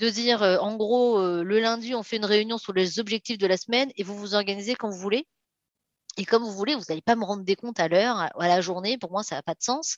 de 0.00 0.08
dire, 0.08 0.42
euh, 0.42 0.58
en 0.58 0.76
gros, 0.76 1.18
euh, 1.18 1.44
le 1.44 1.60
lundi, 1.60 1.94
on 1.94 2.02
fait 2.02 2.16
une 2.16 2.24
réunion 2.24 2.58
sur 2.58 2.72
les 2.72 2.98
objectifs 2.98 3.38
de 3.38 3.46
la 3.46 3.56
semaine 3.56 3.92
et 3.96 4.02
vous 4.02 4.16
vous 4.16 4.34
organisez 4.34 4.74
quand 4.74 4.88
vous 4.88 4.98
voulez. 4.98 5.26
Et 6.16 6.24
comme 6.24 6.42
vous 6.42 6.52
voulez, 6.52 6.74
vous 6.74 6.84
n'allez 6.88 7.02
pas 7.02 7.16
me 7.16 7.24
rendre 7.24 7.44
des 7.44 7.54
comptes 7.54 7.78
à 7.78 7.88
l'heure, 7.88 8.16
à, 8.18 8.48
la 8.48 8.60
journée. 8.60 8.98
Pour 8.98 9.12
moi, 9.12 9.22
ça 9.22 9.36
n'a 9.36 9.42
pas 9.42 9.54
de 9.54 9.62
sens. 9.62 9.96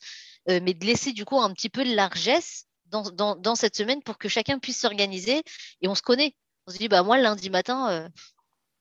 Euh, 0.49 0.59
mais 0.61 0.73
de 0.73 0.85
laisser 0.85 1.13
du 1.13 1.25
coup 1.25 1.39
un 1.39 1.51
petit 1.53 1.69
peu 1.69 1.83
de 1.85 1.95
largesse 1.95 2.65
dans, 2.85 3.55
cette 3.55 3.75
semaine 3.75 4.03
pour 4.03 4.17
que 4.17 4.29
chacun 4.29 4.59
puisse 4.59 4.79
s'organiser. 4.79 5.41
Et 5.81 5.87
on 5.87 5.95
se 5.95 6.01
connaît. 6.01 6.35
On 6.67 6.71
se 6.71 6.77
dit, 6.77 6.87
bah 6.87 7.03
moi, 7.03 7.17
lundi 7.17 7.49
matin, 7.49 8.09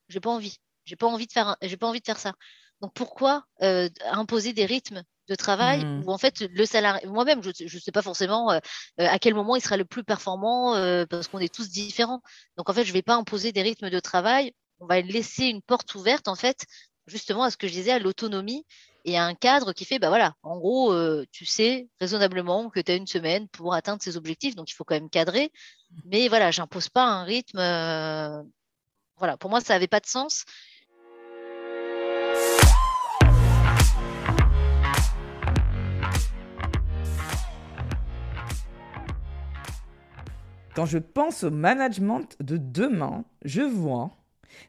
j'ai 0.08 0.20
pas 0.20 0.30
envie. 0.30 0.58
J'ai 0.84 0.96
pas 0.96 1.06
envie 1.06 1.26
de 1.26 1.32
faire, 1.32 1.56
j'ai 1.62 1.76
pas 1.76 1.86
envie 1.86 2.00
de 2.00 2.04
faire 2.04 2.18
ça. 2.18 2.34
Donc 2.80 2.92
pourquoi 2.94 3.46
imposer 3.60 4.52
des 4.52 4.66
rythmes 4.66 5.02
de 5.28 5.34
travail 5.34 5.84
Hmm. 5.84 6.02
où 6.04 6.12
en 6.12 6.18
fait 6.18 6.40
le 6.40 6.66
salarié, 6.66 7.06
moi-même, 7.06 7.42
je 7.42 7.64
ne 7.64 7.80
sais 7.80 7.92
pas 7.92 8.02
forcément 8.02 8.50
euh, 8.50 8.58
euh, 9.00 9.06
à 9.08 9.18
quel 9.18 9.34
moment 9.34 9.56
il 9.56 9.62
sera 9.62 9.76
le 9.76 9.84
plus 9.84 10.04
performant 10.04 10.74
euh, 10.74 11.06
parce 11.06 11.28
qu'on 11.28 11.38
est 11.38 11.52
tous 11.52 11.70
différents. 11.70 12.22
Donc 12.56 12.68
en 12.68 12.72
fait, 12.72 12.84
je 12.84 12.92
vais 12.92 13.02
pas 13.02 13.14
imposer 13.14 13.52
des 13.52 13.62
rythmes 13.62 13.90
de 13.90 14.00
travail. 14.00 14.52
On 14.80 14.86
va 14.86 15.00
laisser 15.00 15.46
une 15.46 15.62
porte 15.62 15.94
ouverte 15.94 16.28
en 16.28 16.34
fait, 16.34 16.66
justement 17.06 17.44
à 17.44 17.50
ce 17.50 17.56
que 17.56 17.68
je 17.68 17.72
disais, 17.72 17.92
à 17.92 17.98
l'autonomie 17.98 18.66
et 19.04 19.16
à 19.16 19.24
un 19.24 19.34
cadre 19.34 19.72
qui 19.72 19.84
fait, 19.84 19.98
bah 19.98 20.08
voilà, 20.08 20.34
en 20.42 20.58
gros, 20.58 20.92
euh, 20.92 21.24
tu 21.32 21.44
sais 21.44 21.88
raisonnablement 22.00 22.70
que 22.70 22.80
tu 22.80 22.92
as 22.92 22.96
une 22.96 23.06
semaine 23.06 23.48
pour 23.48 23.74
atteindre 23.74 24.02
ces 24.02 24.16
objectifs, 24.16 24.54
donc 24.54 24.70
il 24.70 24.74
faut 24.74 24.84
quand 24.84 24.94
même 24.94 25.10
cadrer. 25.10 25.52
Mais 26.04 26.28
voilà, 26.28 26.50
j'impose 26.50 26.88
pas 26.88 27.04
un 27.04 27.24
rythme. 27.24 27.58
voilà, 29.16 29.36
pour 29.36 29.50
moi, 29.50 29.60
ça 29.60 29.74
n'avait 29.74 29.88
pas 29.88 30.00
de 30.00 30.06
sens. 30.06 30.44
Quand 40.74 40.86
je 40.86 40.98
pense 40.98 41.44
au 41.44 41.50
management 41.50 42.36
de 42.40 42.56
demain, 42.56 43.24
je 43.44 43.60
vois 43.60 44.16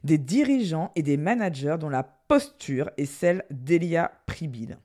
des 0.02 0.18
dirigeants 0.18 0.92
et 0.96 1.02
des 1.02 1.16
managers 1.16 1.76
dont 1.80 1.88
la 1.88 2.02
posture 2.02 2.90
est 2.98 3.06
celle 3.06 3.44
d'Elia 3.50 4.12
Pribil. 4.26 4.76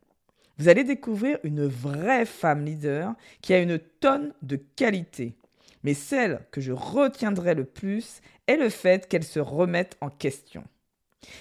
Vous 0.58 0.70
allez 0.70 0.84
découvrir 0.84 1.38
une 1.44 1.66
vraie 1.66 2.26
femme 2.26 2.64
leader 2.64 3.14
qui 3.42 3.54
a 3.54 3.60
une 3.60 3.80
tonne 3.80 4.34
de 4.42 4.56
qualité. 4.56 5.36
Mais 5.84 5.94
celle 5.94 6.46
que 6.52 6.62
je 6.62 6.72
retiendrai 6.72 7.54
le 7.54 7.66
plus 7.66 8.22
est 8.48 8.58
le 8.58 8.70
fait 8.70 9.08
qu'elle 9.08 9.24
se 9.24 9.40
remette 9.40 9.98
en 10.02 10.10
question. 10.10 10.64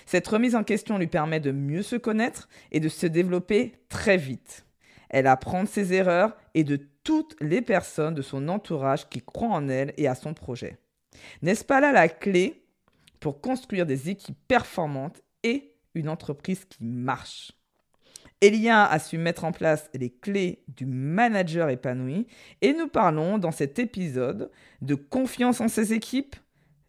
Cette 0.06 0.26
remise 0.26 0.56
en 0.56 0.64
question 0.64 0.98
lui 0.98 1.06
permet 1.06 1.40
de 1.40 1.52
mieux 1.52 1.82
se 1.82 1.96
connaître 1.96 2.48
et 2.72 2.80
de 2.80 2.88
se 2.88 3.06
développer 3.06 3.74
très 3.88 4.16
vite. 4.16 4.64
Elle 5.10 5.26
apprend 5.26 5.64
de 5.64 5.68
ses 5.68 5.92
erreurs 5.92 6.36
et 6.54 6.64
de 6.64 6.78
toutes 7.04 7.36
les 7.40 7.62
personnes 7.62 8.14
de 8.14 8.22
son 8.22 8.48
entourage 8.48 9.08
qui 9.08 9.22
croient 9.22 9.48
en 9.48 9.68
elle 9.68 9.94
et 9.96 10.08
à 10.08 10.14
son 10.14 10.34
projet. 10.34 10.78
N'est-ce 11.42 11.64
pas 11.64 11.80
là 11.80 11.92
la 11.92 12.08
clé 12.08 12.64
pour 13.20 13.40
construire 13.40 13.86
des 13.86 14.10
équipes 14.10 14.38
performantes 14.46 15.22
et 15.42 15.74
une 15.94 16.08
entreprise 16.08 16.64
qui 16.64 16.84
marche? 16.84 17.52
Elia 18.40 18.84
a 18.84 18.98
su 19.00 19.18
mettre 19.18 19.44
en 19.44 19.50
place 19.50 19.90
les 19.94 20.10
clés 20.10 20.62
du 20.68 20.86
manager 20.86 21.70
épanoui 21.70 22.28
et 22.60 22.72
nous 22.72 22.86
parlons 22.86 23.38
dans 23.38 23.50
cet 23.50 23.80
épisode 23.80 24.50
de 24.80 24.94
confiance 24.94 25.60
en 25.60 25.66
ses 25.66 25.92
équipes, 25.92 26.36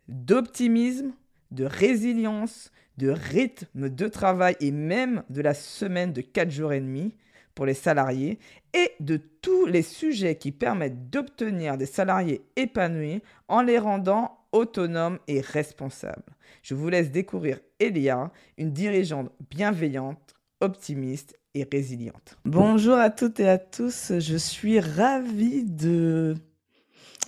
d'optimisme, 0.08 1.12
de 1.50 1.66
résilience, 1.66 2.72
de 2.98 3.10
rythme 3.10 3.90
de 3.90 4.08
travail 4.08 4.58
et 4.60 4.72
même 4.72 5.24
de 5.30 5.42
la 5.42 5.56
semaine 5.56 6.14
de 6.14 6.22
4 6.22 6.52
jours 6.52 6.74
et 6.74 6.82
demi 6.82 7.16
pour 7.60 7.66
les 7.66 7.74
salariés 7.74 8.40
et 8.74 8.94
de 9.02 9.18
tous 9.18 9.66
les 9.66 9.82
sujets 9.82 10.36
qui 10.36 10.54
permettent 10.54 11.10
d'obtenir 11.10 11.78
des 11.78 11.88
salariés 11.88 12.42
épanouis 12.56 13.22
en 13.50 13.62
les 13.62 13.78
rendant 13.78 14.46
autonomes 14.54 15.20
et 15.28 15.42
responsables. 15.42 16.38
Je 16.64 16.74
vous 16.74 16.88
laisse 16.88 17.12
découvrir 17.12 17.60
Elia, 17.82 18.32
une 18.58 18.72
dirigeante 18.72 19.30
bienveillante, 19.50 20.38
optimiste 20.62 21.38
et 21.54 21.68
résiliente. 21.70 22.38
Bonjour 22.46 22.96
à 22.96 23.10
toutes 23.10 23.42
et 23.42 23.50
à 23.50 23.58
tous, 23.58 24.14
je 24.20 24.38
suis 24.38 24.80
ravie 24.80 25.66
de 25.66 26.36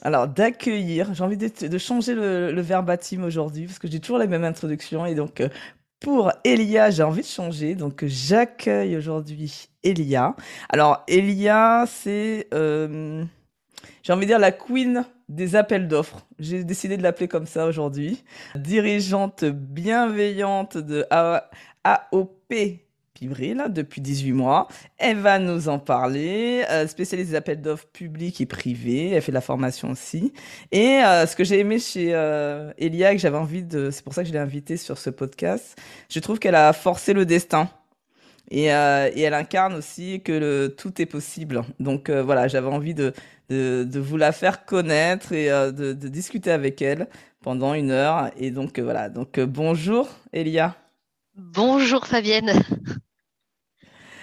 alors, 0.03 0.27
d'accueillir, 0.27 1.13
j'ai 1.13 1.23
envie 1.23 1.37
de, 1.37 1.77
changer 1.77 2.15
le, 2.15 2.51
le 2.51 2.61
verbatim 2.61 3.23
aujourd'hui 3.23 3.65
parce 3.65 3.77
que 3.77 3.87
j'ai 3.87 3.99
toujours 3.99 4.17
la 4.17 4.25
même 4.25 4.45
introduction 4.45 5.05
et 5.05 5.13
donc 5.13 5.41
euh, 5.41 5.49
pour 6.01 6.31
Elia, 6.43 6.89
j'ai 6.89 7.03
envie 7.03 7.21
de 7.21 7.27
changer. 7.27 7.75
Donc, 7.75 8.03
j'accueille 8.05 8.97
aujourd'hui 8.97 9.69
Elia. 9.83 10.35
Alors, 10.69 11.03
Elia, 11.07 11.85
c'est, 11.87 12.47
euh, 12.53 13.23
j'ai 14.03 14.11
envie 14.11 14.25
de 14.25 14.31
dire, 14.31 14.39
la 14.39 14.51
queen 14.51 15.05
des 15.29 15.55
appels 15.55 15.87
d'offres. 15.87 16.25
J'ai 16.39 16.63
décidé 16.63 16.97
de 16.97 17.03
l'appeler 17.03 17.27
comme 17.29 17.45
ça 17.45 17.67
aujourd'hui. 17.67 18.23
Dirigeante 18.55 19.45
bienveillante 19.45 20.77
de 20.77 21.05
A- 21.11 21.49
AOP 23.21 23.33
Pibril 23.35 23.63
depuis 23.69 24.01
18 24.01 24.31
mois. 24.33 24.67
Elle 24.97 25.17
va 25.17 25.39
nous 25.39 25.69
en 25.69 25.79
parler. 25.79 26.63
Euh, 26.69 26.87
spécialiste 26.87 27.31
des 27.31 27.35
appels 27.35 27.61
d'offres 27.61 27.87
publics 27.87 28.41
et 28.41 28.45
privés. 28.45 29.11
Elle 29.11 29.21
fait 29.21 29.31
de 29.31 29.35
la 29.35 29.41
formation 29.41 29.91
aussi. 29.91 30.33
Et 30.71 30.99
euh, 31.03 31.25
ce 31.25 31.35
que 31.35 31.43
j'ai 31.43 31.59
aimé 31.59 31.79
chez 31.79 32.13
euh, 32.13 32.71
Elia, 32.77 33.13
que 33.13 33.19
j'avais 33.19 33.37
envie 33.37 33.63
de, 33.63 33.91
c'est 33.91 34.03
pour 34.03 34.13
ça 34.13 34.23
que 34.23 34.27
je 34.27 34.33
l'ai 34.33 34.39
invitée 34.39 34.77
sur 34.77 34.97
ce 34.97 35.09
podcast, 35.09 35.77
je 36.09 36.19
trouve 36.19 36.39
qu'elle 36.39 36.55
a 36.55 36.73
forcé 36.73 37.13
le 37.13 37.25
destin. 37.25 37.69
Et, 38.49 38.73
euh, 38.73 39.09
elle 39.15 39.33
incarne 39.33 39.75
aussi 39.75 40.21
que 40.21 40.67
tout 40.67 41.01
est 41.01 41.05
possible. 41.05 41.63
Donc 41.79 42.09
voilà, 42.09 42.47
j'avais 42.47 42.67
envie 42.67 42.93
de, 42.93 43.13
vous 43.49 44.17
la 44.17 44.31
faire 44.31 44.65
connaître 44.65 45.31
et 45.31 45.47
de, 45.47 45.93
discuter 45.93 46.51
avec 46.51 46.81
elle 46.81 47.07
pendant 47.41 47.73
une 47.73 47.91
heure. 47.91 48.29
Et 48.37 48.51
donc 48.51 48.79
voilà, 48.79 49.09
donc 49.09 49.39
bonjour 49.39 50.09
Elia. 50.33 50.75
Bonjour 51.35 52.07
Fabienne. 52.07 52.51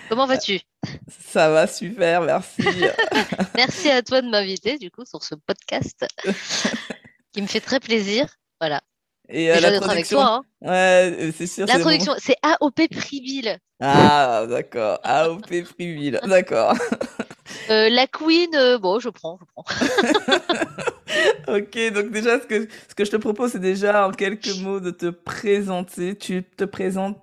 Comment 0.09 0.27
vas-tu? 0.27 0.61
Ça 1.09 1.51
va 1.51 1.67
super, 1.67 2.23
merci. 2.23 2.63
Merci 3.57 3.91
à 3.91 4.03
toi 4.03 4.23
de 4.23 4.29
m'inviter 4.29 4.79
du 4.79 4.91
coup 4.91 5.05
sur 5.05 5.23
ce 5.23 5.35
podcast 5.35 6.07
qui 7.33 7.43
me 7.43 7.47
fait 7.47 7.61
très 7.61 7.81
plaisir. 7.81 8.27
Voilà. 8.61 8.81
Et 9.29 9.51
euh, 9.51 9.61
l'introduction, 9.61 10.19
toi. 10.19 10.41
hein. 10.63 10.69
ouais, 10.69 11.17
euh, 11.21 11.33
c'est 11.37 11.47
sûr, 11.47 11.67
c'est 11.67 11.73
bon. 11.73 11.79
L'introduction, 11.79 12.15
c'est 12.19 12.37
AOP 12.43 12.89
Privil. 12.91 13.59
Ah, 13.81 14.47
d'accord. 14.49 14.99
AOP 15.03 15.63
Privil, 15.77 16.21
d'accord. 16.27 16.75
Euh, 17.71 17.91
la 17.91 18.07
Queen, 18.07 18.55
euh, 18.55 18.79
bon, 18.79 18.99
je 19.01 19.11
prends, 19.11 19.39
je 19.39 19.45
prends. 19.53 19.65
Ok, 21.49 21.93
donc 21.93 22.11
déjà, 22.11 22.41
ce 22.41 22.47
que, 22.47 22.69
ce 22.89 22.95
que 22.95 23.05
je 23.05 23.11
te 23.11 23.17
propose, 23.17 23.53
c'est 23.53 23.59
déjà 23.59 24.07
en 24.09 24.13
quelques 24.13 24.55
mots 24.59 24.81
de 24.81 24.91
te 24.91 25.11
présenter. 25.11 26.17
Tu 26.17 26.43
te 26.45 26.65
présentes 26.65 27.19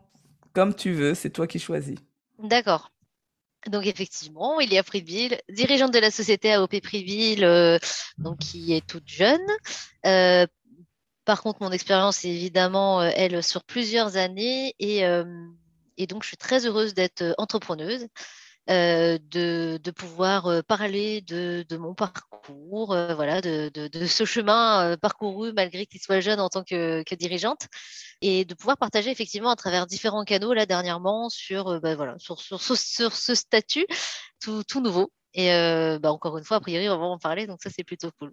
comme 0.53 0.73
tu 0.75 0.91
veux, 0.93 1.15
c'est 1.15 1.29
toi 1.31 1.47
qui 1.47 1.59
choisis. 1.59 1.95
D'accord. 2.45 2.91
Donc 3.67 3.87
effectivement, 3.87 4.59
il 4.59 4.71
y 4.71 4.77
a 4.77 4.83
Privil, 4.83 5.39
dirigeante 5.49 5.91
de 5.91 5.97
la 5.97 6.11
société 6.11 6.53
AOP 6.53 6.79
Privil, 6.81 7.43
euh, 7.43 7.79
donc 8.19 8.37
qui 8.37 8.73
est 8.73 8.85
toute 8.85 9.07
jeune. 9.07 9.41
Euh, 10.05 10.45
par 11.25 11.41
contre, 11.41 11.63
mon 11.63 11.71
expérience 11.71 12.23
est 12.23 12.29
évidemment, 12.29 13.01
euh, 13.01 13.09
elle, 13.15 13.41
sur 13.41 13.63
plusieurs 13.63 14.17
années 14.17 14.75
et, 14.77 15.01
donc 16.07 16.21
je 16.21 16.27
suis 16.27 16.37
très 16.37 16.67
heureuse 16.67 16.93
d'être 16.93 17.33
entrepreneuse, 17.39 18.07
euh, 18.69 19.17
de, 19.29 19.79
de 19.83 19.91
pouvoir 19.91 20.47
euh, 20.47 20.61
parler 20.61 21.21
de, 21.21 21.65
de 21.69 21.77
mon 21.77 21.93
parcours, 21.93 22.93
euh, 22.93 23.13
voilà, 23.15 23.41
de, 23.41 23.69
de, 23.69 24.05
ce 24.07 24.25
chemin 24.25 24.93
euh, 24.93 24.97
parcouru 24.97 25.53
malgré 25.53 25.85
qu'il 25.85 26.01
soit 26.01 26.19
jeune 26.19 26.39
en 26.39 26.49
tant 26.49 26.63
que, 26.63 27.03
que 27.03 27.15
dirigeante 27.15 27.67
et 28.21 28.45
de 28.45 28.53
pouvoir 28.55 28.77
partager 28.77 29.11
effectivement 29.11 29.49
à 29.49 29.55
travers 29.55 29.85
différents 29.87 30.23
canaux 30.23 30.53
là 30.53 30.65
dernièrement 30.65 31.29
sur, 31.29 31.67
euh, 31.67 31.79
bah, 31.79 31.95
voilà, 31.95 32.17
sur, 32.17 32.39
sur, 32.41 32.59
sur 32.61 33.13
ce 33.13 33.35
statut 33.35 33.85
tout, 34.41 34.63
tout 34.63 34.81
nouveau. 34.81 35.11
Et 35.33 35.49
bah, 35.99 36.13
encore 36.13 36.37
une 36.37 36.45
fois, 36.45 36.57
a 36.57 36.59
priori, 36.61 36.87
on 36.87 36.97
va 36.97 37.05
en 37.05 37.19
parler, 37.19 37.45
donc 37.45 37.61
ça 37.61 37.69
c'est 37.69 37.83
plutôt 37.83 38.09
cool. 38.19 38.31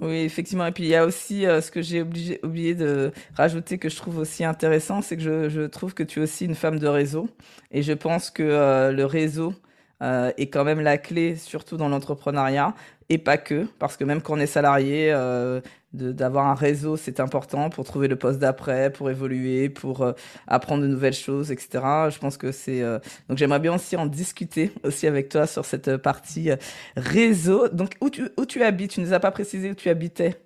Oui, 0.00 0.16
effectivement. 0.18 0.66
Et 0.66 0.72
puis 0.72 0.84
il 0.84 0.88
y 0.88 0.96
a 0.96 1.04
aussi 1.04 1.46
euh, 1.46 1.60
ce 1.60 1.70
que 1.70 1.80
j'ai 1.80 2.02
oublié 2.02 2.74
de 2.74 3.12
rajouter 3.36 3.78
que 3.78 3.88
je 3.88 3.96
trouve 3.96 4.18
aussi 4.18 4.44
intéressant, 4.44 5.02
c'est 5.02 5.16
que 5.16 5.22
je, 5.22 5.48
je 5.48 5.62
trouve 5.62 5.94
que 5.94 6.02
tu 6.02 6.20
es 6.20 6.22
aussi 6.22 6.44
une 6.46 6.56
femme 6.56 6.78
de 6.78 6.88
réseau. 6.88 7.28
Et 7.70 7.82
je 7.82 7.92
pense 7.92 8.30
que 8.30 8.42
euh, 8.42 8.90
le 8.92 9.04
réseau 9.06 9.54
euh, 10.02 10.32
est 10.36 10.48
quand 10.48 10.64
même 10.64 10.80
la 10.80 10.98
clé, 10.98 11.36
surtout 11.36 11.76
dans 11.76 11.88
l'entrepreneuriat. 11.88 12.74
Et 13.10 13.18
pas 13.18 13.36
que, 13.38 13.66
parce 13.78 13.96
que 13.96 14.04
même 14.04 14.22
quand 14.22 14.34
on 14.34 14.40
est 14.40 14.46
salarié, 14.46 15.12
euh, 15.12 15.60
d'avoir 15.92 16.46
un 16.46 16.54
réseau, 16.54 16.96
c'est 16.96 17.20
important 17.20 17.70
pour 17.70 17.84
trouver 17.84 18.08
le 18.08 18.16
poste 18.16 18.38
d'après, 18.38 18.90
pour 18.90 19.10
évoluer, 19.10 19.68
pour 19.68 20.02
euh, 20.02 20.12
apprendre 20.46 20.82
de 20.82 20.88
nouvelles 20.88 21.12
choses, 21.14 21.52
etc. 21.52 22.10
Je 22.10 22.18
pense 22.18 22.36
que 22.36 22.50
c'est... 22.52 22.82
euh, 22.82 22.98
Donc 23.28 23.38
j'aimerais 23.38 23.60
bien 23.60 23.74
aussi 23.74 23.96
en 23.96 24.06
discuter 24.06 24.72
aussi 24.84 25.06
avec 25.06 25.28
toi 25.28 25.46
sur 25.46 25.64
cette 25.64 25.96
partie 25.98 26.50
réseau. 26.96 27.68
Donc 27.68 27.94
où 28.00 28.10
tu, 28.10 28.28
où 28.38 28.46
tu 28.46 28.62
habites? 28.64 28.92
Tu 28.92 29.00
ne 29.00 29.06
nous 29.06 29.12
as 29.12 29.20
pas 29.20 29.30
précisé 29.30 29.70
où 29.70 29.74
tu 29.74 29.88
habitais. 29.90 30.40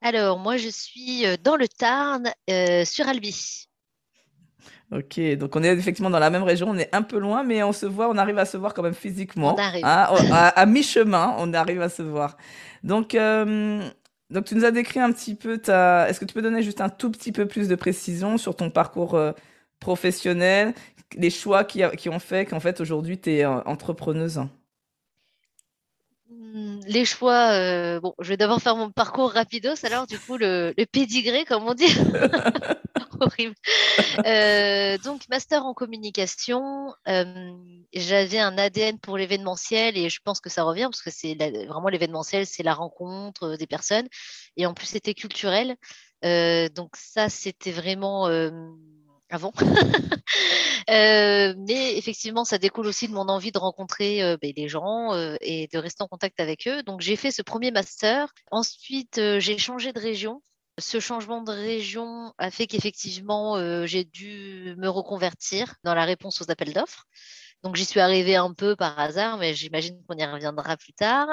Alors, 0.00 0.38
moi 0.38 0.56
je 0.58 0.68
suis 0.68 1.24
dans 1.38 1.56
le 1.56 1.66
Tarn, 1.68 2.30
sur 2.84 3.08
Albi. 3.08 3.68
Ok, 4.92 5.18
donc 5.38 5.56
on 5.56 5.62
est 5.62 5.72
effectivement 5.72 6.10
dans 6.10 6.18
la 6.18 6.30
même 6.30 6.42
région, 6.42 6.68
on 6.70 6.76
est 6.76 6.94
un 6.94 7.02
peu 7.02 7.18
loin, 7.18 7.44
mais 7.44 7.62
on 7.62 7.72
se 7.72 7.86
voit, 7.86 8.10
on 8.10 8.18
arrive 8.18 8.38
à 8.38 8.44
se 8.44 8.58
voir 8.58 8.74
quand 8.74 8.82
même 8.82 8.94
On 8.94 8.94
physiquement. 8.94 9.56
arrive. 9.56 9.84
hein, 9.84 10.06
à, 10.30 10.48
à 10.48 10.66
mi-chemin, 10.66 11.34
on 11.38 11.54
arrive 11.54 11.80
à 11.82 11.88
se 11.88 12.02
voir. 12.02 12.36
Donc, 12.84 13.14
euh, 13.14 13.82
donc 14.30 14.44
tu 14.44 14.54
nous 14.54 14.64
as 14.66 14.70
décrit 14.70 15.00
un 15.00 15.10
petit 15.12 15.34
peu 15.34 15.58
ta... 15.58 16.08
Est-ce 16.10 16.20
que 16.20 16.26
tu 16.26 16.34
peux 16.34 16.42
donner 16.42 16.62
juste 16.62 16.82
un 16.82 16.90
tout 16.90 17.10
petit 17.10 17.32
peu 17.32 17.46
plus 17.48 17.68
de 17.68 17.74
précision 17.74 18.36
sur 18.38 18.54
ton 18.54 18.70
parcours 18.70 19.14
euh, 19.14 19.32
professionnel, 19.80 20.74
les 21.16 21.30
choix 21.30 21.64
qui, 21.64 21.82
qui 21.96 22.10
ont 22.10 22.18
fait 22.18 22.44
qu'en 22.46 22.60
fait 22.60 22.80
aujourd'hui 22.80 23.18
tu 23.18 23.30
es 23.32 23.46
entrepreneuse? 23.46 24.42
Hmm, 26.30 26.80
les 26.86 27.04
choix, 27.04 28.00
bon, 28.00 28.14
je 28.20 28.28
vais 28.28 28.36
d'abord 28.36 28.60
faire 28.60 28.76
mon 28.76 28.90
parcours 28.90 29.32
rapidos, 29.32 29.84
alors 29.84 30.06
du 30.06 30.18
coup 30.18 30.36
le, 30.36 30.74
le 30.76 30.86
pédigré, 30.86 31.44
comme 31.44 31.64
on 31.64 31.74
dit. 31.74 31.86
Euh, 34.26 34.98
donc, 34.98 35.28
master 35.28 35.64
en 35.64 35.74
communication. 35.74 36.94
Euh, 37.08 37.52
j'avais 37.92 38.38
un 38.38 38.56
ADN 38.56 38.98
pour 38.98 39.16
l'événementiel 39.16 39.96
et 39.96 40.08
je 40.08 40.20
pense 40.24 40.40
que 40.40 40.50
ça 40.50 40.62
revient 40.62 40.84
parce 40.84 41.02
que 41.02 41.10
c'est 41.10 41.34
vraiment 41.66 41.88
l'événementiel, 41.88 42.46
c'est 42.46 42.62
la 42.62 42.74
rencontre 42.74 43.56
des 43.56 43.66
personnes. 43.66 44.08
Et 44.56 44.66
en 44.66 44.74
plus, 44.74 44.86
c'était 44.86 45.14
culturel. 45.14 45.76
Euh, 46.24 46.68
donc, 46.68 46.96
ça, 46.96 47.28
c'était 47.28 47.72
vraiment 47.72 48.26
avant. 49.30 49.52
mais 50.88 51.96
effectivement, 51.96 52.44
ça 52.44 52.58
découle 52.58 52.86
aussi 52.86 53.08
de 53.08 53.14
mon 53.14 53.28
envie 53.28 53.52
de 53.52 53.58
rencontrer 53.58 54.36
ben, 54.40 54.52
des 54.52 54.68
gens 54.68 55.12
et 55.40 55.68
de 55.72 55.78
rester 55.78 56.02
en 56.02 56.08
contact 56.08 56.40
avec 56.40 56.66
eux. 56.66 56.82
Donc, 56.82 57.00
j'ai 57.00 57.16
fait 57.16 57.30
ce 57.30 57.42
premier 57.42 57.70
master. 57.70 58.32
Ensuite, 58.50 59.20
j'ai 59.38 59.58
changé 59.58 59.92
de 59.92 60.00
région. 60.00 60.42
Ce 60.78 61.00
changement 61.00 61.42
de 61.42 61.52
région 61.52 62.32
a 62.38 62.50
fait 62.50 62.66
qu'effectivement, 62.66 63.56
euh, 63.56 63.84
j'ai 63.86 64.04
dû 64.04 64.74
me 64.78 64.88
reconvertir 64.88 65.74
dans 65.84 65.94
la 65.94 66.04
réponse 66.04 66.40
aux 66.40 66.50
appels 66.50 66.72
d'offres. 66.72 67.04
Donc, 67.62 67.76
j'y 67.76 67.84
suis 67.84 68.00
arrivée 68.00 68.36
un 68.36 68.54
peu 68.54 68.74
par 68.74 68.98
hasard, 68.98 69.36
mais 69.36 69.54
j'imagine 69.54 70.02
qu'on 70.08 70.16
y 70.16 70.24
reviendra 70.24 70.76
plus 70.78 70.94
tard. 70.94 71.28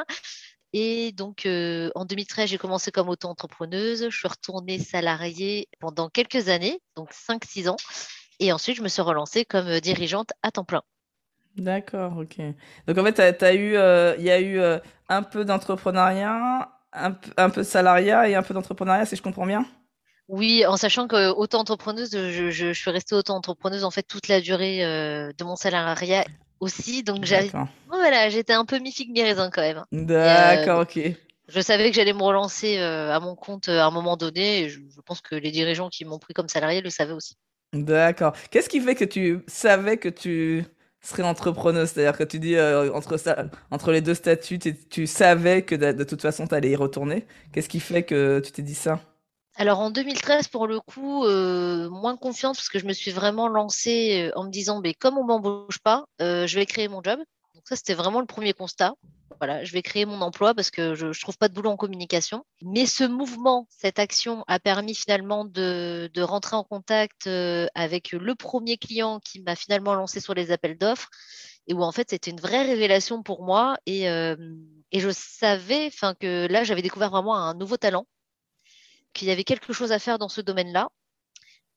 Et 0.73 1.13
donc, 1.13 1.45
euh, 1.45 1.89
en 1.95 2.05
2013, 2.05 2.49
j'ai 2.49 2.57
commencé 2.57 2.91
comme 2.91 3.07
auto-entrepreneuse. 3.07 4.09
Je 4.09 4.15
suis 4.15 4.27
retournée 4.27 4.77
salariée 4.77 5.69
pendant 5.79 6.09
quelques 6.09 6.49
années, 6.49 6.81
donc 6.95 7.13
5-6 7.13 7.69
ans. 7.69 7.77
Et 8.39 8.51
ensuite, 8.51 8.75
je 8.75 8.83
me 8.83 8.89
suis 8.89 9.01
relancée 9.01 9.45
comme 9.45 9.67
euh, 9.67 9.79
dirigeante 9.79 10.31
à 10.43 10.51
temps 10.51 10.65
plein. 10.65 10.83
D'accord, 11.55 12.17
ok. 12.17 12.39
Donc, 12.87 12.97
en 12.97 13.05
fait, 13.05 13.41
eu, 13.55 13.73
il 14.19 14.23
y 14.23 14.31
a 14.31 14.39
eu 14.39 14.61
un 15.09 15.23
peu 15.23 15.45
d'entrepreneuriat, 15.45 16.78
un, 16.93 17.15
un 17.37 17.49
peu 17.49 17.61
de 17.61 17.65
salariat 17.65 18.27
et 18.29 18.35
un 18.35 18.43
peu 18.43 18.53
d'entrepreneuriat, 18.53 19.05
si 19.05 19.15
je 19.15 19.21
comprends 19.21 19.45
bien? 19.45 19.65
Oui, 20.27 20.63
en 20.65 20.77
sachant 20.77 21.07
que 21.07 21.31
auto-entrepreneuse, 21.31 22.11
je, 22.11 22.51
je, 22.51 22.71
suis 22.71 22.91
restée 22.91 23.15
auto-entrepreneuse 23.15 23.83
en 23.83 23.89
fait 23.89 24.03
toute 24.03 24.27
la 24.27 24.41
durée 24.41 24.85
euh, 24.85 25.31
de 25.35 25.43
mon 25.43 25.55
salariat 25.55 26.23
aussi. 26.59 27.03
Donc 27.03 27.25
voilà, 27.87 28.29
j'étais 28.29 28.53
un 28.53 28.65
peu 28.65 28.77
mi-figue 28.77 29.11
mi-raisin 29.11 29.49
quand 29.49 29.61
même. 29.61 29.83
D'accord, 29.91 30.81
ok. 30.81 30.99
Je 31.47 31.61
savais 31.61 31.89
que 31.89 31.95
j'allais 31.95 32.13
me 32.13 32.21
relancer 32.21 32.77
euh, 32.77 33.11
à 33.11 33.19
mon 33.19 33.35
compte 33.35 33.69
euh, 33.69 33.79
à 33.79 33.85
un 33.85 33.91
moment 33.91 34.17
donné. 34.17 34.61
Et 34.61 34.69
je, 34.69 34.79
je 34.95 35.01
pense 35.01 35.19
que 35.19 35.33
les 35.33 35.49
dirigeants 35.49 35.89
qui 35.89 36.05
m'ont 36.05 36.19
pris 36.19 36.35
comme 36.35 36.47
salarié 36.47 36.81
le 36.81 36.91
savaient 36.91 37.13
aussi. 37.13 37.35
D'accord. 37.73 38.33
Qu'est-ce 38.51 38.69
qui 38.69 38.81
fait 38.81 38.93
que 38.93 39.05
tu 39.05 39.39
savais 39.47 39.97
que 39.97 40.09
tu 40.09 40.63
serais 41.01 41.23
entrepreneuse 41.23 41.89
C'est-à-dire 41.89 42.17
que 42.17 42.23
tu 42.23 42.39
dis 42.39 42.55
euh, 42.55 42.91
entre, 42.93 43.91
les 43.91 44.01
deux 44.01 44.13
statuts, 44.13 44.59
tu 44.59 45.07
savais 45.07 45.63
que 45.63 45.75
de, 45.75 46.03
toute 46.03 46.21
façon, 46.21 46.47
tu 46.47 46.55
allais 46.55 46.71
y 46.71 46.75
retourner. 46.75 47.25
Qu'est-ce 47.51 47.69
qui 47.69 47.79
fait 47.79 48.03
que 48.03 48.39
tu 48.39 48.51
t'es 48.51 48.61
dit 48.61 48.75
ça? 48.75 48.99
Alors 49.55 49.79
en 49.79 49.89
2013, 49.89 50.47
pour 50.47 50.67
le 50.67 50.79
coup, 50.79 51.25
euh, 51.25 51.89
moins 51.89 52.15
confiante 52.15 52.55
parce 52.55 52.69
que 52.69 52.79
je 52.79 52.85
me 52.85 52.93
suis 52.93 53.11
vraiment 53.11 53.49
lancée 53.49 54.29
euh, 54.29 54.39
en 54.39 54.45
me 54.45 54.51
disant, 54.51 54.79
mais 54.81 54.93
comme 54.93 55.17
on 55.17 55.25
m'embauche 55.25 55.79
pas, 55.79 56.05
je 56.19 56.55
vais 56.55 56.65
créer 56.65 56.87
mon 56.87 57.03
job. 57.03 57.19
Donc 57.55 57.63
ça, 57.65 57.75
c'était 57.75 57.93
vraiment 57.93 58.21
le 58.21 58.25
premier 58.25 58.53
constat 58.53 58.93
voilà, 59.39 59.63
je 59.63 59.71
vais 59.71 59.81
créer 59.81 60.05
mon 60.05 60.21
emploi 60.21 60.53
parce 60.53 60.69
que 60.69 60.95
je 60.95 61.07
ne 61.07 61.13
trouve 61.13 61.37
pas 61.37 61.47
de 61.47 61.53
boulot 61.53 61.69
en 61.69 61.77
communication. 61.77 62.45
Mais 62.61 62.85
ce 62.85 63.05
mouvement, 63.05 63.67
cette 63.69 63.97
action 63.97 64.43
a 64.47 64.59
permis 64.59 64.93
finalement 64.93 65.45
de, 65.45 66.09
rentrer 66.19 66.57
en 66.57 66.65
contact 66.65 67.27
euh, 67.27 67.67
avec 67.73 68.11
le 68.11 68.35
premier 68.35 68.77
client 68.77 69.19
qui 69.21 69.41
m'a 69.41 69.55
finalement 69.55 69.95
lancé 69.95 70.19
sur 70.19 70.33
les 70.33 70.51
appels 70.51 70.77
d'offres 70.77 71.09
et 71.67 71.73
où 71.73 71.81
en 71.81 71.91
fait 71.91 72.09
c'était 72.09 72.31
une 72.31 72.39
vraie 72.39 72.63
révélation 72.63 73.23
pour 73.23 73.43
moi 73.43 73.77
et, 73.85 74.09
euh, 74.09 74.35
et 74.91 74.99
je 74.99 75.09
savais 75.09 75.89
que 76.19 76.47
là 76.47 76.63
j'avais 76.63 76.81
découvert 76.81 77.09
vraiment 77.09 77.37
un 77.37 77.53
nouveau 77.53 77.77
talent, 77.77 78.05
qu'il 79.13 79.29
y 79.29 79.31
avait 79.31 79.45
quelque 79.45 79.71
chose 79.71 79.91
à 79.93 79.99
faire 79.99 80.19
dans 80.19 80.29
ce 80.29 80.41
domaine-là. 80.41 80.89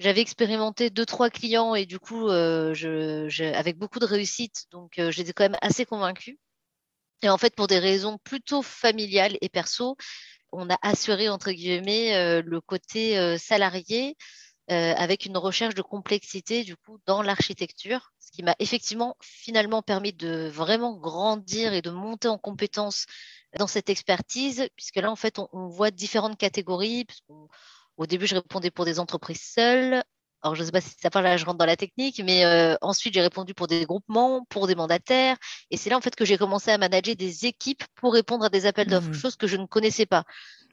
J'avais 0.01 0.21
expérimenté 0.21 0.91
deux, 0.91 1.07
trois 1.07 1.31
clients 1.31 1.77
et 1.77 1.87
du 1.87 2.01
coup, 2.01 2.29
euh, 2.29 2.75
avec 3.55 3.79
beaucoup 3.79 4.01
de 4.01 4.07
réussite, 4.07 4.65
donc 4.73 5.01
j'étais 5.11 5.33
quand 5.33 5.45
même 5.45 5.59
assez 5.61 5.85
convaincue. 5.85 6.41
Et 7.23 7.29
en 7.29 7.39
fait, 7.39 7.55
pour 7.55 7.69
des 7.69 7.79
raisons 7.79 8.19
plutôt 8.19 8.63
familiales 8.63 9.37
et 9.41 9.49
perso, 9.49 9.97
on 10.53 10.69
a 10.71 10.79
assuré, 10.83 11.29
entre 11.29 11.53
guillemets, 11.53 12.15
euh, 12.17 12.43
le 12.45 12.61
côté 12.61 13.19
euh, 13.19 13.39
salarié 13.39 14.17
euh, 14.71 14.95
avec 14.97 15.27
une 15.27 15.37
recherche 15.37 15.75
de 15.75 15.83
complexité, 15.83 16.65
du 16.65 16.77
coup, 16.77 16.99
dans 17.07 17.23
l'architecture, 17.23 18.13
ce 18.19 18.33
qui 18.33 18.43
m'a 18.43 18.55
effectivement 18.59 19.17
finalement 19.21 19.83
permis 19.83 20.13
de 20.13 20.49
vraiment 20.49 20.95
grandir 20.97 21.73
et 21.73 21.83
de 21.83 21.91
monter 21.91 22.29
en 22.29 22.39
compétences 22.39 23.07
dans 23.59 23.67
cette 23.67 23.91
expertise, 23.91 24.69
puisque 24.77 24.97
là, 24.97 25.11
en 25.11 25.17
fait, 25.17 25.39
on, 25.39 25.49
on 25.53 25.69
voit 25.69 25.91
différentes 25.91 26.39
catégories. 26.39 27.07
Au 27.97 28.07
début, 28.07 28.27
je 28.27 28.35
répondais 28.35 28.71
pour 28.71 28.85
des 28.85 28.99
entreprises 28.99 29.43
seules. 29.43 30.03
Alors, 30.43 30.57
je 30.57 30.61
ne 30.61 30.67
sais 30.67 30.73
pas 30.73 30.81
si 30.81 30.91
ça 31.01 31.09
parle, 31.09 31.25
là, 31.25 31.37
je 31.37 31.45
rentre 31.45 31.59
dans 31.59 31.67
la 31.67 31.77
technique, 31.77 32.21
mais 32.25 32.45
euh, 32.45 32.75
ensuite, 32.81 33.15
j'ai 33.15 33.21
répondu 33.21 33.55
pour 33.55 33.69
des 33.69 33.85
groupements, 33.85 34.45
pour 34.49 34.67
des 34.67 34.75
mandataires. 34.75 35.37
Et 35.71 35.77
c'est 35.77 35.89
là, 35.89 35.97
en 35.97 36.01
fait, 36.01 36.17
que 36.17 36.25
j'ai 36.25 36.37
commencé 36.37 36.73
à 36.73 36.79
manager 36.79 37.15
des 37.15 37.47
équipes 37.47 37.85
pour 37.95 38.13
répondre 38.13 38.45
à 38.45 38.49
des 38.49 38.67
appels 38.67 38.89
d'offres, 38.89 39.11
mmh. 39.11 39.15
chose 39.15 39.37
que 39.37 39.47
je 39.47 39.57
ne 39.57 39.67
connaissais 39.67 40.07
pas. 40.07 40.25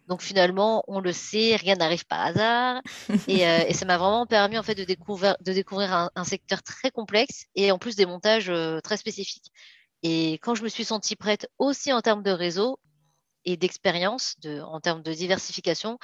Donc, 0.07 0.23
finalement, 0.23 0.83
on 0.87 0.99
le 0.99 1.13
sait, 1.13 1.55
rien 1.55 1.75
n'arrive 1.75 2.05
par 2.07 2.21
hasard. 2.21 2.81
et, 3.27 3.47
euh, 3.47 3.59
et, 3.67 3.75
ça 3.75 3.85
m'a 3.85 3.99
vraiment 3.99 4.25
permis, 4.25 4.57
en 4.57 4.63
fait, 4.63 4.73
de 4.73 4.83
découvrir, 4.83 5.37
de 5.39 5.53
découvrir 5.53 6.09
un, 6.15 6.23
secteur 6.23 6.63
très 6.63 6.89
complexe 6.89 7.45
et 7.53 7.71
en 7.71 7.77
plus 7.77 7.95
des 7.95 8.07
montages 8.07 8.49
euh, 8.49 8.79
très 8.81 8.97
spécifiques. 8.97 9.51
Et 10.01 10.33
quand 10.41 10.55
je 10.55 10.63
me 10.63 10.69
suis 10.69 10.85
sentie 10.85 11.15
prête 11.15 11.47
aussi 11.59 11.93
en 11.93 12.01
termes 12.01 12.23
de 12.23 12.31
réseau 12.31 12.79
et 13.45 13.55
d'expérience, 13.55 14.35
en 14.45 14.79
termes 14.79 15.03
de 15.03 15.13
diversification, 15.13 15.99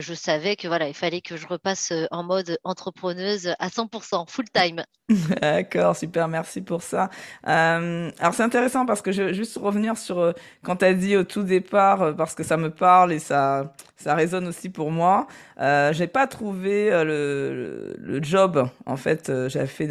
je 0.00 0.14
savais 0.14 0.56
que 0.56 0.66
voilà, 0.66 0.88
il 0.88 0.94
fallait 0.94 1.20
que 1.20 1.36
je 1.36 1.46
repasse 1.46 1.92
euh, 1.92 2.06
en 2.10 2.24
mode 2.24 2.58
entrepreneuse 2.64 3.54
à 3.58 3.68
100%, 3.68 4.28
full 4.28 4.46
time. 4.52 4.82
D'accord, 5.40 5.96
super, 5.96 6.28
merci 6.28 6.60
pour 6.60 6.82
ça. 6.82 7.10
Euh, 7.46 8.10
alors 8.18 8.34
c'est 8.34 8.42
intéressant 8.42 8.86
parce 8.86 9.02
que 9.02 9.12
je 9.12 9.22
veux 9.22 9.32
juste 9.32 9.56
revenir 9.58 9.96
sur 9.96 10.18
euh, 10.18 10.32
quand 10.62 10.76
tu 10.76 10.84
as 10.84 10.94
dit 10.94 11.16
au 11.16 11.24
tout 11.24 11.42
départ, 11.42 12.14
parce 12.16 12.34
que 12.34 12.42
ça 12.42 12.56
me 12.56 12.70
parle 12.70 13.12
et 13.12 13.18
ça, 13.18 13.74
ça 13.96 14.14
résonne 14.14 14.48
aussi 14.48 14.70
pour 14.70 14.90
moi. 14.90 15.26
Euh, 15.60 15.92
j'ai 15.92 16.06
pas 16.06 16.26
trouvé 16.26 16.90
le, 16.90 18.20
job, 18.22 18.68
en 18.86 18.96
fait, 18.96 19.32
j'avais 19.48 19.66
fait 19.66 19.88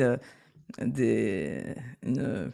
des, 0.79 1.63
une 2.03 2.51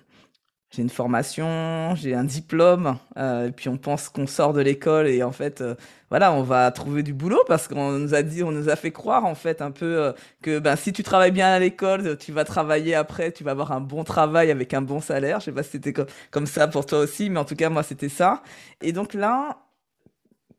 j'ai 0.75 0.81
une 0.81 0.89
formation, 0.89 1.95
j'ai 1.95 2.13
un 2.13 2.23
diplôme, 2.23 2.97
euh, 3.17 3.47
et 3.47 3.51
puis 3.51 3.69
on 3.69 3.77
pense 3.77 4.09
qu'on 4.09 4.27
sort 4.27 4.53
de 4.53 4.61
l'école 4.61 5.07
et 5.07 5.23
en 5.23 5.31
fait, 5.31 5.61
euh, 5.61 5.75
voilà, 6.09 6.33
on 6.33 6.43
va 6.43 6.69
trouver 6.71 7.01
du 7.03 7.13
boulot 7.13 7.41
parce 7.47 7.67
qu'on 7.67 7.91
nous 7.93 8.13
a 8.13 8.21
dit, 8.23 8.43
on 8.43 8.51
nous 8.51 8.69
a 8.69 8.75
fait 8.75 8.91
croire 8.91 9.25
en 9.25 9.35
fait 9.35 9.61
un 9.61 9.71
peu 9.71 9.85
euh, 9.85 10.13
que 10.41 10.59
ben 10.59 10.75
si 10.75 10.91
tu 10.91 11.03
travailles 11.03 11.31
bien 11.31 11.47
à 11.47 11.59
l'école, 11.59 12.17
tu 12.17 12.31
vas 12.31 12.43
travailler 12.43 12.93
après, 12.95 13.31
tu 13.31 13.43
vas 13.43 13.51
avoir 13.51 13.71
un 13.71 13.81
bon 13.81 14.03
travail 14.03 14.51
avec 14.51 14.73
un 14.73 14.81
bon 14.81 14.99
salaire. 14.99 15.39
Je 15.39 15.45
sais 15.45 15.51
pas 15.51 15.63
si 15.63 15.71
c'était 15.71 15.93
comme, 15.93 16.07
comme 16.31 16.45
ça 16.45 16.67
pour 16.67 16.85
toi 16.85 16.99
aussi, 16.99 17.29
mais 17.29 17.39
en 17.39 17.45
tout 17.45 17.55
cas 17.55 17.69
moi 17.69 17.83
c'était 17.83 18.09
ça. 18.09 18.43
Et 18.81 18.91
donc 18.91 19.13
là, 19.13 19.59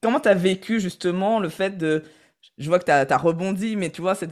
comment 0.03 0.21
tu 0.21 0.29
as 0.29 0.35
vécu 0.35 0.81
justement 0.81 1.41
le 1.41 1.49
fait 1.49 1.77
de 1.77 2.03
je 2.59 2.69
vois 2.69 2.79
que 2.79 2.85
tu 2.85 2.91
as, 2.91 3.19
rebondi, 3.19 3.77
mais 3.77 3.91
tu 3.91 4.01
vois, 4.01 4.15
ça 4.15 4.27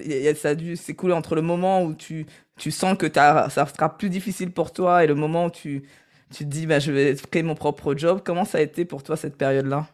a 0.49 0.55
dû 0.55 0.77
s'écouler 0.77 1.15
entre 1.15 1.35
le 1.35 1.43
moment 1.43 1.83
où 1.83 1.95
tu, 1.95 2.27
tu 2.59 2.71
sens 2.71 2.97
que 2.97 3.13
ça 3.13 3.49
sera 3.51 3.97
plus 3.97 4.11
difficile 4.11 4.53
pour 4.53 4.73
toi 4.73 5.05
et 5.05 5.07
le 5.07 5.15
moment 5.15 5.47
où 5.47 5.51
tu, 5.51 5.85
tu 6.33 6.45
te 6.45 6.51
dis, 6.51 6.67
bah, 6.67 6.79
je 6.79 6.93
vais 6.93 7.15
créer 7.31 7.43
mon 7.43 7.55
propre 7.55 7.95
job. 7.95 8.23
Comment 8.25 8.45
ça 8.45 8.59
a 8.59 8.61
été 8.61 8.85
pour 8.85 9.03
toi 9.03 9.17
cette 9.17 9.37
période-là? 9.37 9.87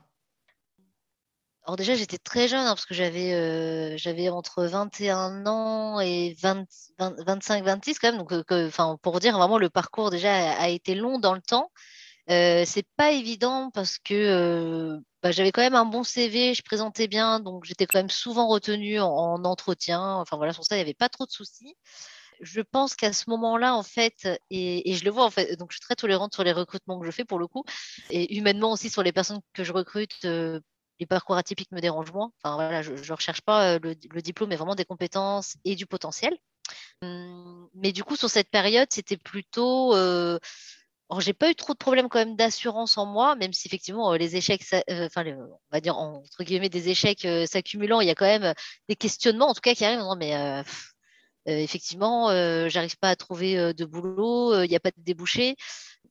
Alors 1.64 1.76
déjà, 1.76 1.94
j'étais 1.94 2.18
très 2.18 2.48
jeune 2.48 2.66
hein, 2.66 2.70
parce 2.70 2.86
que 2.86 2.94
j'avais 2.94 3.34
euh, 3.34 4.32
entre 4.32 4.64
21 4.64 5.46
ans 5.46 6.00
et 6.00 6.34
25, 6.40 7.64
26 7.64 7.98
quand 7.98 8.08
même. 8.12 8.18
Donc, 8.18 8.32
euh, 8.32 8.70
pour 9.02 9.20
dire 9.20 9.36
vraiment, 9.36 9.58
le 9.58 9.70
parcours 9.70 10.10
déjà 10.10 10.58
a, 10.58 10.68
été 10.68 10.94
long 10.94 11.18
dans 11.18 11.34
le 11.34 11.40
temps. 11.40 11.70
Euh, 12.30 12.64
c'est 12.64 12.86
pas 12.96 13.10
évident 13.10 13.70
parce 13.72 13.98
que 13.98 14.14
euh, 14.14 14.98
bah, 15.22 15.32
j'avais 15.32 15.50
quand 15.50 15.62
même 15.62 15.74
un 15.74 15.84
bon 15.84 16.04
CV, 16.04 16.54
je 16.54 16.62
présentais 16.62 17.08
bien, 17.08 17.40
donc 17.40 17.64
j'étais 17.64 17.86
quand 17.86 17.98
même 17.98 18.10
souvent 18.10 18.46
retenue 18.46 19.00
en, 19.00 19.44
entretien. 19.44 20.14
Enfin 20.16 20.36
voilà, 20.36 20.52
sur 20.52 20.64
ça, 20.64 20.76
il 20.76 20.78
n'y 20.78 20.82
avait 20.82 20.94
pas 20.94 21.08
trop 21.08 21.26
de 21.26 21.30
soucis. 21.32 21.74
Je 22.40 22.60
pense 22.60 22.94
qu'à 22.94 23.12
ce 23.12 23.28
moment-là, 23.30 23.74
en 23.74 23.82
fait, 23.82 24.28
et, 24.50 24.94
je 24.94 25.04
le 25.04 25.10
vois 25.10 25.24
en 25.24 25.30
fait, 25.30 25.56
donc 25.56 25.72
je 25.72 25.76
suis 25.76 25.80
très 25.82 25.96
tolérante 25.96 26.32
sur 26.32 26.44
les 26.44 26.52
recrutements 26.52 26.98
que 27.00 27.06
je 27.06 27.10
fais 27.10 27.24
pour 27.24 27.38
le 27.38 27.46
coup, 27.48 27.64
et 28.10 28.36
humainement 28.36 28.72
aussi 28.72 28.90
sur 28.90 29.02
les 29.02 29.12
personnes 29.12 29.40
que 29.52 29.64
je 29.64 29.72
recrute. 29.72 30.14
Euh, 30.24 30.60
les 31.00 31.06
parcours 31.06 31.36
atypiques 31.36 31.72
me 31.72 31.80
dérangent 31.80 32.12
moins. 32.12 32.30
Enfin 32.42 32.56
voilà, 32.56 32.82
je 32.82 32.92
ne 32.92 33.16
recherche 33.16 33.40
pas 33.40 33.78
le, 33.78 33.94
diplôme, 33.94 34.50
mais 34.50 34.56
vraiment 34.56 34.74
des 34.74 34.84
compétences 34.84 35.56
et 35.64 35.74
du 35.74 35.86
potentiel. 35.86 36.36
Hum, 37.02 37.68
mais 37.74 37.92
du 37.92 38.04
coup, 38.04 38.16
sur 38.16 38.28
cette 38.30 38.50
période, 38.50 38.88
c'était 38.90 39.16
plutôt 39.16 39.94
Alors, 41.10 41.20
j'ai 41.20 41.32
pas 41.32 41.50
eu 41.50 41.54
trop 41.54 41.72
de 41.72 41.78
problèmes 41.78 42.08
quand 42.08 42.20
même 42.20 42.36
d'assurance 42.36 42.96
en 42.96 43.04
moi, 43.04 43.34
même 43.34 43.52
si 43.52 43.66
effectivement 43.68 44.14
les 44.14 44.36
échecs, 44.36 44.62
enfin, 44.88 45.24
on 45.26 45.58
va 45.72 45.80
dire 45.80 45.98
entre 45.98 46.44
guillemets 46.44 46.68
des 46.68 46.88
échecs 46.88 47.26
s'accumulant, 47.46 48.00
il 48.00 48.06
y 48.06 48.10
a 48.10 48.14
quand 48.14 48.26
même 48.26 48.54
des 48.88 48.96
questionnements, 48.96 49.48
en 49.48 49.54
tout 49.54 49.60
cas 49.60 49.74
qui 49.74 49.84
arrivent. 49.84 50.00
Non, 50.00 50.16
mais 50.16 50.62
effectivement, 51.46 52.28
j'arrive 52.68 52.96
pas 52.98 53.10
à 53.10 53.16
trouver 53.16 53.74
de 53.74 53.84
boulot, 53.84 54.62
il 54.62 54.68
n'y 54.68 54.76
a 54.76 54.80
pas 54.80 54.90
de 54.90 55.02
débouché 55.02 55.56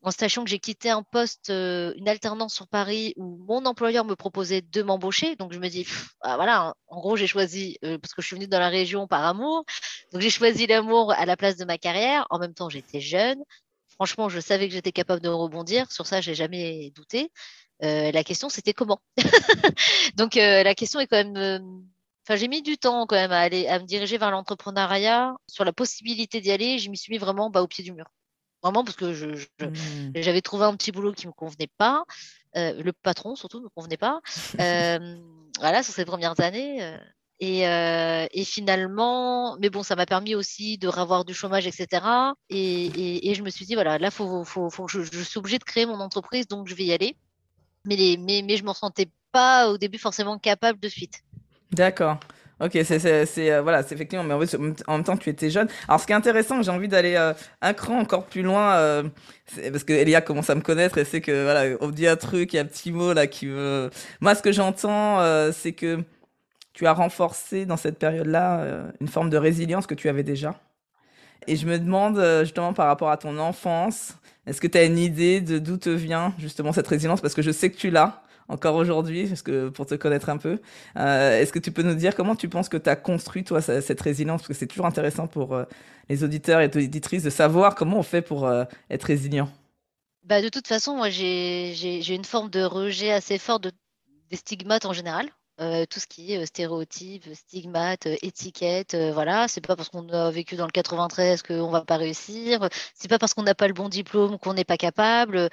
en 0.01 0.12
sachant 0.12 0.44
que 0.44 0.50
j'ai 0.50 0.60
quitté 0.60 0.89
un 0.89 1.03
poste, 1.03 1.50
euh, 1.50 1.94
une 1.98 2.08
alternance 2.08 2.53
sur 2.53 2.68
Paris 2.68 3.13
où 3.18 3.38
mon 3.48 3.65
employeur 3.65 4.06
me 4.06 4.15
proposait 4.15 4.62
de 4.62 4.82
m'embaucher. 4.82 5.36
Donc 5.36 5.53
je 5.53 5.60
me 5.60 5.68
dis, 5.68 5.86
ah, 6.22 6.36
voilà, 6.36 6.74
en 6.88 7.00
gros, 7.00 7.15
j'ai 7.15 7.27
choisi, 7.27 7.77
euh, 7.84 7.98
parce 7.98 8.13
que 8.13 8.22
je 8.22 8.27
suis 8.27 8.36
venue 8.36 8.48
dans 8.48 8.60
la 8.60 8.70
région 8.70 9.08
par 9.08 9.25
amour, 9.25 9.65
donc 10.13 10.22
j'ai 10.22 10.29
choisi 10.29 10.68
l'amour 10.68 11.12
à 11.12 11.25
la 11.25 11.36
place 11.36 11.58
de 11.58 11.65
ma 11.65 11.77
carrière. 11.77 12.25
En 12.29 12.39
même 12.39 12.53
temps, 12.53 12.70
j'étais 12.70 13.01
jeune. 13.01 13.44
Franchement, 14.00 14.29
je 14.29 14.39
savais 14.39 14.70
que 14.70 14.74
j'étais 14.74 14.94
capable 14.94 15.22
de 15.22 15.27
rebondir. 15.27 15.91
Sur 15.91 16.08
ça, 16.08 16.22
j'ai 16.22 16.34
jamais 16.34 16.89
douté. 16.96 17.34
Euh, 17.84 18.13
la 18.13 18.24
question, 18.24 18.48
c'était 18.48 18.72
comment? 18.74 19.01
donc 20.15 20.36
la 20.36 20.74
question 20.74 21.01
est 21.01 21.08
quand 21.08 21.22
même. 21.22 21.84
Enfin, 22.25 22.38
j'ai 22.38 22.48
mis 22.48 22.62
du 22.62 22.77
temps 22.77 23.06
quand 23.08 23.18
même 23.18 23.34
à 23.34 23.39
aller 23.39 23.68
à 23.68 23.77
me 23.77 23.84
diriger 23.84 24.18
vers 24.18 24.32
l'entrepreneuriat. 24.32 25.36
Sur 25.48 25.65
la 25.65 25.74
possibilité 25.74 26.39
d'y 26.39 26.50
aller, 26.50 26.79
je 26.79 26.89
m'y 26.89 26.96
suis 26.96 27.12
mis 27.12 27.18
vraiment 27.18 27.50
bas 27.50 27.62
au 27.62 27.68
pied 27.68 27.84
du 27.84 27.91
mur. 27.91 28.06
Vraiment 28.63 28.86
parce 28.86 28.96
que 28.96 29.06
mmh. 29.06 30.12
j'avais 30.15 30.41
trouvé 30.41 30.63
un 30.63 30.77
petit 30.77 30.94
boulot 30.94 31.12
qui 31.12 31.25
ne 31.25 31.32
me 31.32 31.34
convenait 31.34 31.70
pas. 31.77 32.06
Euh, 32.56 32.82
le 32.82 32.94
patron 32.94 33.36
surtout 33.36 33.60
ne 33.60 33.65
me 33.65 33.70
convenait 33.70 33.98
pas. 33.98 34.22
Euh, 34.62 35.18
voilà, 35.60 35.84
sur 35.84 35.94
ces 35.94 36.06
premières 36.06 36.39
années. 36.39 36.98
Euh, 37.41 38.27
et, 38.31 38.43
finalement, 38.43 39.58
mais 39.60 39.69
bon, 39.69 39.81
ça 39.81 39.96
m'a 39.96 40.05
permis 40.05 40.36
aussi 40.36 40.77
de 40.77 40.88
revoir 40.88 41.24
du 41.24 41.34
chômage, 41.34 41.67
etc. 41.67 42.03
Et, 42.50 43.34
je 43.34 43.41
me 43.41 43.50
suis 43.50 43.65
dit, 43.65 43.75
voilà, 43.75 43.98
là, 43.98 44.12
faut, 44.12 44.43
faut, 44.43 44.69
faut 44.69 44.88
je, 44.88 45.03
suis 45.03 45.39
obligée 45.39 45.58
de 45.58 45.63
créer 45.63 45.86
mon 45.86 46.00
entreprise, 46.00 46.48
donc 46.48 46.67
je 46.67 46.75
vais 46.75 46.84
y 46.84 46.93
aller. 46.93 47.15
Mais, 47.86 47.98
je 47.98 48.62
ne 48.62 48.65
m'en 48.65 48.74
sentais 48.74 49.08
pas 49.31 49.69
au 49.69 49.77
début 49.77 49.98
forcément 49.98 50.38
capable 50.38 50.79
de 50.79 50.89
suite. 50.89 51.24
D'accord. 51.72 52.17
Ok, 52.62 52.77
c'est 52.84 53.25
euh, 53.38 53.62
voilà, 53.62 53.79
effectivement, 53.79 54.25
mais 54.25 54.34
en, 54.88 54.98
même 54.98 55.03
temps, 55.05 55.15
tu 55.15 55.29
étais 55.29 55.50
jeune. 55.50 55.69
Alors, 55.88 56.01
ce 56.01 56.05
qui 56.05 56.12
est 56.12 56.15
intéressant, 56.15 56.62
j'ai 56.62 56.72
envie 56.72 56.89
d'aller 56.89 57.15
euh, 57.15 57.34
un 57.62 57.72
cran 57.72 58.00
encore 58.00 58.25
plus 58.25 58.41
loin, 58.41 58.75
euh, 58.75 59.03
parce 59.72 59.86
que 59.86 59.93
Elia 59.93 60.19
commence 60.19 60.50
à 60.50 60.55
me 60.55 60.62
connaître 60.62 60.98
et 60.98 61.05
c'est 61.05 61.22
que 61.22 61.43
voilà, 61.43 61.77
on 61.79 61.89
dit 61.89 62.05
un 62.05 62.17
truc, 62.17 62.51
il 62.51 62.58
y 62.58 62.60
a 62.60 62.63
un 62.63 62.65
petit 62.65 62.91
mot 62.91 63.13
là 63.13 63.27
qui 63.27 63.46
veut. 63.46 63.89
Moi, 64.19 64.36
ce 64.36 64.41
que 64.41 64.51
j'entends, 64.51 65.22
c'est 65.53 65.72
que 65.72 66.03
tu 66.80 66.88
as 66.88 66.94
renforcé 66.94 67.66
dans 67.66 67.76
cette 67.76 68.00
période-là 68.00 68.86
une 69.02 69.10
forme 69.10 69.30
de 69.30 69.36
résilience 69.36 69.86
que 69.86 69.96
tu 69.96 70.08
avais 70.08 70.24
déjà. 70.24 70.56
Et 71.46 71.58
je 71.58 71.66
me 71.66 71.78
demande 71.78 72.24
justement 72.44 72.72
par 72.72 72.88
rapport 72.88 73.10
à 73.10 73.18
ton 73.18 73.38
enfance, 73.38 74.16
est-ce 74.48 74.62
que 74.62 74.68
tu 74.68 74.78
as 74.78 74.86
une 74.86 74.98
idée 74.98 75.42
de 75.42 75.60
d'où 75.60 75.76
te 75.76 75.90
vient 75.90 76.34
justement 76.40 76.72
cette 76.72 76.88
résilience? 76.88 77.20
Parce 77.20 77.34
que 77.34 77.42
je 77.42 77.52
sais 77.52 77.70
que 77.70 77.76
tu 77.76 77.90
l'as 77.90 78.24
encore 78.50 78.76
aujourd'hui, 78.76 79.28
parce 79.28 79.44
que 79.44 79.70
pour 79.70 79.86
te 79.86 79.96
connaître 79.96 80.30
un 80.30 80.38
peu. 80.38 80.60
Euh, 80.98 81.40
est-ce 81.40 81.54
que 81.54 81.60
tu 81.60 81.72
peux 81.72 81.84
nous 81.84 81.94
dire 81.94 82.16
comment 82.16 82.36
tu 82.36 82.50
penses 82.50 82.68
que 82.68 82.78
tu 82.78 82.90
as 82.90 82.96
construit, 82.96 83.44
toi, 83.44 83.62
cette 83.62 84.02
résilience? 84.02 84.42
Parce 84.42 84.48
que 84.48 84.54
c'est 84.56 84.68
toujours 84.68 84.88
intéressant 84.88 85.28
pour 85.28 85.54
euh, 85.54 85.66
les 86.10 86.24
auditeurs 86.24 86.60
et 86.60 86.68
les 86.68 86.86
auditrices 86.86 87.24
de 87.24 87.30
savoir 87.30 87.76
comment 87.76 88.00
on 88.00 88.04
fait 88.04 88.24
pour 88.24 88.48
euh, 88.48 88.66
être 88.90 89.04
résilient. 89.04 89.50
Bah, 90.24 90.42
de 90.42 90.50
toute 90.50 90.68
façon, 90.68 90.96
moi, 90.96 91.10
j'ai 91.10 92.14
une 92.14 92.26
forme 92.26 92.50
de 92.50 92.64
rejet 92.64 93.12
assez 93.12 93.38
fort 93.38 93.60
de, 93.60 93.72
des 94.30 94.36
stigmates 94.36 94.86
en 94.86 94.94
général. 94.94 95.30
Tout 95.89 96.00
ce 96.00 96.08
qui 96.08 96.34
est 96.34 96.46
stéréotypes, 96.46 97.34
stigmates, 97.34 98.08
étiquettes, 98.22 98.96
voilà. 98.96 99.48
C'est 99.48 99.62
pas 99.62 99.75
parce 99.75 99.89
qu'on 99.89 100.08
a 100.10 100.32
vécu 100.32 100.56
dans 100.56 100.66
le 100.66 100.72
93 100.72 101.42
qu'on 101.44 101.70
va 101.70 101.82
pas 101.86 101.98
réussir. 101.98 102.70
C'est 102.96 103.08
pas 103.08 103.20
parce 103.20 103.34
qu'on 103.34 103.44
n'a 103.44 103.56
pas 103.56 103.68
le 103.68 103.74
bon 103.74 103.89
diplôme 103.89 104.39
qu'on 104.39 104.54
n'est 104.54 104.63
pas 104.63 104.78
capable. 104.78 105.50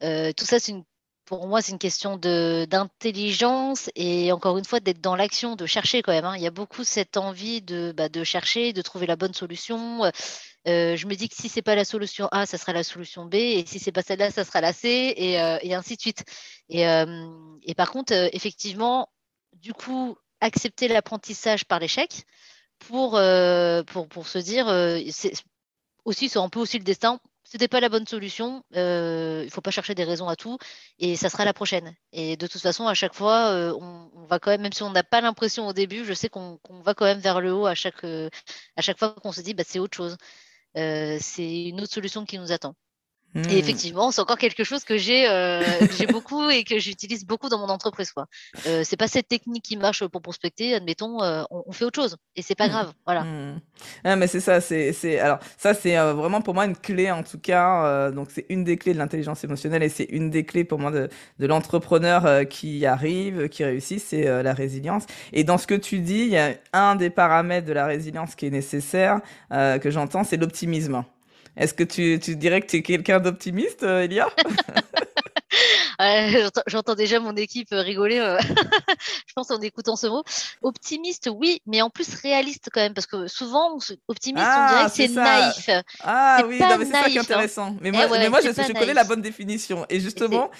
tout 0.00 0.44
ça, 0.44 0.58
c'est 0.58 0.72
une 0.72 0.84
pour 1.30 1.46
moi, 1.46 1.62
c'est 1.62 1.70
une 1.70 1.78
question 1.78 2.16
d'intelligence 2.16 3.88
et 3.94 4.32
encore 4.32 4.58
une 4.58 4.64
fois 4.64 4.80
d'être 4.80 5.00
dans 5.00 5.14
l'action, 5.14 5.54
de 5.54 5.64
chercher 5.64 6.02
quand 6.02 6.10
même. 6.10 6.24
Hein. 6.24 6.34
Il 6.36 6.42
y 6.42 6.46
a 6.48 6.50
beaucoup 6.50 6.82
cette 6.82 7.16
envie 7.16 7.62
de, 7.62 7.94
bah, 7.96 8.08
de 8.08 8.24
chercher, 8.24 8.72
de 8.72 8.82
trouver 8.82 9.06
la 9.06 9.14
bonne 9.14 9.32
solution. 9.32 10.10
Euh, 10.66 10.96
je 10.96 11.06
me 11.06 11.14
dis 11.14 11.28
que 11.28 11.36
si 11.36 11.48
c'est 11.48 11.62
pas 11.62 11.76
la 11.76 11.84
solution 11.84 12.28
A, 12.32 12.46
ça 12.46 12.58
sera 12.58 12.72
la 12.72 12.82
solution 12.82 13.26
B, 13.26 13.36
et 13.36 13.64
si 13.64 13.78
c'est 13.78 13.92
pas 13.92 14.02
celle-là, 14.02 14.32
ça 14.32 14.44
sera 14.44 14.60
la 14.60 14.72
C, 14.72 15.14
et, 15.16 15.40
euh, 15.40 15.58
et 15.62 15.72
ainsi 15.72 15.94
de 15.94 16.00
suite. 16.00 16.24
Et, 16.68 16.88
euh, 16.88 17.28
et 17.62 17.76
par 17.76 17.92
contre, 17.92 18.12
effectivement, 18.34 19.08
du 19.54 19.72
coup, 19.72 20.16
accepter 20.40 20.88
l'apprentissage 20.88 21.64
par 21.64 21.78
l'échec 21.78 22.24
pour, 22.78 23.20
pour, 23.86 24.08
pour 24.08 24.28
se 24.28 24.38
dire, 24.38 24.66
aussi, 26.04 26.28
c'est 26.28 26.38
un 26.38 26.48
peu 26.48 26.60
aussi 26.60 26.78
le 26.78 26.84
destin 26.84 27.20
c'était 27.50 27.66
pas 27.66 27.80
la 27.80 27.88
bonne 27.88 28.06
solution. 28.06 28.64
Euh, 28.76 29.42
il 29.44 29.50
faut 29.50 29.60
pas 29.60 29.72
chercher 29.72 29.96
des 29.96 30.04
raisons 30.04 30.28
à 30.28 30.36
tout 30.36 30.56
et 31.00 31.16
ça 31.16 31.28
sera 31.28 31.44
la 31.44 31.52
prochaine. 31.52 31.96
Et 32.12 32.36
de 32.36 32.46
toute 32.46 32.60
façon, 32.60 32.86
à 32.86 32.94
chaque 32.94 33.14
fois, 33.14 33.50
euh, 33.50 33.74
on, 33.80 34.26
va 34.26 34.38
quand 34.38 34.52
même, 34.52 34.60
même 34.60 34.72
si 34.72 34.84
on 34.84 34.90
n'a 34.90 35.02
pas 35.02 35.20
l'impression 35.20 35.66
au 35.66 35.72
début, 35.72 36.04
je 36.04 36.14
sais 36.14 36.28
qu'on 36.28 36.60
va 36.84 36.94
quand 36.94 37.06
même 37.06 37.18
vers 37.18 37.40
le 37.40 37.52
haut 37.52 37.66
à 37.66 37.74
chaque, 37.74 38.04
euh, 38.04 38.30
à 38.76 38.82
chaque 38.82 38.98
fois 38.98 39.14
qu'on 39.14 39.32
se 39.32 39.40
dit, 39.40 39.54
bah, 39.54 39.64
c'est 39.66 39.80
autre 39.80 39.96
chose. 39.96 40.16
Euh, 40.76 41.18
c'est 41.20 41.64
une 41.64 41.80
autre 41.80 41.92
solution 41.92 42.24
qui 42.24 42.38
nous 42.38 42.52
attend. 42.52 42.76
Et 43.34 43.38
mmh. 43.38 43.50
effectivement, 43.50 44.10
c'est 44.10 44.20
encore 44.20 44.38
quelque 44.38 44.64
chose 44.64 44.82
que 44.82 44.98
j'ai 44.98 45.28
euh, 45.28 45.62
j'ai 45.96 46.06
beaucoup 46.06 46.50
et 46.50 46.64
que 46.64 46.80
j'utilise 46.80 47.24
beaucoup 47.24 47.48
dans 47.48 47.58
mon 47.58 47.68
entreprise. 47.68 48.10
Quoi. 48.10 48.26
Euh, 48.66 48.82
c'est 48.84 48.96
pas 48.96 49.06
cette 49.06 49.28
technique 49.28 49.62
qui 49.62 49.76
marche 49.76 50.04
pour 50.06 50.20
prospecter, 50.20 50.74
admettons, 50.74 51.22
euh, 51.22 51.44
on, 51.50 51.70
fait 51.70 51.84
autre 51.84 52.00
chose 52.00 52.16
et 52.34 52.42
c'est 52.42 52.56
pas 52.56 52.66
mmh. 52.66 52.70
grave. 52.70 52.92
Voilà. 53.06 53.22
Mmh. 53.22 53.60
Ah, 54.02 54.16
mais 54.16 54.26
c'est 54.26 54.40
ça, 54.40 54.60
c'est 54.60 54.92
c'est 54.92 55.20
alors 55.20 55.38
ça 55.56 55.74
c'est 55.74 55.96
euh, 55.96 56.12
vraiment 56.12 56.40
pour 56.40 56.54
moi 56.54 56.66
une 56.66 56.76
clé 56.76 57.10
en 57.12 57.22
tout 57.22 57.38
cas. 57.38 58.10
Donc 58.10 58.28
c'est 58.32 58.46
une 58.48 58.64
des 58.64 58.76
clés 58.76 58.94
de 58.94 58.98
l'intelligence 58.98 59.44
émotionnelle 59.44 59.84
et 59.84 59.88
c'est 59.88 60.04
une 60.04 60.30
des 60.30 60.44
clés 60.44 60.64
pour 60.64 60.80
moi 60.80 60.90
de, 60.90 61.08
de 61.38 61.46
l'entrepreneur 61.46 62.48
qui 62.48 62.84
arrive, 62.84 63.48
qui 63.48 63.64
réussit, 63.64 64.00
c'est 64.00 64.42
la 64.42 64.54
résilience. 64.54 65.04
Et 65.32 65.44
dans 65.44 65.58
ce 65.58 65.66
que 65.66 65.74
tu 65.74 66.00
dis, 66.00 66.22
il 66.22 66.28
y 66.30 66.38
a 66.38 66.54
un 66.72 66.96
des 66.96 67.10
paramètres 67.10 67.66
de 67.66 67.72
la 67.72 67.86
résilience 67.86 68.34
qui 68.34 68.46
est 68.46 68.50
nécessaire 68.50 69.20
que 69.50 69.90
j'entends, 69.90 70.24
c'est 70.24 70.36
l'optimisme. 70.36 71.04
Est-ce 71.56 71.74
que 71.74 71.84
tu, 71.84 72.18
tu, 72.20 72.36
dirais 72.36 72.60
que 72.60 72.66
tu 72.66 72.76
es 72.76 72.82
quelqu'un 72.82 73.20
d'optimiste, 73.20 73.82
euh, 73.82 74.02
Elia 74.02 74.28
J'entends 76.66 76.94
déjà 76.94 77.20
mon 77.20 77.34
équipe 77.36 77.68
rigoler, 77.72 78.18
euh, 78.18 78.38
je 79.26 79.32
pense, 79.34 79.50
en 79.50 79.60
écoutant 79.60 79.96
ce 79.96 80.06
mot. 80.06 80.22
Optimiste, 80.62 81.30
oui, 81.32 81.60
mais 81.66 81.82
en 81.82 81.90
plus 81.90 82.14
réaliste 82.14 82.68
quand 82.72 82.80
même, 82.80 82.94
parce 82.94 83.06
que 83.06 83.26
souvent, 83.26 83.78
optimiste, 84.08 84.46
on 84.46 84.68
dirait 84.68 84.82
ah, 84.82 84.86
que 84.86 84.92
c'est 84.94 85.08
naïf. 85.08 85.70
Ah 86.02 86.42
oui, 86.46 86.58
c'est 86.58 86.84
ça 86.86 87.04
qui 87.04 87.16
est 87.16 87.18
hein. 87.18 87.22
intéressant. 87.22 87.76
Mais 87.80 87.90
moi, 87.90 88.04
eh 88.06 88.18
mais 88.18 88.28
moi 88.28 88.40
je, 88.42 88.48
je 88.48 88.72
connais 88.72 88.94
la 88.94 89.04
bonne 89.04 89.22
définition. 89.22 89.84
Et 89.88 90.00
justement, 90.00 90.50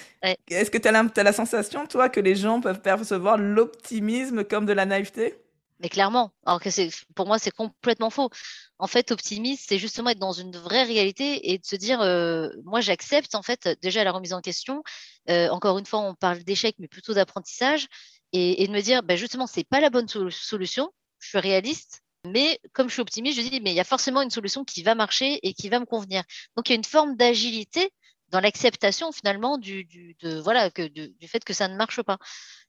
est-ce 0.49 0.69
que 0.69 0.77
tu 0.77 0.87
as, 0.87 0.93
as, 0.93 1.23
la 1.23 1.33
sensation, 1.33 1.85
toi, 1.87 2.09
que 2.09 2.19
les 2.19 2.35
gens 2.35 2.61
peuvent 2.61 2.81
percevoir 2.81 3.37
l'optimisme 3.37 4.43
comme 4.43 4.65
de 4.65 4.73
la 4.73 4.85
naïveté? 4.85 5.35
Mais 5.81 5.89
clairement, 5.89 6.31
alors 6.45 6.61
que 6.61 6.69
pour 7.15 7.25
moi 7.27 7.39
c'est 7.39 7.51
complètement 7.51 8.09
faux. 8.09 8.29
En 8.77 8.87
fait, 8.87 9.11
optimiste, 9.11 9.65
c'est 9.67 9.79
justement 9.79 10.11
être 10.11 10.19
dans 10.19 10.31
une 10.31 10.55
vraie 10.55 10.83
réalité 10.83 11.51
et 11.51 11.57
de 11.57 11.65
se 11.65 11.75
dire, 11.75 12.01
euh, 12.01 12.49
moi 12.63 12.81
j'accepte 12.81 13.35
en 13.35 13.41
fait 13.41 13.67
déjà 13.81 14.03
la 14.03 14.11
remise 14.11 14.33
en 14.33 14.41
question. 14.41 14.83
Euh, 15.29 15.49
encore 15.49 15.77
une 15.79 15.85
fois, 15.85 15.99
on 15.99 16.15
parle 16.15 16.43
d'échec, 16.43 16.75
mais 16.79 16.87
plutôt 16.87 17.13
d'apprentissage 17.13 17.87
et, 18.33 18.65
de 18.65 18.71
me 18.71 18.81
dire, 18.81 19.03
ben 19.03 19.17
justement, 19.17 19.47
c'est 19.47 19.63
pas 19.63 19.81
la 19.81 19.89
bonne 19.89 20.07
solution. 20.07 20.91
Je 21.19 21.29
suis 21.29 21.39
réaliste, 21.39 22.01
mais 22.25 22.59
comme 22.73 22.87
je 22.87 22.93
suis 22.93 23.01
optimiste, 23.01 23.37
je 23.37 23.47
dis, 23.47 23.61
mais 23.61 23.71
il 23.71 23.75
y 23.75 23.79
a 23.79 23.83
forcément 23.83 24.21
une 24.21 24.29
solution 24.29 24.63
qui 24.63 24.83
va 24.83 24.95
marcher 24.95 25.39
et 25.43 25.53
qui 25.53 25.69
va 25.69 25.79
me 25.79 25.85
convenir. 25.85 26.23
Donc 26.55 26.69
il 26.69 26.73
y 26.73 26.75
a 26.75 26.77
une 26.77 26.83
forme 26.83 27.15
d'agilité 27.15 27.91
dans 28.31 28.39
l'acceptation 28.39 29.11
finalement 29.11 29.57
du, 29.57 29.83
du, 29.83 30.15
de, 30.21 30.39
voilà, 30.39 30.69
que, 30.69 30.87
du 30.87 31.27
fait 31.27 31.43
que 31.43 31.53
ça 31.53 31.67
ne 31.67 31.75
marche 31.75 32.01
pas. 32.01 32.17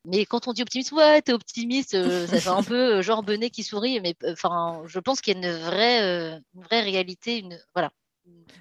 Mais 0.05 0.27
quand 0.27 0.49
on 0.49 0.53
dit 0.53 0.63
optimiste, 0.63 0.93
ouais, 0.93 1.23
t'es 1.23 1.33
optimiste, 1.33 1.95
euh, 1.95 2.27
ça 2.27 2.41
fait 2.41 2.49
un 2.49 2.63
peu 2.63 2.99
euh, 2.99 3.03
genre 3.03 3.23
Benet 3.23 3.51
qui 3.51 3.63
sourit, 3.63 4.01
mais 4.01 4.15
euh, 4.25 4.33
enfin, 4.33 4.83
je 4.87 4.99
pense 4.99 5.21
qu'il 5.21 5.35
y 5.35 5.37
a 5.37 5.49
une 5.49 5.59
vraie, 5.59 6.43
une 6.55 6.63
vraie 6.63 6.83
réalité, 6.83 7.39
une, 7.39 7.59
voilà, 7.75 7.93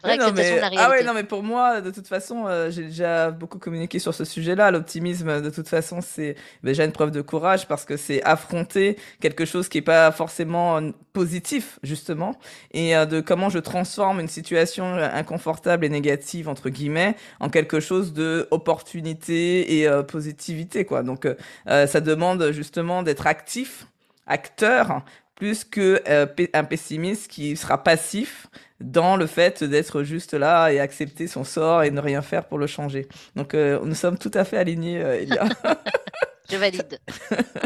ah 0.04 0.90
ouais, 0.90 1.04
non, 1.04 1.14
mais 1.14 1.24
pour 1.24 1.44
moi, 1.44 1.82
de 1.82 1.92
toute 1.92 2.08
façon, 2.08 2.48
euh, 2.48 2.72
j'ai 2.72 2.84
déjà 2.84 3.30
beaucoup 3.32 3.60
communiqué 3.60 4.00
sur 4.00 4.14
ce 4.14 4.26
sujet-là. 4.26 4.72
L'optimisme, 4.72 5.42
de 5.42 5.50
toute 5.50 5.68
façon, 5.68 6.02
c'est 6.02 6.36
déjà 6.64 6.86
une 6.86 6.92
preuve 6.92 7.12
de 7.12 7.22
courage 7.22 7.68
parce 7.68 7.86
que 7.86 7.98
c'est 7.98 8.24
affronter 8.24 8.98
quelque 9.20 9.46
chose 9.46 9.70
qui 9.70 9.80
est 9.80 9.84
pas 9.84 10.12
forcément 10.12 10.78
euh, 10.78 10.92
positif, 11.14 11.80
justement, 11.84 12.36
et 12.74 12.96
euh, 12.96 13.06
de 13.06 13.22
comment 13.22 13.50
je 13.50 13.60
transforme 13.60 14.20
une 14.20 14.28
situation 14.28 14.86
inconfortable 14.96 15.86
et 15.86 15.90
négative, 15.90 16.50
entre 16.50 16.70
guillemets, 16.70 17.16
en 17.40 17.50
quelque 17.50 17.80
chose 17.80 18.14
de 18.14 18.48
opportunité 18.52 19.82
et 19.82 19.90
positivité, 20.08 20.86
quoi. 20.86 21.04
Donc, 21.04 21.28
ça 21.66 22.00
demande 22.00 22.52
justement 22.52 23.04
d'être 23.04 23.28
actif, 23.28 23.88
acteur, 24.28 25.04
plus 25.42 25.64
que 25.64 26.00
un 26.54 26.64
pessimiste 26.64 27.28
qui 27.28 27.58
sera 27.58 27.84
passif 27.84 28.46
dans 28.80 29.16
le 29.16 29.26
fait 29.26 29.64
d'être 29.64 30.04
juste 30.04 30.36
là 30.36 30.70
et 30.70 30.80
accepter 30.80 31.26
son 31.26 31.44
sort 31.44 31.82
et 31.82 31.90
ne 31.90 32.00
rien 32.00 32.22
faire 32.22 32.46
pour 32.46 32.60
le 32.60 32.68
changer. 32.68 33.08
Donc 33.36 33.56
euh, 33.56 33.80
nous 33.84 33.96
sommes 33.96 34.20
tout 34.20 34.30
à 34.36 34.44
fait 34.44 34.58
alignés, 34.58 35.02
euh, 35.02 35.20
Elia. 35.20 35.46
Je 36.52 36.58
valide. 36.58 37.00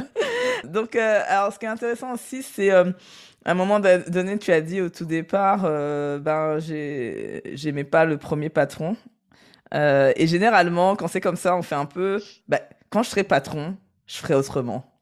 Donc, 0.64 0.96
euh, 0.96 1.22
alors 1.28 1.52
ce 1.52 1.60
qui 1.60 1.66
est 1.66 1.70
intéressant 1.70 2.14
aussi, 2.14 2.44
c'est 2.44 2.72
à 2.72 2.86
un 3.46 3.54
moment 3.54 3.82
donné, 3.82 4.38
tu 4.38 4.54
as 4.54 4.62
dit 4.62 4.80
au 4.80 4.88
tout 4.88 5.04
départ, 5.04 5.64
ben 6.22 6.60
j'aimais 6.60 7.84
pas 7.84 8.06
le 8.06 8.18
premier 8.18 8.48
patron. 8.48 8.96
Euh, 9.74 10.14
et 10.16 10.28
généralement, 10.28 10.96
quand 10.96 11.10
c'est 11.10 11.20
comme 11.20 11.36
ça, 11.36 11.58
on 11.58 11.62
fait 11.62 11.76
un 11.76 11.86
peu. 11.86 12.24
Bah, 12.48 12.62
quand 12.90 13.04
je 13.04 13.10
serai 13.10 13.26
patron, 13.26 13.76
je 14.08 14.16
ferai 14.16 14.36
autrement. 14.36 14.95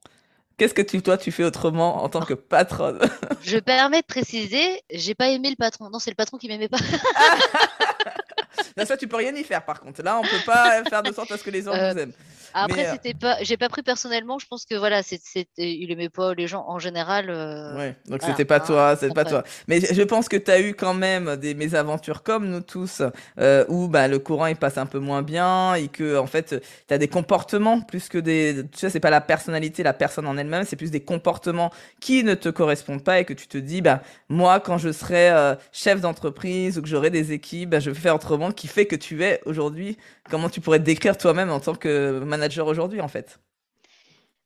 Qu'est-ce 0.58 0.74
que 0.74 0.82
tu, 0.82 1.02
toi, 1.02 1.18
tu 1.18 1.32
fais 1.32 1.44
autrement 1.44 2.04
en 2.04 2.10
tant 2.10 2.22
que 2.22 2.34
patronne? 2.34 3.00
Je 3.42 3.58
permets 3.58 4.02
de 4.02 4.06
préciser, 4.06 4.82
j'ai 4.92 5.16
pas 5.16 5.30
aimé 5.30 5.50
le 5.50 5.56
patron. 5.56 5.90
Non, 5.90 6.00
c'est 6.00 6.12
le 6.12 6.16
patron 6.16 6.38
qui 6.38 6.48
m'aimait 6.48 6.70
pas. 6.70 6.78
Là, 8.78 8.86
ça, 8.86 8.98
tu 8.98 9.08
peux 9.08 9.18
rien 9.18 9.34
y 9.36 9.44
faire, 9.44 9.64
par 9.66 9.80
contre. 9.82 10.02
Là, 10.04 10.20
on 10.20 10.24
peut 10.24 10.44
pas 10.46 10.84
faire 10.90 11.04
de 11.04 11.12
sorte 11.12 11.32
à 11.32 11.38
ce 11.38 11.44
que 11.44 11.50
les 11.50 11.64
gens 11.64 11.74
euh, 11.74 11.94
nous 11.94 12.00
aiment. 12.00 12.14
Après, 12.54 12.86
euh, 12.86 12.92
c'était 12.94 13.14
pas, 13.14 13.38
j'ai 13.42 13.58
pas 13.58 13.70
pris 13.70 13.82
personnellement. 13.82 14.38
Je 14.40 14.46
pense 14.48 14.66
que 14.66 14.76
voilà, 14.76 15.02
c'était, 15.04 15.48
il 15.58 15.92
aimait 15.92 16.10
pas 16.10 16.34
les 16.34 16.48
gens 16.48 16.66
en 16.68 16.80
général. 16.80 17.30
Euh, 17.30 17.76
ouais, 17.78 17.96
donc 18.08 18.22
c'était 18.22 18.46
pas 18.46 18.60
toi, 18.60 18.96
c'est 18.96 19.14
pas 19.14 19.26
toi. 19.26 19.44
Mais 19.68 19.82
je 19.82 20.02
pense 20.04 20.30
que 20.30 20.38
tu 20.38 20.52
as 20.52 20.62
eu 20.62 20.74
quand 20.74 20.94
même 20.94 21.36
des 21.38 21.56
mésaventures 21.56 22.24
comme 22.24 22.48
nous 22.48 22.62
tous, 22.62 23.02
euh, 23.40 23.66
où 23.70 23.88
bah, 23.88 24.08
le 24.08 24.20
courant 24.20 24.46
il 24.46 24.56
passe 24.56 24.78
un 24.78 24.86
peu 24.86 25.00
moins 25.00 25.24
bien 25.24 25.74
et 25.76 25.88
que 25.88 26.18
en 26.18 26.28
fait, 26.28 26.62
tu 26.88 26.94
as 26.94 26.98
des 26.98 27.08
comportements 27.08 27.82
plus 27.82 28.08
que 28.08 28.18
des. 28.18 28.64
Tu 28.72 28.80
sais, 28.80 28.90
c'est 28.90 29.00
pas 29.00 29.10
la 29.10 29.22
personnalité, 29.22 29.84
la 29.84 29.94
personne 29.94 30.28
en 30.28 30.38
elle-même, 30.38 30.66
c'est 30.66 30.76
plus 30.76 30.92
des 30.92 31.02
comportements 31.02 31.72
qui 32.00 32.24
ne 32.24 32.36
te 32.36 32.50
correspondent 32.50 33.04
pas 33.04 33.20
et 33.20 33.26
que 33.26 33.34
tu 33.34 33.48
te 33.48 33.58
dis, 33.58 33.82
bah 33.82 34.02
moi, 34.30 34.60
quand 34.60 34.78
je 34.78 34.92
serai 34.92 35.56
chef 35.72 36.02
d'entreprise 36.02 36.78
ou 36.78 36.82
que 36.82 36.88
j'aurai 36.88 37.10
des 37.10 37.32
équipes, 37.32 37.72
bah, 37.72 37.80
je 37.80 37.90
vais 37.90 38.00
faire 38.00 38.16
autrement, 38.16 38.43
qui 38.52 38.68
fait 38.68 38.86
que 38.86 38.96
tu 38.96 39.24
es 39.24 39.42
aujourd'hui. 39.46 39.98
Comment 40.30 40.50
tu 40.50 40.62
pourrais 40.62 40.80
te 40.80 40.84
décrire 40.84 41.18
toi-même 41.18 41.50
en 41.50 41.60
tant 41.60 41.76
que 41.76 42.20
manager 42.20 42.68
aujourd'hui 42.68 43.02
en 43.02 43.08
fait? 43.08 43.40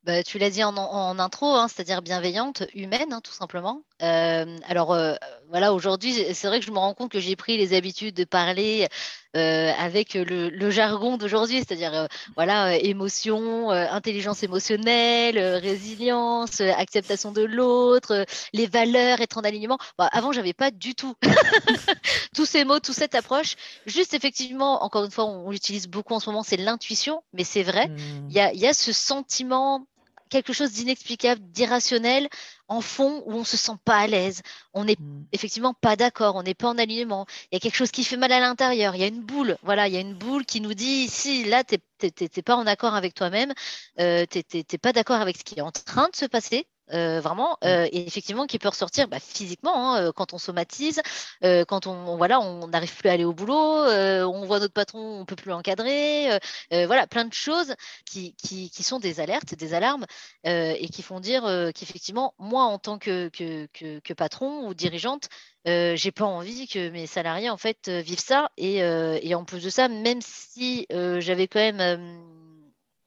Bah, 0.03 0.23
tu 0.23 0.39
l'as 0.39 0.49
dit 0.49 0.63
en, 0.63 1.19
intro, 1.19 1.47
hein, 1.47 1.67
c'est-à-dire 1.67 2.01
bienveillante, 2.01 2.63
humaine, 2.73 3.11
hein, 3.11 3.19
tout 3.21 3.33
simplement. 3.33 3.83
Euh, 4.03 4.57
alors 4.67 4.93
euh, 4.93 5.15
voilà, 5.49 5.73
aujourd'hui, 5.73 6.13
c'est 6.33 6.47
vrai 6.47 6.59
que 6.59 6.65
je 6.65 6.71
me 6.71 6.77
rends 6.77 6.93
compte 6.93 7.11
que 7.11 7.19
j'ai 7.19 7.35
pris 7.35 7.57
les 7.57 7.73
habitudes 7.73 8.15
de 8.15 8.25
parler 8.25 8.87
euh, 9.35 9.71
avec 9.79 10.13
le, 10.13 10.69
jargon 10.69 11.17
d'aujourd'hui, 11.17 11.57
c'est-à-dire 11.59 12.07
voilà, 12.35 12.77
émotion, 12.77 13.69
intelligence 13.69 14.43
émotionnelle, 14.43 15.39
résilience, 15.39 16.59
acceptation 16.61 17.31
de 17.31 17.43
l'autre, 17.43 18.25
les 18.53 18.67
valeurs, 18.67 19.21
être 19.21 19.37
en 19.37 19.41
alignement. 19.41 19.77
Bah, 19.97 20.09
avant, 20.11 20.31
j'avais 20.31 20.53
pas 20.53 20.69
du 20.69 20.95
tout 20.95 21.15
tous 22.35 22.45
ces 22.45 22.65
mots, 22.65 22.79
toute 22.79 22.95
cette 22.95 23.15
approche. 23.15 23.55
Juste 23.85 24.13
effectivement, 24.13 24.83
encore 24.83 25.05
une 25.05 25.11
fois, 25.11 25.25
on, 25.25 25.49
l'utilise 25.49 25.87
beaucoup 25.87 26.13
en 26.13 26.19
ce 26.19 26.29
moment, 26.29 26.43
c'est 26.43 26.57
l'intuition, 26.57 27.23
mais 27.33 27.45
c'est 27.45 27.63
vrai. 27.63 27.87
Mmh. 27.87 28.27
Il 28.29 28.35
y, 28.35 28.67
a, 28.67 28.73
ce 28.73 28.91
sentiment 28.91 29.87
quelque 30.29 30.53
chose 30.53 30.71
d'inexplicable, 30.71 31.41
d'irrationnel 31.51 32.27
en 32.67 32.81
fond 32.81 33.23
où 33.25 33.33
on 33.33 33.43
se 33.43 33.57
sent 33.57 33.77
pas 33.85 33.97
à 33.97 34.07
l'aise. 34.07 34.41
On 34.73 34.85
n'est 34.85 34.97
mm. 34.99 35.25
effectivement 35.31 35.73
pas 35.73 35.95
d'accord, 35.95 36.35
on 36.35 36.43
n'est 36.43 36.53
pas 36.53 36.67
en 36.67 36.77
alignement. 36.77 37.25
Il 37.51 37.55
y 37.55 37.57
a 37.57 37.59
quelque 37.59 37.75
chose 37.75 37.91
qui 37.91 38.03
fait 38.03 38.17
mal 38.17 38.31
à 38.31 38.39
l'intérieur. 38.39 38.95
Il 38.95 39.01
y 39.01 39.03
a 39.03 39.07
une 39.07 39.23
boule, 39.23 39.57
voilà, 39.63 39.87
il 39.87 39.93
y 39.93 39.97
a 39.97 40.01
une 40.01 40.15
boule 40.15 40.45
qui 40.45 40.61
nous 40.61 40.73
dit 40.73 41.07
si 41.07 41.45
là 41.45 41.63
tu 41.63 41.77
n'es 42.03 42.43
pas 42.43 42.55
en 42.55 42.67
accord 42.67 42.95
avec 42.95 43.13
toi-même, 43.13 43.53
euh, 43.99 44.25
tu 44.29 44.43
n'es 44.53 44.77
pas 44.77 44.93
d'accord 44.93 45.21
avec 45.21 45.37
ce 45.37 45.43
qui 45.43 45.59
est 45.59 45.61
en 45.61 45.71
train 45.71 46.09
de 46.09 46.15
se 46.15 46.25
passer. 46.25 46.67
Euh, 46.93 47.19
vraiment, 47.19 47.57
mmh. 47.61 47.67
euh, 47.67 47.87
et 47.91 48.07
effectivement 48.07 48.45
qui 48.45 48.59
peut 48.59 48.69
ressortir 48.69 49.09
bah, 49.09 49.19
physiquement 49.19 49.95
hein, 49.95 50.03
euh, 50.03 50.11
quand 50.13 50.31
on 50.33 50.37
somatise, 50.37 51.01
quand 51.41 51.85
on, 51.85 52.15
voilà, 52.15 52.39
on 52.39 52.67
n'arrive 52.67 52.95
plus 52.95 53.09
à 53.09 53.13
aller 53.13 53.25
au 53.25 53.33
boulot, 53.33 53.55
on 53.55 54.45
voit 54.45 54.59
notre 54.59 54.73
patron, 54.73 55.19
on 55.19 55.25
peut 55.25 55.35
plus 55.35 55.49
l'encadrer, 55.49 56.39
voilà, 56.71 57.07
plein 57.07 57.25
de 57.25 57.33
choses 57.33 57.75
qui, 58.05 58.33
qui, 58.35 58.69
qui, 58.69 58.83
sont 58.83 58.99
des 58.99 59.19
alertes, 59.19 59.55
des 59.55 59.73
alarmes, 59.73 60.05
et 60.45 60.87
qui 60.89 61.01
font 61.01 61.19
dire 61.19 61.43
qu'effectivement, 61.75 62.33
moi 62.39 62.63
en 62.63 62.79
tant 62.79 62.97
que, 62.97 63.29
que, 63.29 63.67
que, 63.73 64.13
patron 64.13 64.67
ou 64.67 64.73
dirigeante, 64.73 65.29
j'ai 65.65 66.11
pas 66.11 66.25
envie 66.25 66.67
que 66.67 66.89
mes 66.89 67.07
salariés 67.07 67.49
en 67.49 67.57
fait 67.57 67.89
vivent 67.89 68.19
ça, 68.19 68.49
et, 68.57 68.77
et 68.77 69.35
en 69.35 69.45
plus 69.45 69.63
de 69.63 69.69
ça, 69.69 69.87
même 69.87 70.21
si 70.21 70.87
j'avais 70.89 71.47
quand 71.47 71.59
même 71.59 72.23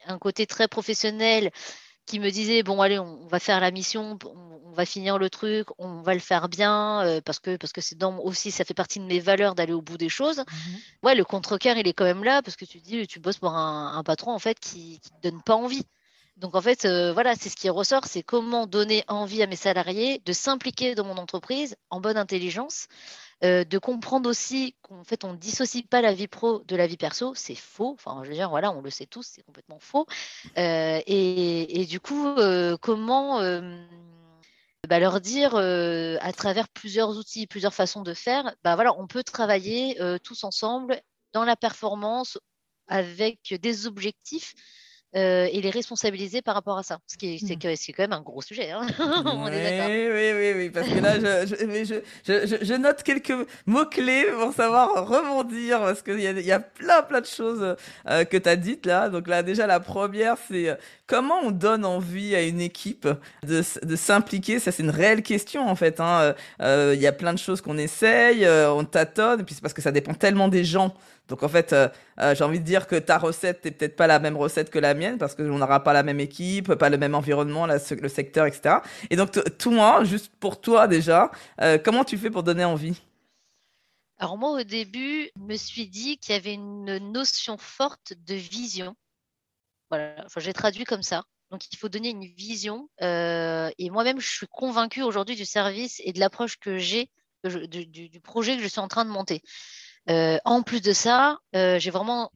un 0.07 0.19
côté 0.19 0.47
très 0.47 0.69
professionnel 0.69 1.51
qui 2.11 2.19
me 2.19 2.31
disait 2.31 2.65
bon 2.65 2.81
allez 2.81 2.99
on, 2.99 3.29
va 3.29 3.39
faire 3.39 3.61
la 3.61 3.71
mission 3.71 4.19
on, 4.25 4.73
va 4.73 4.85
finir 4.85 5.17
le 5.17 5.31
truc 5.31 5.69
on 5.79 6.03
va 6.03 6.13
le 6.15 6.21
faire 6.21 6.49
bien 6.49 7.03
euh, 7.03 7.21
parce 7.25 7.39
que 7.39 7.57
parce 7.57 7.73
que 7.73 7.81
c'est 7.81 7.97
dans 7.97 8.19
aussi 8.19 8.51
ça 8.51 8.65
fait 8.65 8.75
partie 8.75 8.99
de 8.99 9.05
mes 9.05 9.21
valeurs 9.21 9.55
d'aller 9.55 9.73
au 9.73 9.83
bout 9.83 9.97
des 9.97 10.09
choses. 10.09 10.41
Mmh 10.41 11.05
ouais 11.05 11.15
le 11.15 11.25
contre-cœur 11.25 11.77
il 11.77 11.87
est 11.87 11.93
quand 11.93 12.05
même 12.05 12.25
là 12.25 12.43
parce 12.43 12.57
que 12.57 12.65
tu 12.65 12.81
dis 12.81 13.07
tu 13.07 13.21
bosses 13.21 13.39
pour 13.39 13.55
un, 13.55 14.03
patron 14.05 14.33
en 14.33 14.41
fait 14.41 14.59
qui, 14.59 14.99
qui 15.01 15.11
te 15.11 15.29
donne 15.29 15.41
pas 15.43 15.55
envie 15.55 15.87
donc 16.41 16.55
en 16.57 16.61
fait 16.61 16.85
euh, 16.85 17.13
voilà 17.13 17.35
c'est 17.37 17.49
ce 17.49 17.57
qui 17.57 17.69
ressort 17.69 18.07
c'est 18.07 18.23
comment 18.23 18.67
donner 18.67 19.05
envie 19.09 19.43
à 19.43 19.47
mes 19.47 19.57
salariés 19.57 20.21
de 20.25 20.33
s'impliquer 20.33 20.95
dans 20.95 21.05
mon 21.05 21.19
entreprise 21.19 21.77
en 21.91 22.01
bonne 22.01 22.17
intelligence 22.17 22.89
euh, 23.43 23.65
de 23.65 23.79
comprendre 23.79 24.29
aussi 24.29 24.75
qu'en 24.83 25.03
fait, 25.03 25.25
on 25.25 25.33
ne 25.33 25.39
dissocie 25.39 25.83
pas 25.83 26.03
la 26.03 26.13
vie 26.13 26.29
pro 26.29 26.59
de 26.67 26.77
la 26.77 26.87
vie 26.87 26.99
perso, 26.99 27.33
c'est 27.35 27.55
faux. 27.55 27.95
Enfin, 27.95 28.21
je 28.23 28.29
veux 28.29 28.35
dire, 28.35 28.51
voilà, 28.51 28.71
on 28.71 28.83
le 28.83 28.91
sait 28.91 29.07
tous, 29.07 29.27
c'est 29.27 29.43
complètement 29.43 29.79
faux. 29.79 30.05
Euh, 30.59 31.01
et, 31.07 31.87
du 31.89 32.01
coup, 32.01 32.35
comment 32.83 33.41
bah, 34.87 34.99
leur 34.99 35.23
dire 35.23 35.55
à 35.55 36.33
travers 36.35 36.69
plusieurs 36.69 37.17
outils, 37.17 37.47
plusieurs 37.47 37.73
façons 37.73 38.03
de 38.03 38.13
faire, 38.13 38.55
bah, 38.63 38.75
voilà, 38.75 38.93
on 38.99 39.07
peut 39.07 39.25
travailler 39.25 39.99
tous 40.23 40.45
ensemble 40.45 41.01
dans 41.33 41.45
la 41.45 41.57
performance 41.57 42.39
avec 42.89 43.55
des 43.63 43.87
objectifs 43.87 44.55
euh, 45.17 45.49
et 45.51 45.61
les 45.61 45.71
responsabiliser 45.71 46.41
par 46.41 46.55
rapport 46.55 46.79
à 46.79 46.85
ça. 46.85 47.01
Ce 47.09 47.17
qui 47.17 47.35
est, 47.35 47.39
c'est, 47.39 47.57
mmh. 47.57 47.75
c'est 47.75 47.93
quand 47.93 48.05
même 48.05 48.13
un 48.13 48.21
gros 48.21 48.43
sujet. 48.43 48.71
Hein 48.71 48.87
oui, 49.01 50.09
oui, 50.13 50.33
oui, 50.37 50.53
oui, 50.55 50.71
parce 50.71 50.89
que 50.89 51.01
là, 51.01 51.19
je, 51.19 52.01
je, 52.25 52.65
je, 52.65 52.75
note 52.75 53.03
quelques 53.03 53.35
mots-clés 53.67 54.27
pour 54.39 54.53
savoir 54.53 55.09
rebondir, 55.09 55.81
parce 55.81 56.03
qu'il 56.03 56.21
y 56.21 56.29
a, 56.29 56.31
y 56.31 56.53
a 56.53 56.61
plein, 56.61 57.03
plein 57.03 57.21
de 57.21 57.27
choses 57.27 57.75
euh, 58.09 58.25
que 58.25 58.37
tu 58.37 58.49
as 58.49 58.55
dites 58.55 58.87
là. 58.87 59.09
Donc 59.09 59.27
là, 59.27 59.43
déjà, 59.43 59.67
la 59.67 59.81
première, 59.81 60.37
c'est 60.49 60.69
euh, 60.69 60.77
comment 61.09 61.41
on 61.43 61.51
donne 61.51 61.85
envie 61.85 62.37
à 62.37 62.43
une 62.43 62.61
équipe 62.61 63.09
de, 63.43 63.65
de 63.83 63.97
s'impliquer? 63.97 64.61
Ça, 64.61 64.71
c'est 64.71 64.85
une 64.85 64.91
réelle 64.91 65.25
question, 65.25 65.69
en 65.69 65.75
fait. 65.75 65.99
Hein. 65.99 66.37
Il 66.61 67.01
y 67.01 67.09
a 67.09 67.13
plein 67.13 67.33
de 67.33 67.39
choses 67.39 67.61
qu'on 67.61 67.79
essaye, 67.79 68.47
on 68.49 68.85
tâtonne, 68.85 69.41
et 69.41 69.43
puis 69.43 69.57
c'est 69.57 69.61
parce 69.61 69.75
que 69.75 69.83
ça 69.83 69.91
dépend 69.91 70.15
tellement 70.15 70.47
des 70.47 70.63
gens. 70.63 70.95
Donc 71.31 71.45
en 71.45 71.49
fait, 71.49 71.73
euh, 71.73 71.89
euh, 72.21 72.35
j'ai 72.35 72.45
envie 72.45 72.59
de 72.59 72.65
dire 72.65 72.87
que 72.87 72.97
ta 72.97 73.17
recette 73.17 73.65
n'est 73.65 73.71
peut-être 73.71 73.97
pas 73.97 74.09
la 74.09 74.19
même 74.19 74.37
recette 74.37 74.69
que 74.69 74.79
la 74.79 74.95
mienne 74.95 75.17
parce 75.17 75.35
qu'on 75.35 75.59
n'aura 75.59 75.83
pas 75.83 75.93
la 75.93 76.03
même 76.03 76.21
équipe, 76.21 76.75
pas 76.75 76.91
le 76.91 76.99
même 76.99 77.15
environnement, 77.15 77.67
le 77.67 78.09
secteur, 78.09 78.47
etc. 78.47 78.79
Et 79.09 79.17
donc 79.17 79.31
toi, 79.59 80.05
juste 80.05 80.33
pour 80.41 80.61
toi 80.61 80.89
déjà, 80.89 81.31
euh, 81.61 81.79
comment 81.79 82.05
tu 82.05 82.19
fais 82.19 82.31
pour 82.31 82.43
donner 82.43 82.65
envie? 82.65 83.01
Alors 84.19 84.37
moi 84.37 84.51
au 84.51 84.63
début, 84.65 85.31
je 85.37 85.43
me 85.43 85.57
suis 85.57 85.87
dit 85.87 86.19
qu'il 86.19 86.35
y 86.35 86.39
avait 86.39 86.55
une 86.55 86.99
notion 87.13 87.57
forte 87.57 88.13
de 88.27 88.35
vision. 88.35 88.95
Voilà, 89.89 90.17
enfin, 90.27 90.41
j'ai 90.41 90.53
traduit 90.53 90.85
comme 90.85 91.03
ça. 91.03 91.23
Donc 91.51 91.63
il 91.73 91.77
faut 91.79 91.89
donner 91.89 92.11
une 92.11 92.27
vision. 92.27 92.89
et 93.01 93.91
moi-même, 93.91 94.21
je 94.21 94.29
suis 94.29 94.47
convaincue 94.49 95.03
aujourd'hui 95.03 95.37
du 95.37 95.45
service 95.45 96.03
et 96.05 96.13
de 96.13 96.19
l'approche 96.19 96.59
que 96.59 96.77
j'ai 96.77 97.09
du, 97.45 98.21
projet 98.21 98.57
que 98.57 98.63
je 98.63 98.69
suis 98.69 98.81
en 98.81 98.89
train 98.89 99.05
de 99.05 99.11
monter. 99.11 99.43
Euh, 100.09 100.39
en 100.45 100.63
plus 100.63 100.81
de 100.81 100.93
ça, 100.93 101.39
euh, 101.55 101.79
j'ai 101.79 101.91
vraiment, 101.91 102.31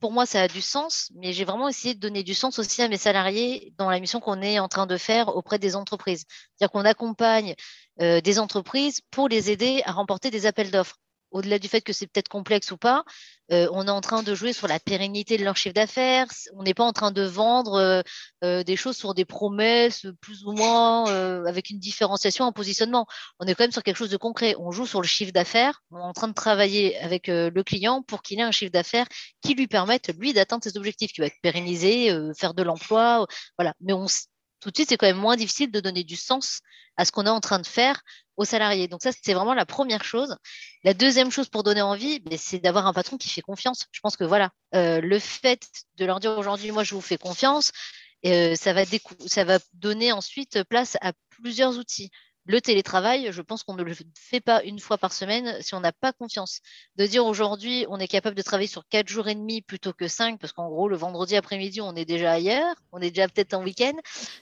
pour 0.00 0.12
moi, 0.12 0.26
ça 0.26 0.42
a 0.42 0.48
du 0.48 0.60
sens, 0.60 1.10
mais 1.14 1.32
j'ai 1.32 1.44
vraiment 1.44 1.68
essayé 1.68 1.94
de 1.94 2.00
donner 2.00 2.22
du 2.22 2.34
sens 2.34 2.58
aussi 2.58 2.82
à 2.82 2.88
mes 2.88 2.96
salariés 2.96 3.72
dans 3.78 3.90
la 3.90 3.98
mission 4.00 4.20
qu'on 4.20 4.42
est 4.42 4.58
en 4.58 4.68
train 4.68 4.86
de 4.86 4.96
faire 4.96 5.28
auprès 5.34 5.58
des 5.58 5.74
entreprises. 5.76 6.24
C'est-à-dire 6.28 6.72
qu'on 6.72 6.84
accompagne 6.84 7.54
euh, 8.00 8.20
des 8.20 8.38
entreprises 8.38 9.00
pour 9.10 9.28
les 9.28 9.50
aider 9.50 9.82
à 9.84 9.92
remporter 9.92 10.30
des 10.30 10.46
appels 10.46 10.70
d'offres 10.70 10.98
au-delà 11.32 11.58
du 11.58 11.68
fait 11.68 11.80
que 11.80 11.92
c'est 11.92 12.06
peut-être 12.06 12.28
complexe 12.28 12.70
ou 12.70 12.76
pas, 12.76 13.04
euh, 13.52 13.68
on 13.72 13.86
est 13.86 13.90
en 13.90 14.00
train 14.00 14.22
de 14.22 14.34
jouer 14.34 14.52
sur 14.52 14.68
la 14.68 14.78
pérennité 14.80 15.36
de 15.36 15.44
leur 15.44 15.56
chiffre 15.56 15.74
d'affaires. 15.74 16.26
On 16.54 16.62
n'est 16.62 16.74
pas 16.74 16.84
en 16.84 16.92
train 16.92 17.10
de 17.10 17.22
vendre 17.22 17.74
euh, 17.74 18.02
euh, 18.44 18.62
des 18.62 18.76
choses 18.76 18.96
sur 18.96 19.14
des 19.14 19.24
promesses 19.24 20.06
plus 20.20 20.44
ou 20.44 20.52
moins 20.52 21.04
avec 21.46 21.70
une 21.70 21.78
différenciation 21.78 22.44
en 22.44 22.52
positionnement. 22.52 23.06
On 23.38 23.46
est 23.46 23.54
quand 23.54 23.64
même 23.64 23.72
sur 23.72 23.82
quelque 23.82 23.96
chose 23.96 24.10
de 24.10 24.16
concret. 24.16 24.54
On 24.58 24.70
joue 24.70 24.86
sur 24.86 25.00
le 25.00 25.06
chiffre 25.06 25.32
d'affaires. 25.32 25.82
On 25.90 25.98
est 25.98 26.02
en 26.02 26.12
train 26.12 26.28
de 26.28 26.34
travailler 26.34 26.96
avec 26.98 27.26
le 27.28 27.62
client 27.62 28.02
pour 28.02 28.22
qu'il 28.22 28.38
ait 28.38 28.42
un 28.42 28.52
chiffre 28.52 28.72
d'affaires 28.72 29.06
qui 29.42 29.54
lui 29.54 29.66
permette, 29.66 30.12
lui, 30.18 30.32
d'atteindre 30.32 30.64
ses 30.64 30.76
objectifs, 30.76 31.12
qui 31.12 31.20
va 31.20 31.26
être 31.26 31.40
pérennisé, 31.42 32.16
faire 32.38 32.54
de 32.54 32.62
l'emploi. 32.62 33.26
Voilà. 33.58 33.74
Mais 33.80 33.92
on, 33.92 34.06
tout 34.62 34.70
de 34.70 34.76
suite, 34.76 34.88
c'est 34.88 34.96
quand 34.96 35.06
même 35.06 35.16
moins 35.16 35.36
difficile 35.36 35.70
de 35.70 35.80
donner 35.80 36.04
du 36.04 36.16
sens 36.16 36.60
à 36.96 37.04
ce 37.04 37.12
qu'on 37.12 37.26
est 37.26 37.30
en 37.30 37.40
train 37.40 37.58
de 37.58 37.66
faire 37.66 38.02
aux 38.36 38.44
salariés. 38.44 38.88
Donc 38.88 39.02
ça, 39.02 39.10
c'est 39.12 39.34
vraiment 39.34 39.54
la 39.54 39.66
première 39.66 40.04
chose. 40.04 40.36
La 40.84 40.94
deuxième 40.94 41.30
chose 41.30 41.48
pour 41.48 41.64
donner 41.64 41.82
envie, 41.82 42.20
ben, 42.20 42.38
c'est 42.38 42.60
d'avoir 42.60 42.86
un 42.86 42.92
patron 42.92 43.16
qui 43.16 43.28
fait 43.28 43.40
confiance. 43.40 43.86
Je 43.90 44.00
pense 44.00 44.16
que 44.16 44.24
voilà, 44.24 44.50
euh, 44.74 45.00
le 45.00 45.18
fait 45.18 45.66
de 45.96 46.04
leur 46.04 46.20
dire 46.20 46.38
aujourd'hui, 46.38 46.70
moi, 46.70 46.84
je 46.84 46.94
vous 46.94 47.00
fais 47.00 47.18
confiance, 47.18 47.72
euh, 48.24 48.54
ça, 48.54 48.72
va 48.72 48.82
ça 49.26 49.44
va 49.44 49.58
donner 49.74 50.12
ensuite 50.12 50.62
place 50.64 50.96
à 51.00 51.12
plusieurs 51.30 51.76
outils. 51.76 52.10
Le 52.44 52.60
télétravail, 52.60 53.28
je 53.30 53.40
pense 53.40 53.62
qu'on 53.62 53.74
ne 53.74 53.84
le 53.84 53.94
fait 54.18 54.40
pas 54.40 54.64
une 54.64 54.80
fois 54.80 54.98
par 54.98 55.12
semaine 55.12 55.62
si 55.62 55.74
on 55.74 55.80
n'a 55.80 55.92
pas 55.92 56.12
confiance. 56.12 56.60
De 56.96 57.06
dire 57.06 57.24
aujourd'hui, 57.24 57.86
on 57.88 57.98
est 58.00 58.08
capable 58.08 58.34
de 58.34 58.42
travailler 58.42 58.68
sur 58.68 58.86
quatre 58.88 59.08
jours 59.08 59.28
et 59.28 59.36
demi 59.36 59.62
plutôt 59.62 59.92
que 59.92 60.08
cinq, 60.08 60.40
parce 60.40 60.52
qu'en 60.52 60.68
gros, 60.68 60.88
le 60.88 60.96
vendredi 60.96 61.36
après-midi, 61.36 61.80
on 61.80 61.94
est 61.94 62.04
déjà 62.04 62.32
ailleurs, 62.32 62.74
on 62.90 63.00
est 63.00 63.10
déjà 63.10 63.28
peut-être 63.28 63.54
en 63.54 63.62
week-end. 63.62 63.94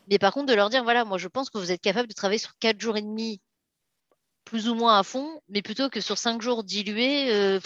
Mais 0.09 0.19
par 0.19 0.33
contre, 0.33 0.47
de 0.47 0.55
leur 0.55 0.71
dire, 0.71 0.83
voilà, 0.83 1.05
moi, 1.05 1.19
je 1.19 1.29
pense 1.29 1.51
que 1.51 1.59
vous 1.59 1.73
êtes 1.73 1.83
capable 1.83 2.09
de 2.09 2.15
travailler 2.15 2.39
sur 2.39 2.57
quatre 2.59 2.81
jours 2.81 2.97
et 2.97 3.03
demi 3.03 3.41
plus 4.45 4.69
ou 4.69 4.75
moins 4.75 4.99
à 4.99 5.03
fond, 5.03 5.41
mais 5.49 5.61
plutôt 5.61 5.91
que 5.91 6.01
sur 6.01 6.17
cinq 6.17 6.41
jours 6.41 6.65
dilués, 6.65 7.33
euh, 7.33 7.61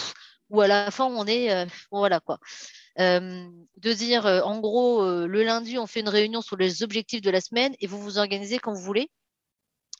ou 0.50 0.60
à 0.60 0.66
la 0.68 0.90
fin 0.90 1.06
on 1.06 1.26
est 1.26 1.66
voilà 1.90 2.20
quoi. 2.20 2.38
de 2.98 3.92
dire 3.92 4.26
en 4.26 4.60
gros 4.60 5.02
le 5.26 5.42
lundi 5.42 5.78
on 5.78 5.86
fait 5.86 6.00
une 6.00 6.08
réunion 6.08 6.42
sur 6.42 6.56
les 6.56 6.82
objectifs 6.82 7.22
de 7.22 7.30
la 7.30 7.40
semaine 7.40 7.74
et 7.80 7.86
vous 7.86 7.98
vous 7.98 8.18
organisez 8.18 8.58
quand 8.58 8.74
vous 8.74 8.82
voulez. 8.82 9.10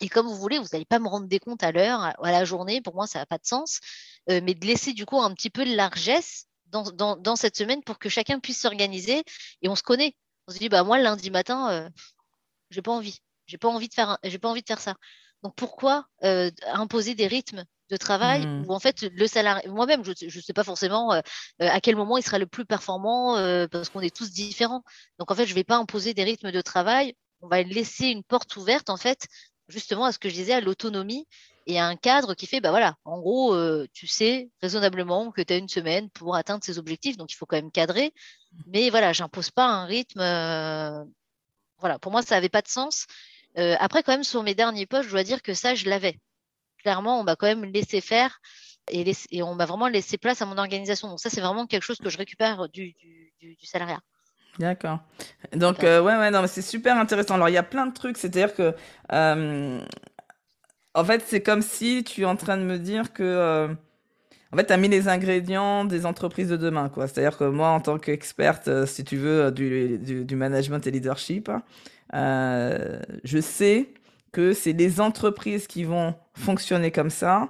Et 0.05 0.09
comme 0.11 0.27
vous 0.27 0.37
voulez, 0.37 0.59
vous 0.59 0.67
n'allez 0.71 0.85
pas 0.85 0.99
me 0.99 1.09
rendre 1.09 1.27
des 1.27 1.39
comptes 1.39 1.63
à 1.63 1.73
l'heure, 1.73 2.03
à, 2.03 2.31
la 2.31 2.45
journée. 2.45 2.83
Pour 2.83 2.95
moi, 2.95 3.07
ça 3.07 3.21
n'a 3.21 3.27
pas 3.27 3.39
de 3.39 3.47
sens. 3.47 3.81
mais 4.29 4.55
de 4.55 4.67
laisser 4.67 4.93
du 4.93 5.07
coup 5.07 5.19
un 5.19 5.33
petit 5.33 5.49
peu 5.49 5.65
de 5.65 5.75
largesse 5.75 6.47
dans, 6.67 7.17
dans, 7.17 7.37
cette 7.37 7.57
semaine 7.57 7.83
pour 7.83 7.99
que 7.99 8.11
chacun 8.11 8.39
puisse 8.39 8.61
s'organiser 8.61 9.23
et 9.63 9.69
on 9.69 9.77
se 9.77 9.83
connaît. 9.83 10.15
On 10.47 10.53
se 10.53 10.59
dit, 10.59 10.69
bah 10.69 10.85
moi, 10.85 10.99
lundi 10.99 11.31
matin, 11.31 11.71
euh, 11.71 11.91
j'ai 12.71 12.83
pas 12.83 12.93
envie. 12.93 13.19
J'ai 13.47 13.57
pas 13.57 13.69
envie 13.69 13.89
de 13.89 13.95
faire, 13.95 14.19
j'ai 14.23 14.39
pas 14.39 14.51
envie 14.51 14.61
de 14.61 14.67
faire 14.67 14.81
ça. 14.81 14.95
Donc 15.43 15.55
pourquoi 15.57 16.07
euh, 16.23 16.51
imposer 16.67 17.15
des 17.15 17.27
rythmes 17.27 17.65
de 17.91 17.97
travail 17.97 18.47
mmh. 18.47 18.65
où 18.67 18.73
en 18.73 18.79
fait 18.79 19.03
le 19.03 19.27
salarié, 19.27 19.69
moi-même, 19.69 20.03
je 20.05 20.25
ne 20.25 20.43
sais 20.43 20.55
pas 20.55 20.65
forcément 20.65 21.13
euh, 21.13 21.21
à 21.59 21.81
quel 21.81 21.97
moment 21.97 22.17
il 22.17 22.23
sera 22.23 22.39
le 22.39 22.47
plus 22.47 22.65
performant 22.65 23.35
parce 23.69 23.91
qu'on 23.91 24.01
est 24.01 24.15
tous 24.15 24.31
différents. 24.31 24.83
Donc 25.19 25.31
en 25.31 25.35
fait, 25.35 25.47
je 25.47 25.55
vais 25.55 25.65
pas 25.65 25.77
imposer 25.77 26.15
des 26.15 26.25
rythmes 26.25 26.51
de 26.51 26.61
travail. 26.61 27.15
On 27.43 27.49
va 27.49 27.63
laisser 27.63 28.07
une 28.07 28.25
porte 28.25 28.57
ouverte 28.57 28.89
en 28.89 28.97
fait, 28.97 29.29
justement 29.69 30.05
à 30.05 30.13
ce 30.13 30.19
que 30.19 30.29
je 30.29 30.35
disais, 30.35 30.53
à 30.53 30.61
l'autonomie 30.61 31.27
et 31.67 31.79
un 31.81 31.97
cadre 31.97 32.35
qui 32.35 32.47
fait, 32.47 32.61
bah 32.61 32.71
voilà, 32.71 32.97
en 33.05 33.19
gros, 33.21 33.55
euh, 33.55 33.87
tu 33.93 34.07
sais 34.07 34.51
raisonnablement 34.61 35.31
que 35.31 35.41
tu 35.43 35.53
as 35.53 35.57
une 35.57 35.69
semaine 35.69 36.11
pour 36.11 36.37
atteindre 36.37 36.63
ces 36.63 36.79
objectifs, 36.79 37.17
donc 37.17 37.33
il 37.33 37.37
faut 37.37 37.47
quand 37.47 37.57
même 37.57 37.71
cadrer. 37.71 38.13
Mais 38.67 38.91
voilà, 38.91 39.13
j'impose 39.13 39.51
pas 39.51 39.67
un 39.67 39.87
rythme. 39.87 40.21
Euh, 40.21 41.05
voilà, 41.79 41.99
pour 41.99 42.13
moi, 42.13 42.23
ça 42.23 42.35
n'avait 42.35 42.49
pas 42.49 42.63
de 42.63 42.69
sens. 42.69 43.07
Euh, 43.59 43.77
après, 43.79 44.03
quand 44.03 44.13
même, 44.13 44.25
sur 44.25 44.43
mes 44.43 44.55
derniers 44.55 44.87
postes, 44.87 45.05
je 45.09 45.11
dois 45.11 45.25
dire 45.25 45.43
que 45.43 45.55
ça, 45.55 45.75
je 45.75 45.89
l'avais. 45.89 46.19
Clairement, 46.79 47.21
on 47.21 47.25
m'a 47.25 47.37
quand 47.37 47.47
même 47.47 47.65
laissé 47.65 48.01
faire 48.01 48.41
et, 48.91 49.43
on 49.43 49.55
m'a 49.55 49.67
vraiment 49.67 49.89
laissé 49.89 50.19
place 50.19 50.43
à 50.43 50.47
mon 50.47 50.59
organisation. 50.59 51.09
Donc 51.09 51.21
ça, 51.21 51.31
c'est 51.31 51.41
vraiment 51.41 51.67
quelque 51.67 51.83
chose 51.83 51.99
que 51.99 52.11
je 52.11 52.19
récupère 52.19 52.69
du, 52.69 52.95
salariat. 53.63 54.01
D'accord. 54.59 55.01
Donc, 55.55 55.79
ouais, 55.83 55.99
ouais, 56.01 56.31
non, 56.31 56.43
mais 56.43 56.49
c'est 56.49 56.63
super 56.63 56.97
intéressant. 56.97 57.35
Alors, 57.35 57.49
il 57.49 57.55
y 57.55 57.59
a 57.59 57.63
plein 57.63 57.87
de 57.87 57.93
trucs, 57.93 58.17
c'est-à-dire 58.17 58.55
que 58.55 58.75
en 60.95 61.05
fait, 61.05 61.25
c'est 61.27 61.43
comme 61.43 61.61
si 61.61 62.05
tu 62.05 62.23
es 62.23 62.25
en 62.25 62.37
train 62.37 62.57
de 62.57 62.63
me 62.63 62.79
dire 62.79 63.13
que. 63.13 63.23
Euh, 63.23 63.69
en 64.53 64.57
fait, 64.57 64.67
tu 64.67 64.73
as 64.73 64.77
mis 64.77 64.89
les 64.89 65.09
ingrédients 65.09 65.85
des 65.85 66.07
entreprises 66.07 66.49
de 66.49 66.57
demain, 66.57 66.89
quoi. 66.89 67.09
C'est-à-dire 67.09 67.37
que 67.37 67.45
moi, 67.45 67.71
en 67.71 67.81
tant 67.81 67.99
qu'experte, 67.99 68.69
euh, 68.69 68.87
si 68.87 69.03
tu 69.03 69.17
veux, 69.17 69.51
du, 69.51 69.99
du, 69.99 70.37
management 70.37 70.87
et 70.87 70.93
leadership, 70.93 71.51
euh, 72.15 73.01
je 73.25 73.41
sais 73.41 73.89
que 74.31 74.53
c'est 74.53 74.73
les 74.73 75.01
entreprises 75.01 75.67
qui 75.67 75.83
vont 75.83 76.15
fonctionner 76.35 76.93
comme 76.93 77.11
ça, 77.11 77.49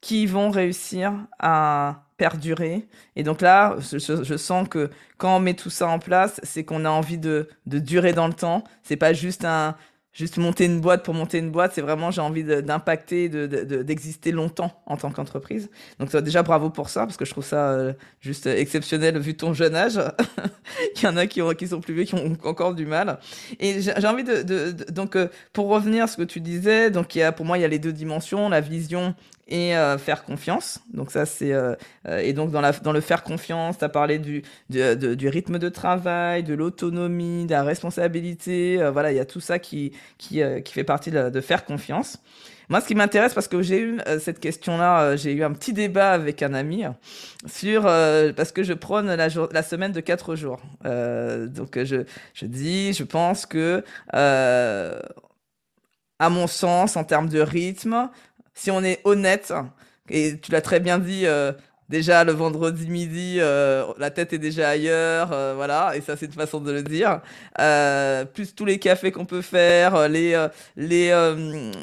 qui 0.00 0.26
vont 0.26 0.50
réussir 0.50 1.12
à 1.38 2.02
perdurer. 2.20 2.86
Et 3.16 3.22
donc 3.22 3.40
là, 3.40 3.76
je, 3.80 4.36
sens 4.36 4.68
que 4.68 4.90
quand 5.16 5.36
on 5.38 5.40
met 5.40 5.54
tout 5.54 5.70
ça 5.70 5.88
en 5.88 5.98
place, 5.98 6.38
c'est 6.42 6.64
qu'on 6.64 6.84
a 6.84 6.90
envie 6.90 7.16
de, 7.16 7.48
de 7.64 7.78
durer 7.78 8.12
dans 8.12 8.26
le 8.26 8.34
temps. 8.34 8.62
C'est 8.82 8.98
pas 8.98 9.14
juste 9.14 9.46
un, 9.46 9.74
juste 10.12 10.36
monter 10.38 10.66
une 10.66 10.80
boîte 10.80 11.04
pour 11.04 11.14
monter 11.14 11.38
une 11.38 11.50
boîte, 11.50 11.72
c'est 11.74 11.80
vraiment 11.80 12.10
j'ai 12.10 12.20
envie 12.20 12.44
d'impacter, 12.44 13.28
d'exister 13.28 14.32
longtemps 14.32 14.82
en 14.86 14.96
tant 14.96 15.10
qu'entreprise. 15.10 15.70
Donc 15.98 16.14
déjà 16.16 16.42
bravo 16.42 16.68
pour 16.68 16.88
ça 16.90 17.06
parce 17.06 17.16
que 17.16 17.24
je 17.24 17.30
trouve 17.30 17.44
ça 17.44 17.70
euh, 17.70 17.92
juste 18.20 18.46
exceptionnel 18.46 19.18
vu 19.18 19.34
ton 19.34 19.54
jeune 19.54 19.74
âge. 19.74 20.00
Il 20.96 21.02
y 21.02 21.06
en 21.06 21.16
a 21.16 21.26
qui, 21.26 21.40
ont, 21.40 21.54
qui 21.54 21.68
sont 21.68 21.80
plus 21.80 21.94
vieux 21.94 22.04
qui 22.04 22.14
ont 22.16 22.36
encore 22.44 22.74
du 22.74 22.86
mal. 22.86 23.18
Et 23.60 23.80
j'ai 23.80 24.06
envie 24.06 24.24
de, 24.24 24.72
donc 24.90 25.16
euh, 25.16 25.28
pour 25.52 25.68
revenir 25.68 26.04
à 26.04 26.06
ce 26.06 26.16
que 26.16 26.22
tu 26.22 26.40
disais, 26.40 26.90
donc 26.90 27.16
pour 27.36 27.46
moi 27.46 27.56
il 27.56 27.62
y 27.62 27.64
a 27.64 27.68
les 27.68 27.78
deux 27.78 27.92
dimensions, 27.92 28.48
la 28.48 28.60
vision 28.60 29.14
et 29.50 29.76
euh, 29.76 29.98
faire 29.98 30.24
confiance. 30.24 30.80
Donc 30.92 31.10
ça 31.10 31.26
c'est 31.26 31.52
euh, 31.52 31.74
euh, 32.08 32.18
et 32.18 32.32
donc 32.32 32.50
dans 32.50 32.60
la 32.60 32.72
dans 32.72 32.92
le 32.92 33.00
faire 33.00 33.22
confiance, 33.22 33.78
tu 33.78 33.84
as 33.84 33.88
parlé 33.88 34.18
du 34.18 34.42
du, 34.70 34.96
du, 35.16 35.28
rythme 35.28 35.58
de 35.58 35.68
travail, 35.68 36.44
de 36.44 36.54
l'autonomie, 36.54 37.46
de 37.46 37.50
la 37.50 37.64
responsabilité, 37.64 38.80
voilà, 38.92 39.12
il 39.12 39.16
y 39.16 39.20
a 39.20 39.24
tout 39.24 39.40
ça 39.40 39.58
qui 39.58 39.92
qui 40.18 40.40
qui 40.64 40.72
fait 40.72 40.84
partie 40.84 41.10
de, 41.10 41.40
faire 41.40 41.64
confiance. 41.64 42.18
Moi, 42.68 42.80
ce 42.80 42.86
qui 42.86 42.94
m'intéresse, 42.94 43.34
parce 43.34 43.48
que 43.48 43.62
j'ai 43.62 43.80
eu 43.80 43.98
cette 44.20 44.38
question-là, 44.38 45.16
j'ai 45.16 45.32
eu 45.32 45.42
un 45.42 45.50
petit 45.52 45.72
débat 45.72 46.12
avec 46.12 46.40
un 46.42 46.54
ami 46.54 46.84
sur 47.46 47.82
parce 47.82 48.52
que 48.52 48.62
je 48.62 48.74
prône 48.74 49.12
la, 49.12 49.28
la 49.28 49.62
semaine 49.62 49.92
de 49.92 50.00
quatre 50.00 50.36
jours. 50.36 50.60
donc 50.84 51.82
je 51.82 52.04
je 52.34 52.46
dis, 52.46 52.92
je 52.92 53.02
pense 53.02 53.46
que 53.46 53.82
à 56.20 56.28
mon 56.28 56.46
sens, 56.46 56.96
en 56.96 57.04
termes 57.04 57.30
de 57.30 57.40
rythme, 57.40 58.10
si 58.60 58.70
on 58.70 58.84
est 58.84 59.00
honnête, 59.04 59.54
et 60.10 60.38
tu 60.38 60.52
l'as 60.52 60.60
très 60.60 60.80
bien 60.80 60.98
dit, 60.98 61.22
euh, 61.24 61.52
déjà 61.88 62.24
le 62.24 62.32
vendredi 62.32 62.88
midi, 62.88 63.36
euh, 63.38 63.86
la 63.96 64.10
tête 64.10 64.34
est 64.34 64.38
déjà 64.38 64.68
ailleurs, 64.68 65.30
euh, 65.32 65.54
voilà, 65.56 65.96
et 65.96 66.02
ça 66.02 66.14
c'est 66.14 66.26
une 66.26 66.32
façon 66.32 66.60
de 66.60 66.70
le 66.70 66.82
dire. 66.82 67.22
plus 68.34 68.54
tous 68.54 68.66
les 68.66 68.78
cafés 68.78 69.12
qu'on 69.12 69.24
peut 69.24 69.40
faire, 69.40 70.10
les, 70.10 70.46
les, 70.76 71.10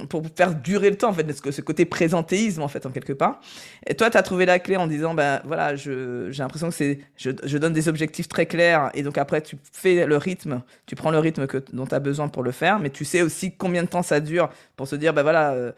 pour 0.07 0.21
faire 0.35 0.53
durer 0.53 0.91
le 0.91 0.97
temps, 0.97 1.09
en 1.09 1.13
fait, 1.13 1.25
ce, 1.33 1.51
ce 1.51 1.61
côté 1.61 1.85
présentéisme, 1.85 2.61
en 2.61 2.67
fait, 2.67 2.85
en 2.85 2.91
quelque 2.91 3.13
part. 3.13 3.39
Et 3.87 3.95
toi, 3.95 4.11
tu 4.11 4.17
as 4.17 4.21
trouvé 4.21 4.45
la 4.45 4.59
clé 4.59 4.77
en 4.77 4.85
disant, 4.85 5.15
ben 5.15 5.41
voilà, 5.45 5.75
j'ai 5.75 6.29
l'impression 6.37 6.69
que 6.69 6.75
c'est, 6.75 6.99
je, 7.15 7.31
je, 7.43 7.57
donne 7.57 7.73
des 7.73 7.89
objectifs 7.89 8.27
très 8.27 8.45
clairs, 8.45 8.91
et 8.93 9.01
donc 9.01 9.17
après, 9.17 9.41
tu 9.41 9.57
fais 9.73 10.05
le 10.05 10.17
rythme, 10.17 10.61
tu 10.85 10.95
prends 10.95 11.09
le 11.09 11.17
rythme 11.17 11.47
que, 11.47 11.57
dont 11.73 11.87
tu 11.87 11.95
as 11.95 11.99
besoin 11.99 12.27
pour 12.27 12.43
le 12.43 12.51
faire, 12.51 12.77
mais 12.77 12.91
tu 12.91 13.03
sais 13.03 13.23
aussi 13.23 13.55
combien 13.55 13.81
de 13.81 13.89
temps 13.89 14.03
ça 14.03 14.19
dure 14.19 14.51
pour 14.75 14.87
se 14.87 14.95
dire, 14.95 15.15
ben 15.15 15.23
voilà, 15.23 15.73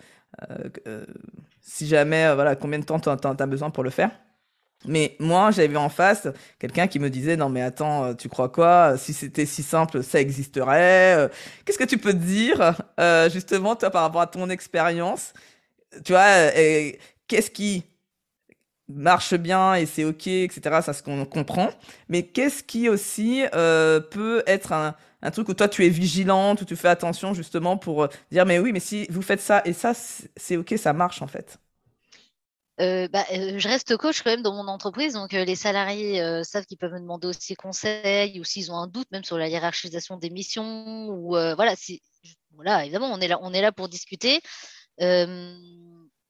si 1.61 1.87
jamais, 1.87 2.25
euh, 2.25 2.35
voilà, 2.35 2.55
combien 2.55 2.79
de 2.79 2.85
temps 2.85 2.99
tu 2.99 3.09
as, 3.09 3.45
besoin 3.47 3.69
pour 3.69 3.83
le 3.83 3.89
faire. 3.89 4.11
Mais 4.85 5.17
moi, 5.19 5.51
j'avais 5.51 5.75
en 5.75 5.89
face 5.89 6.27
quelqu'un 6.57 6.87
qui 6.87 6.99
me 6.99 7.09
disait 7.09 7.35
non 7.35 7.49
mais 7.49 7.61
attends, 7.61 8.15
tu 8.15 8.29
crois 8.29 8.47
quoi? 8.47 8.97
Si 8.97 9.11
c'était 9.11 9.45
si 9.45 9.61
simple, 9.61 10.03
ça 10.03 10.21
existerait. 10.21 11.29
Qu'est-ce 11.65 11.77
que 11.77 11.83
tu 11.83 11.97
peux 11.97 12.13
dire 12.13 12.75
justement 13.29 13.75
toi 13.75 13.89
par 13.89 14.03
rapport 14.03 14.21
à 14.21 14.27
ton 14.27 14.49
expérience? 14.49 15.33
Tu 16.05 16.13
vois, 16.13 16.49
qu'est-ce 17.27 17.51
qui 17.51 17.88
marche 18.89 19.35
bien 19.35 19.75
et 19.75 19.85
c'est 19.85 20.03
ok, 20.03 20.27
etc. 20.27 20.81
Ça, 20.83 20.93
ce 20.93 21.03
qu'on 21.03 21.25
comprend. 21.25 21.69
Mais 22.09 22.23
qu'est-ce 22.23 22.63
qui 22.63 22.89
aussi 22.89 23.43
peut 23.51 24.43
être 24.47 24.73
un, 24.73 24.95
truc 25.31 25.49
où 25.49 25.53
toi 25.53 25.67
tu 25.67 25.85
es 25.85 25.89
vigilante, 25.89 26.61
où 26.61 26.65
tu 26.65 26.75
fais 26.75 26.87
attention 26.87 27.33
justement 27.33 27.77
pour 27.77 28.03
euh, 28.03 28.07
dire 28.31 28.45
mais 28.45 28.59
oui, 28.59 28.71
mais 28.71 28.79
si 28.79 29.05
vous 29.09 29.21
faites 29.21 29.41
ça 29.41 29.61
et 29.65 29.73
ça, 29.73 29.93
c'est 29.93 30.57
ok, 30.57 30.73
ça 30.77 30.93
marche 30.93 31.21
en 31.21 31.27
fait. 31.27 31.59
Euh, 32.81 33.09
bah, 33.09 33.25
euh, 33.33 33.59
je 33.59 33.67
reste 33.67 33.97
coach 33.97 34.21
quand 34.21 34.29
même 34.29 34.41
dans 34.41 34.53
mon 34.53 34.69
entreprise, 34.69 35.13
donc 35.13 35.33
les 35.33 35.55
salariés 35.55 36.43
savent 36.45 36.65
qu'ils 36.65 36.77
peuvent 36.77 36.93
me 36.93 36.99
demander 36.99 37.27
aussi 37.27 37.55
conseil 37.55 38.39
ou 38.39 38.45
s'ils 38.45 38.71
ont 38.71 38.77
un 38.77 38.87
doute 38.87 39.11
même 39.11 39.25
sur 39.25 39.37
la 39.37 39.49
hiérarchisation 39.49 40.15
des 40.17 40.29
missions 40.29 41.09
ou 41.09 41.31
voilà, 41.31 41.75
voilà, 42.53 42.85
évidemment 42.85 43.11
on 43.11 43.19
est 43.19 43.27
là, 43.27 43.37
on 43.41 43.53
est 43.53 43.61
là 43.61 43.73
pour 43.73 43.89
discuter. 43.89 44.39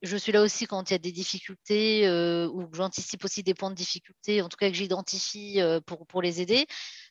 Je 0.02 0.18
suis 0.18 0.32
là 0.32 0.42
aussi 0.42 0.66
quand 0.66 0.90
il 0.90 0.94
y 0.94 0.96
a 0.96 1.00
des 1.00 1.12
difficultés 1.12 2.10
ou 2.10 2.68
j'anticipe 2.74 3.26
aussi 3.26 3.44
des 3.44 3.54
points 3.54 3.70
de 3.70 3.76
difficulté, 3.76 4.42
en 4.42 4.50
tout 4.50 4.58
cas 4.58 4.70
que 4.70 4.76
j'identifie 4.76 5.60
pour, 5.86 6.06
pour 6.08 6.22
les 6.22 6.42
aider. 6.42 6.68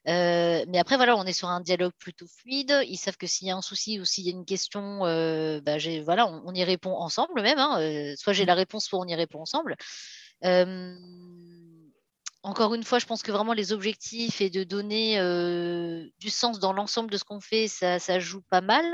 Euh, 0.09 0.65
mais 0.69 0.79
après, 0.79 0.97
voilà, 0.97 1.17
on 1.17 1.25
est 1.25 1.33
sur 1.33 1.49
un 1.49 1.61
dialogue 1.61 1.93
plutôt 1.99 2.27
fluide. 2.27 2.83
Ils 2.87 2.97
savent 2.97 3.17
que 3.17 3.27
s'il 3.27 3.49
y 3.49 3.51
a 3.51 3.57
un 3.57 3.63
souci 3.63 4.01
ou 4.01 4.05
s'il 4.05 4.25
y 4.25 4.29
a 4.29 4.33
une 4.33 4.47
question, 4.47 5.05
euh, 5.05 5.61
bah, 5.61 5.77
voilà, 6.05 6.27
on, 6.27 6.55
y 6.55 6.65
répond 6.65 6.95
ensemble 6.95 7.43
même. 7.43 7.59
Hein. 7.59 7.81
Euh, 7.81 8.15
soit 8.17 8.33
j'ai 8.33 8.45
mmh. 8.45 8.49
la 8.49 8.55
réponse, 8.55 8.87
soit 8.87 9.01
on 9.01 9.07
y 9.07 9.15
répond 9.15 9.41
ensemble. 9.41 9.77
encore 12.43 12.75
une 12.75 12.85
fois, 12.85 12.99
je 12.99 13.07
pense 13.07 13.23
que 13.23 13.33
vraiment 13.33 13.53
les 13.53 13.73
objectifs 13.73 14.41
et 14.41 14.49
de 14.49 14.65
donner 14.65 15.19
du 16.19 16.31
sens 16.31 16.59
dans 16.59 16.73
l'ensemble 16.73 17.11
de 17.11 17.19
ce 17.19 17.25
qu'on 17.25 17.41
fait, 17.41 17.69
ça, 17.69 17.99
ça, 17.99 18.19
joue 18.19 18.43
pas 18.49 18.63
mal. 18.63 18.85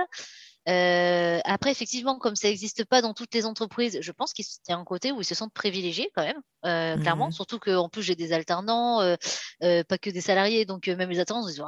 Euh, 0.69 1.41
après, 1.45 1.71
effectivement, 1.71 2.19
comme 2.19 2.37
ça 2.37 2.49
n'existe 2.49 2.85
pas 2.85 3.03
dans 3.03 3.13
toutes 3.13 3.35
les 3.35 3.45
entreprises, 3.45 3.99
je 4.01 4.13
pense 4.13 4.33
qu'il 4.33 4.45
y 4.69 4.73
a 4.73 4.77
un 4.77 4.85
côté 4.85 5.13
où 5.13 5.21
ils 5.21 5.25
se 5.25 5.35
sentent 5.35 5.53
privilégiés 5.53 6.11
quand 6.15 6.23
même, 6.23 6.41
euh, 6.65 6.97
clairement. 6.97 7.29
Mmh 7.29 7.33
Surtout 7.33 7.59
qu'en 7.59 7.89
plus, 7.89 8.03
j'ai 8.03 8.15
des 8.15 8.33
alternants, 8.33 9.01
euh, 9.03 9.17
pas 9.61 9.99
que 9.99 10.09
des 10.11 10.21
salariés. 10.21 10.65
Donc, 10.65 10.87
même 10.87 11.11
les 11.11 11.19
alternants, 11.19 11.47
ils 11.47 11.53
disent, 11.53 11.65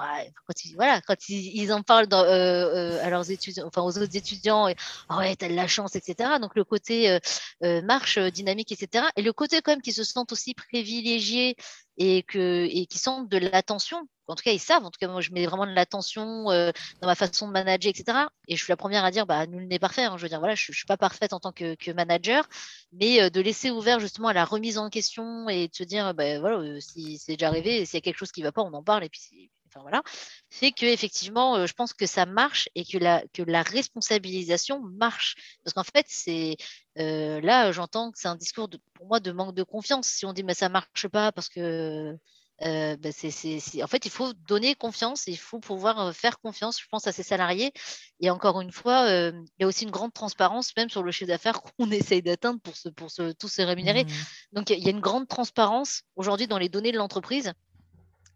quand, 0.46 0.64
ils, 0.64 0.74
voilà, 0.76 1.00
quand 1.02 1.28
ils, 1.28 1.61
ils 1.61 1.72
en 1.72 1.82
parlent 1.82 2.06
dans, 2.06 2.22
à 2.22 3.11
leurs 3.11 3.30
étudiants, 3.30 3.66
enfin 3.66 3.82
aux 3.82 3.98
autres 3.98 4.16
étudiants, 4.16 4.68
et, 4.68 4.76
oh 5.11 5.16
ouais, 5.16 5.37
t'as 5.37 5.48
de 5.48 5.54
la 5.54 5.66
chance, 5.66 5.96
etc. 5.96 6.38
Donc, 6.40 6.54
le 6.54 6.64
côté 6.64 7.18
marche, 7.61 8.18
dynamique, 8.18 8.72
etc. 8.72 9.06
Et 9.16 9.22
le 9.22 9.32
côté 9.32 9.61
quand 9.61 9.72
même 9.72 9.82
qu'ils 9.82 9.94
se 9.94 10.04
sentent 10.04 10.32
aussi 10.32 10.54
privilégiés 10.54 11.56
et, 11.98 12.22
qui 12.22 12.98
sentent 12.98 13.28
de 13.28 13.38
l'attention 13.38 14.09
en 14.28 14.35
tout 14.35 14.42
cas, 14.42 14.52
ils 14.52 14.59
savent. 14.59 14.85
En 14.85 14.90
tout 14.90 14.98
cas, 14.98 15.09
moi, 15.09 15.20
je 15.20 15.30
mets 15.32 15.46
vraiment 15.46 15.66
de 15.66 15.72
l'attention 15.72 16.50
euh, 16.50 16.72
dans 17.00 17.06
ma 17.06 17.14
façon 17.14 17.46
de 17.46 17.52
manager, 17.52 17.90
etc. 17.90 18.26
Et 18.48 18.56
je 18.56 18.62
suis 18.62 18.70
la 18.70 18.76
première 18.76 19.04
à 19.04 19.11
dire, 19.11 19.26
bah, 19.26 19.46
nul 19.46 19.68
n'est 19.68 19.78
parfait. 19.78 20.04
Hein. 20.04 20.16
Je 20.16 20.22
veux 20.22 20.28
dire, 20.28 20.40
voilà, 20.40 20.54
je, 20.54 20.70
ne 20.70 20.74
suis 20.74 20.87
pas 20.87 20.96
parfaite 20.96 21.32
en 21.32 21.40
tant 21.40 21.52
que, 21.52 21.92
manager, 21.92 22.48
mais 22.92 23.22
euh, 23.22 23.30
de 23.30 23.40
laisser 23.40 23.70
ouvert 23.70 24.00
justement 24.00 24.28
à 24.28 24.32
la 24.32 24.44
remise 24.44 24.78
en 24.78 24.90
question 24.90 25.48
et 25.48 25.68
de 25.68 25.74
se 25.74 25.85
dire, 25.85 26.14
bah, 26.14 26.40
voilà, 26.40 26.59
euh, 26.59 26.80
si 26.80 27.18
c'est 27.18 27.35
déjà 27.35 27.48
arrivé, 27.48 27.85
s'il 27.85 27.96
y 27.96 27.98
a 27.98 28.00
quelque 28.00 28.18
chose 28.18 28.32
qui 28.32 28.42
va 28.42 28.52
pas, 28.52 28.62
on 28.62 28.72
en 28.72 28.82
parle 28.82 29.04
et 29.04 29.09
puis 29.09 29.50
enfin 29.66 29.81
voilà, 29.81 30.02
fait 30.50 30.72
que 30.72 30.87
effectivement, 30.87 31.66
je 31.66 31.72
pense 31.72 31.92
que 31.92 32.07
ça 32.07 32.26
marche 32.26 32.68
et 32.74 32.85
que 32.85 32.98
la, 32.98 33.22
que 33.33 33.42
la 33.42 33.62
responsabilisation 33.62 34.81
marche. 34.81 35.59
Parce 35.64 35.74
qu'en 35.74 35.85
fait, 35.85 36.07
c'est 36.09 36.57
là, 36.96 37.72
j'entends 37.72 38.11
que 38.12 38.18
c'est 38.18 38.29
un 38.29 38.37
discours 38.37 38.68
de, 38.68 38.79
pour 38.94 39.07
moi 39.07 39.20
de 39.20 39.33
manque 39.33 39.55
de 39.55 39.62
confiance. 39.62 40.09
Si 40.09 40.26
on 40.26 40.33
dit 40.33 40.44
mais 40.44 40.55
ça 40.55 40.68
marche 40.68 41.09
pas 41.09 41.33
parce 41.33 41.48
que 41.48 42.16
euh, 42.62 42.96
bah, 42.96 43.11
c'est, 43.12 43.83
En 43.83 43.87
fait, 43.87 44.07
il 44.07 44.11
faut 44.11 44.33
donner 44.48 44.74
confiance, 44.74 45.26
il 45.26 45.37
faut 45.37 45.61
pouvoir 45.61 46.00
euh, 46.00 46.12
faire 46.12 46.38
confiance, 46.40 46.81
je 46.81 46.87
pense, 46.90 47.07
à 47.07 47.12
ses 47.12 47.22
salariés. 47.22 47.72
Et 48.20 48.31
encore 48.31 48.61
une 48.61 48.72
fois, 48.72 49.07
euh, 49.09 49.33
il 49.59 49.62
y 49.62 49.64
a 49.64 49.66
aussi 49.66 49.85
une 49.85 49.90
grande 49.90 50.14
transparence, 50.14 50.74
même 50.76 50.88
sur 50.88 51.02
le 51.02 51.12
chiffre 51.12 51.29
d'affaires 51.29 51.61
qu'on 51.79 51.90
essaye 51.90 52.22
d'atteindre 52.22 52.61
pour, 52.61 52.76
se, 52.76 52.88
pour 52.88 53.11
se, 53.11 53.33
tous 53.33 53.48
se 53.48 53.62
rémunérer. 53.62 54.05
Mmh. 54.05 54.09
Donc, 54.52 54.70
il 54.70 54.83
y 54.83 54.88
a 54.88 54.90
une 54.90 55.00
grande 55.00 55.29
transparence 55.29 56.02
aujourd'hui 56.16 56.46
dans 56.46 56.59
les 56.59 56.68
données 56.68 56.92
de 56.92 56.98
l'entreprise 56.98 57.52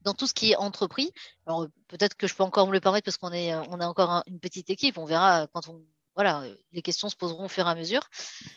dans 0.03 0.15
tout 0.15 0.27
ce 0.27 0.35
qui 0.35 0.53
est 0.53 0.57
entrepris. 0.57 1.13
Alors 1.47 1.67
peut-être 1.89 2.17
que 2.17 2.27
je 2.27 2.35
peux 2.35 2.43
encore 2.43 2.67
me 2.67 2.73
le 2.73 2.81
permettre 2.81 3.05
parce 3.05 3.17
qu'on 3.17 3.33
est, 3.33 3.55
on 3.55 3.81
a 3.81 3.87
encore 3.87 4.23
une 4.27 4.41
petite 4.41 4.71
équipe. 4.71 4.99
On 4.99 5.05
verra 5.05 5.47
quand 5.53 5.69
on 5.69 5.83
voilà, 6.17 6.43
euh, 6.43 6.55
les 6.73 6.83
questions 6.83 7.09
se 7.09 7.17
poseront 7.17 7.47
au 7.47 7.49
fur 7.49 7.67
et 7.67 7.71
à 7.71 7.75
mesure. 7.75 8.03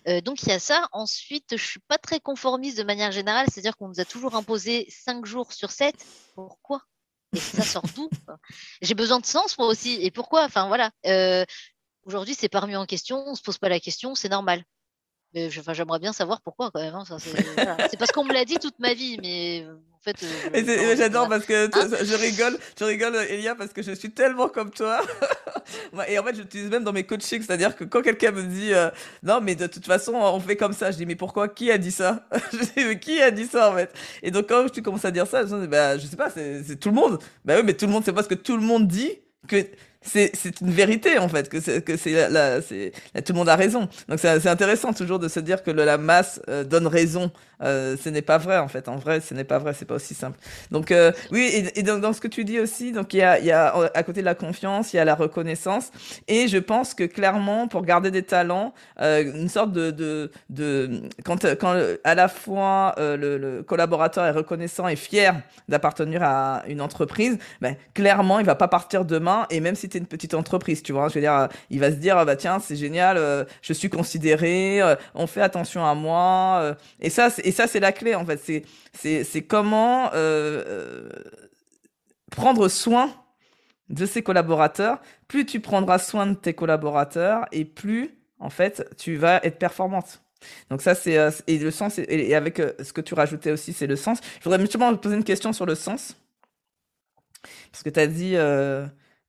Euh, 0.08 0.22
donc 0.22 0.42
il 0.44 0.50
y 0.50 0.52
a 0.52 0.60
ça. 0.60 0.88
Ensuite, 0.92 1.52
je 1.52 1.56
ne 1.56 1.68
suis 1.68 1.80
pas 1.80 1.98
très 1.98 2.20
conformiste 2.20 2.78
de 2.78 2.84
manière 2.84 3.12
générale, 3.12 3.48
c'est-à-dire 3.50 3.78
qu'on 3.78 3.88
nous 3.88 4.00
a 4.00 4.06
toujours 4.06 4.36
imposé 4.36 4.88
5 4.90 5.26
jours 5.26 5.54
sur 5.54 5.72
7. 5.72 5.96
Pourquoi? 6.36 6.82
Et 7.34 7.40
ça 7.40 7.64
sort 7.64 7.86
d'où? 7.96 8.10
J'ai 8.82 8.96
besoin 8.96 9.20
de 9.20 9.26
sens 9.26 9.58
moi 9.58 9.68
aussi. 9.68 9.98
Et 10.02 10.12
pourquoi? 10.12 10.44
Enfin 10.44 10.68
voilà. 10.68 10.92
Euh, 11.06 11.46
aujourd'hui, 12.06 12.36
c'est 12.38 12.50
pas 12.50 12.60
remis 12.60 12.76
en 12.76 12.86
question, 12.86 13.24
on 13.26 13.32
ne 13.32 13.36
se 13.36 13.42
pose 13.42 13.58
pas 13.58 13.70
la 13.70 13.80
question, 13.80 14.16
c'est 14.16 14.30
normal. 14.30 14.64
Mais 15.34 15.50
j'aimerais 15.50 16.00
bien 16.00 16.14
savoir 16.14 16.42
pourquoi 16.42 16.72
quand 16.72 16.82
même. 16.82 16.96
Hein. 16.96 17.04
c'est 17.90 17.98
parce 17.98 18.12
qu'on 18.12 18.24
me 18.24 18.34
l'a 18.34 18.46
dit 18.46 18.58
toute 18.60 18.80
ma 18.80 18.94
vie, 18.94 19.18
mais 19.22 19.66
fait, 20.04 20.24
euh, 20.54 20.96
j'adore 20.98 21.30
parce 21.30 21.46
que 21.46 21.66
hein? 21.66 21.98
je 22.04 22.16
rigole, 22.16 22.58
je 22.78 22.84
rigole, 22.84 23.16
Elia, 23.30 23.56
parce 23.56 23.72
que 23.72 23.82
je 23.82 23.94
suis 23.94 24.12
tellement 24.12 24.50
comme 24.50 24.70
toi. 24.72 25.02
et 26.08 26.20
en 26.20 26.24
fait, 26.24 26.36
j'utilise 26.36 26.70
même 26.70 26.84
dans 26.84 26.92
mes 26.92 27.06
coachings, 27.06 27.42
c'est-à-dire 27.42 27.76
que 27.76 27.86
quand 27.86 28.02
quelqu'un 28.02 28.32
me 28.32 28.44
dit 28.44 28.74
euh, 28.74 28.90
non, 29.24 29.40
mais 29.42 29.56
de 29.56 29.68
toute 29.68 29.86
façon, 29.86 30.14
on 30.14 30.40
fait 30.40 30.58
comme 30.58 30.74
ça, 30.74 30.92
je 30.92 30.98
dis 30.98 31.06
mais 31.06 31.16
pourquoi? 31.16 31.48
Qui 31.48 31.72
a 31.72 31.78
dit 31.78 31.92
ça 31.92 32.28
Je 32.52 32.58
dis 32.58 32.86
mais 32.86 33.00
qui 33.00 33.22
a 33.22 33.32
dit 33.32 33.46
ça 33.46 33.72
en 33.72 33.76
fait 33.76 33.94
Et 34.22 34.32
donc 34.32 34.48
quand 34.50 34.70
tu 34.70 34.82
commences 34.82 35.06
à 35.06 35.12
dire 35.12 35.28
ça, 35.28 35.46
je 35.46 35.56
dis 35.56 35.68
bah, 35.68 35.98
je 35.98 36.06
sais 36.06 36.18
pas, 36.18 36.30
c'est 36.30 36.80
tout 36.80 36.90
le 36.90 36.96
monde. 36.96 37.20
Bah 37.46 37.56
oui, 37.58 37.64
mais 37.64 37.74
tout 37.74 37.86
le 37.86 37.92
monde, 37.92 38.04
c'est 38.06 38.14
pas 38.14 38.24
ce 38.24 38.30
que 38.30 38.36
tout 38.36 38.58
le 38.58 38.64
monde 38.64 38.88
dit 38.88 39.20
que 39.48 39.58
c'est 40.04 40.62
une 40.62 40.72
vérité 40.72 41.18
en 41.18 41.30
fait 41.30 41.50
que 41.50 41.60
c'est 41.62 41.84
que 41.84 41.98
c'est 41.98 42.30
là 42.30 42.60
tout 42.62 43.34
le 43.34 43.38
monde 43.38 43.50
a 43.50 43.56
raison. 43.56 43.88
Donc 44.10 44.20
c'est 44.20 44.48
intéressant 44.48 44.94
toujours 44.94 45.20
de 45.20 45.28
se 45.28 45.40
dire 45.40 45.64
que 45.64 45.72
la 45.72 45.98
masse 45.98 46.42
euh, 46.50 46.64
donne 46.64 46.88
raison 46.88 47.32
euh, 47.62 47.96
ce 48.02 48.10
n'est 48.10 48.22
pas 48.22 48.38
vrai 48.38 48.58
en 48.58 48.68
fait. 48.68 48.88
En 48.88 48.96
vrai, 48.98 49.22
ce 49.22 49.34
n'est 49.34 49.44
pas 49.44 49.60
vrai, 49.60 49.74
c'est 49.74 49.86
pas 49.86 49.96
aussi 49.96 50.14
simple. 50.14 50.38
Donc 50.72 50.92
euh, 50.92 51.12
oui, 51.32 51.70
et, 51.76 51.84
donc, 51.84 52.02
dans 52.02 52.14
ce 52.14 52.22
que 52.22 52.28
tu 52.28 52.44
dis 52.44 52.60
aussi, 52.60 52.92
donc 52.92 53.14
il 53.14 53.18
y 53.18 53.22
a, 53.22 53.40
y 53.40 53.52
a 53.52 53.74
à 53.94 54.04
côté 54.04 54.22
de 54.22 54.26
la 54.26 54.36
confiance, 54.36 54.94
il 54.94 54.98
y 54.98 55.00
a 55.00 55.06
la 55.06 55.16
reconnaissance, 55.16 55.92
et 56.28 56.48
je 56.48 56.58
pense 56.58 56.94
que 56.94 57.04
clairement 57.04 57.68
pour 57.68 57.84
garder 57.84 58.12
des 58.12 58.24
talents, 58.24 58.74
euh, 59.02 59.24
une 59.24 59.50
sorte 59.50 59.72
de, 59.72 59.92
de, 59.92 60.32
de 60.50 61.02
quand, 61.24 61.46
quand 61.60 61.76
à 62.04 62.16
la 62.16 62.28
fois 62.28 62.96
euh, 62.98 63.18
le, 63.18 63.38
le, 63.38 63.64
collaborateur 63.64 64.26
est 64.26 64.32
reconnaissant 64.32 64.88
et 64.88 64.96
fier 64.96 65.42
d'appartenir 65.70 66.24
à 66.24 66.64
une 66.68 66.82
entreprise, 66.82 67.38
ben, 67.62 67.76
clairement 67.94 68.40
il 68.40 68.46
va 68.46 68.56
pas 68.56 68.68
partir 68.68 69.06
demain, 69.06 69.46
et 69.50 69.60
même 69.60 69.76
si 69.76 69.90
tu 69.90 69.98
es 69.98 70.00
une 70.00 70.08
petite 70.08 70.34
entreprise, 70.34 70.84
tu 70.84 70.92
vois, 70.92 71.10
je 71.10 71.16
veux 71.16 71.22
dire, 71.22 71.48
il 71.70 71.80
va 71.80 71.92
se 71.92 71.96
dire 71.96 72.18
ah 72.18 72.26
bah 72.26 72.36
tiens 72.36 72.60
c'est 72.60 72.76
génial, 72.76 73.46
je 73.62 73.74
suis 73.74 73.90
considéré, 73.90 74.82
on 75.16 75.28
fait 75.28 75.42
attention 75.42 75.86
à 75.86 75.94
moi, 75.94 76.76
et 77.00 77.10
ça 77.10 77.30
ça, 77.54 77.68
c'est 77.68 77.80
la 77.80 77.92
clé, 77.92 78.16
en 78.16 78.26
fait. 78.26 78.64
C'est 78.94 79.42
comment 79.44 80.08
euh, 80.14 80.64
euh, 80.68 81.10
prendre 82.32 82.68
soin 82.68 83.14
de 83.90 84.06
ses 84.06 84.22
collaborateurs. 84.22 85.00
Plus 85.28 85.46
tu 85.46 85.60
prendras 85.60 86.00
soin 86.00 86.28
de 86.28 86.34
tes 86.36 86.54
collaborateurs 86.54 87.46
et 87.52 87.64
plus, 87.64 88.12
en 88.40 88.50
fait, 88.50 88.86
tu 88.98 89.16
vas 89.16 89.40
être 89.44 89.58
performante. 89.58 90.22
Donc 90.70 90.82
ça, 90.82 90.96
c'est... 90.96 91.18
Euh, 91.18 91.32
et 91.48 91.58
le 91.58 91.72
sens, 91.72 91.98
et, 91.98 92.36
avec 92.36 92.58
ce 92.58 92.92
que 92.92 93.02
tu 93.02 93.14
rajoutais 93.14 93.52
aussi, 93.52 93.72
c'est 93.72 93.88
le 93.88 93.96
sens. 93.96 94.20
Je 94.40 94.44
voudrais 94.44 94.60
justement 94.60 94.94
poser 94.98 95.16
une 95.16 95.24
question 95.24 95.54
sur 95.54 95.66
le 95.66 95.76
sens. 95.76 96.18
Parce 97.72 97.84
que 97.84 97.90
tu 97.90 98.00
as 98.00 98.08
dit 98.08 98.36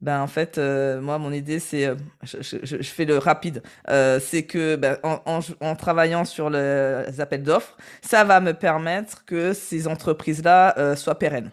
ben 0.05 0.21
en 0.21 0.27
fait, 0.27 0.59
euh, 0.59 1.01
moi, 1.01 1.17
mon 1.17 1.33
idée, 1.33 1.59
c'est, 1.59 1.87
euh, 1.87 1.95
je, 2.23 2.83
fais 2.83 3.07
le 3.07 3.17
rapide, 3.17 3.63
euh, 3.89 4.21
c'est 4.21 4.43
que 4.43 4.77
ben, 4.77 4.99
en, 5.03 5.77
travaillant 5.77 6.27
sur 6.27 6.51
les 6.51 7.21
appels 7.21 7.43
d'offres, 7.43 7.79
ça 8.03 8.23
va 8.23 8.41
me 8.41 8.53
permettre 8.53 9.25
que 9.25 9.55
ces 9.55 9.89
entreprises-là 9.89 10.95
soient 10.95 11.19
pérennes. 11.19 11.51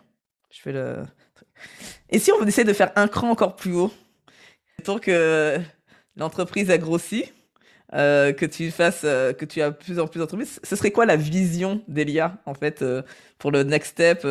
Je 0.51 0.59
fais 0.59 0.73
le. 0.73 0.97
Et 2.09 2.19
si 2.19 2.33
on 2.33 2.45
essaie 2.45 2.65
de 2.65 2.73
faire 2.73 2.91
un 2.97 3.07
cran 3.07 3.29
encore 3.29 3.55
plus 3.55 3.73
haut, 3.73 3.93
tant 4.83 4.99
que 4.99 5.57
l'entreprise 6.17 6.69
a 6.71 6.77
grossi, 6.77 7.31
que 7.93 8.45
tu 8.45 8.69
fasses, 8.69 9.03
que 9.03 9.45
tu 9.45 9.61
as 9.61 9.71
plus 9.71 9.97
en 9.97 10.07
plus 10.07 10.19
d'entreprises, 10.19 10.59
ce 10.61 10.75
serait 10.75 10.91
quoi 10.91 11.05
la 11.05 11.15
vision 11.15 11.81
d'Elia 11.87 12.35
en 12.45 12.53
fait 12.53 12.83
pour 13.37 13.51
le 13.51 13.63
next 13.63 13.91
step 13.91 14.27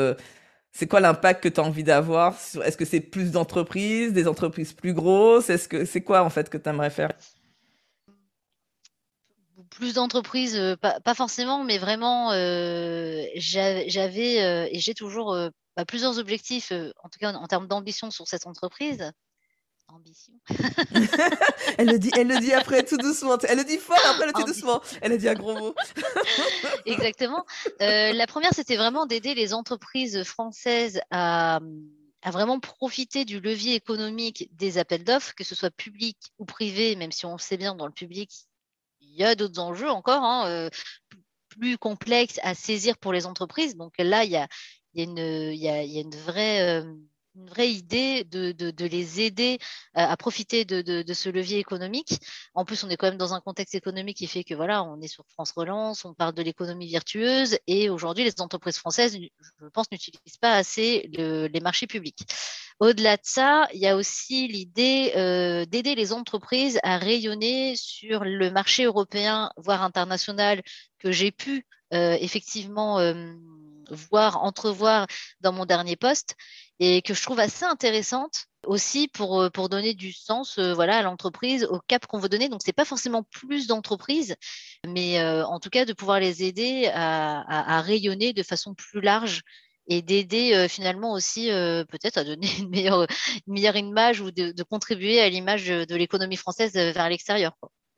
c'est 0.72 0.86
quoi 0.86 1.00
l'impact 1.00 1.42
que 1.42 1.48
tu 1.48 1.60
as 1.60 1.64
envie 1.64 1.84
d'avoir 1.84 2.34
Est-ce 2.64 2.76
que 2.76 2.84
c'est 2.84 3.00
plus 3.00 3.32
d'entreprises, 3.32 4.12
des 4.12 4.28
entreprises 4.28 4.72
plus 4.72 4.94
grosses? 4.94 5.50
Est-ce 5.50 5.68
que 5.68 5.84
c'est 5.84 6.02
quoi 6.02 6.22
en 6.22 6.30
fait 6.30 6.48
que 6.48 6.58
tu 6.58 6.68
aimerais 6.68 6.90
faire? 6.90 7.10
Plus 9.70 9.94
d'entreprises, 9.94 10.56
euh, 10.56 10.76
pas, 10.76 11.14
forcément, 11.14 11.64
mais 11.64 11.78
vraiment, 11.78 12.32
euh, 12.32 13.22
j'avais 13.36 14.42
euh, 14.42 14.68
et 14.70 14.78
j'ai 14.78 14.94
toujours 14.94 15.36
bah, 15.76 15.84
plusieurs 15.84 16.18
objectifs, 16.18 16.72
en 16.72 17.08
tout 17.08 17.18
cas 17.20 17.32
en 17.32 17.46
termes 17.46 17.68
d'ambition 17.68 18.10
sur 18.10 18.26
cette 18.26 18.46
entreprise 18.46 19.12
ambition. 19.94 20.32
elle, 21.78 21.88
le 21.88 21.98
dit, 21.98 22.10
elle 22.16 22.28
le 22.28 22.38
dit 22.38 22.52
après 22.52 22.84
tout 22.84 22.96
doucement. 22.96 23.38
Elle 23.48 23.58
le 23.58 23.64
dit 23.64 23.78
fort, 23.78 23.98
après 24.06 24.24
elle 24.24 24.32
le 24.34 24.44
dit 24.44 24.44
doucement. 24.44 24.80
Elle 25.00 25.12
a 25.12 25.16
dit 25.16 25.28
un 25.28 25.34
gros 25.34 25.54
mot. 25.54 25.74
Exactement. 26.86 27.44
Euh, 27.80 28.12
la 28.12 28.26
première, 28.26 28.54
c'était 28.54 28.76
vraiment 28.76 29.06
d'aider 29.06 29.34
les 29.34 29.54
entreprises 29.54 30.22
françaises 30.24 31.00
à, 31.10 31.60
à, 32.22 32.30
vraiment 32.30 32.60
profiter 32.60 33.24
du 33.24 33.40
levier 33.40 33.74
économique 33.74 34.48
des 34.52 34.78
appels 34.78 35.04
d'offres, 35.04 35.34
que 35.34 35.44
ce 35.44 35.54
soit 35.54 35.70
public 35.70 36.16
ou 36.38 36.44
privé, 36.44 36.96
même 36.96 37.12
si 37.12 37.26
on 37.26 37.38
sait 37.38 37.56
bien 37.56 37.74
dans 37.74 37.86
le 37.86 37.92
public, 37.92 38.30
il 39.00 39.14
y 39.14 39.24
a 39.24 39.34
d'autres 39.34 39.60
enjeux 39.60 39.90
encore. 39.90 40.22
Hein, 40.22 40.46
euh, 40.48 40.70
plus 41.50 41.76
complexes 41.76 42.40
à 42.42 42.54
saisir 42.54 42.96
pour 42.96 43.12
les 43.12 43.26
entreprises. 43.26 43.76
Donc 43.76 43.94
là, 43.98 44.24
il 44.24 44.30
y 44.30 44.36
a, 44.36 44.48
il 44.94 45.00
y 45.00 45.06
a, 45.06 45.10
une, 45.10 45.52
il 45.52 45.60
y 45.60 45.68
a, 45.68 45.82
il 45.82 45.90
y 45.90 45.98
a 45.98 46.00
une 46.00 46.16
vraie 46.16 46.80
euh, 46.80 46.94
une 47.36 47.48
vraie 47.48 47.70
idée 47.70 48.24
de, 48.24 48.52
de, 48.52 48.84
les 48.86 49.20
aider 49.20 49.58
euh, 49.96 50.00
à 50.00 50.16
profiter 50.16 50.64
de, 50.64 50.82
de, 50.82 51.14
ce 51.14 51.28
levier 51.28 51.58
économique. 51.58 52.18
En 52.54 52.64
plus, 52.64 52.82
on 52.84 52.88
est 52.88 52.96
quand 52.96 53.08
même 53.08 53.18
dans 53.18 53.34
un 53.34 53.40
contexte 53.40 53.74
économique 53.74 54.16
qui 54.16 54.26
fait 54.26 54.44
que 54.44 54.54
voilà, 54.54 54.82
on 54.82 55.00
est 55.00 55.08
sur 55.08 55.24
France 55.28 55.52
Relance, 55.52 56.04
on 56.04 56.14
parle 56.14 56.34
de 56.34 56.42
l'économie 56.42 56.88
virtueuse 56.88 57.58
et 57.66 57.88
aujourd'hui, 57.88 58.24
les 58.24 58.40
entreprises 58.40 58.78
françaises, 58.78 59.16
je 59.16 59.66
pense, 59.68 59.86
n'utilisent 59.92 60.38
pas 60.40 60.54
assez 60.54 61.08
les 61.12 61.60
marchés 61.60 61.86
publics. 61.86 62.20
Au-delà 62.80 63.16
de 63.16 63.22
ça, 63.24 63.68
il 63.74 63.80
y 63.80 63.86
a 63.86 63.96
aussi 63.96 64.48
l'idée 64.48 65.12
euh, 65.14 65.66
d'aider 65.66 65.94
les 65.94 66.12
entreprises 66.12 66.78
à 66.82 66.96
rayonner 66.96 67.74
sur 67.76 68.24
le 68.24 68.50
marché 68.50 68.84
européen, 68.84 69.50
voire 69.56 69.82
international, 69.82 70.62
que 70.98 71.12
j'ai 71.12 71.30
pu 71.30 71.66
euh, 71.92 72.16
effectivement 72.20 72.98
voir, 73.90 74.42
entrevoir 74.42 75.06
dans 75.40 75.52
mon 75.52 75.66
dernier 75.66 75.96
poste 75.96 76.36
et 76.80 77.02
que 77.02 77.14
je 77.14 77.22
trouve 77.22 77.38
assez 77.38 77.64
intéressante 77.64 78.46
aussi 78.66 79.08
pour, 79.08 79.40
euh, 79.40 79.50
pour 79.50 79.68
donner 79.68 79.94
du 79.94 80.12
sens 80.12 80.58
euh, 80.58 80.72
voilà, 80.74 80.98
à 80.98 81.02
l'entreprise, 81.02 81.64
au 81.64 81.78
cap 81.86 82.06
qu'on 82.06 82.18
veut 82.18 82.28
donner. 82.28 82.48
Donc, 82.48 82.62
ce 82.62 82.68
n'est 82.68 82.74
pas 82.74 82.84
forcément 82.84 83.22
plus 83.22 83.66
d'entreprises, 83.66 84.34
mais 84.86 85.20
euh, 85.20 85.44
en 85.46 85.60
tout 85.60 85.70
cas 85.70 85.84
de 85.84 85.92
pouvoir 85.92 86.20
les 86.20 86.42
aider 86.42 86.90
à, 86.92 87.80
rayonner 87.82 88.32
de 88.32 88.42
façon 88.42 88.74
plus 88.74 89.00
large 89.00 89.42
et 89.86 90.02
d'aider 90.02 90.68
finalement 90.68 91.12
aussi 91.12 91.48
peut-être 91.48 92.18
à 92.18 92.24
donner 92.24 92.46
une 92.58 92.68
meilleure, 92.70 93.06
meilleure 93.46 93.76
image 93.76 94.20
ou 94.20 94.30
de 94.30 94.62
contribuer 94.62 95.20
à 95.20 95.28
l'image 95.28 95.66
de 95.66 95.96
l'économie 95.96 96.36
française 96.36 96.74
vers 96.74 97.08
l'extérieur. 97.08 97.52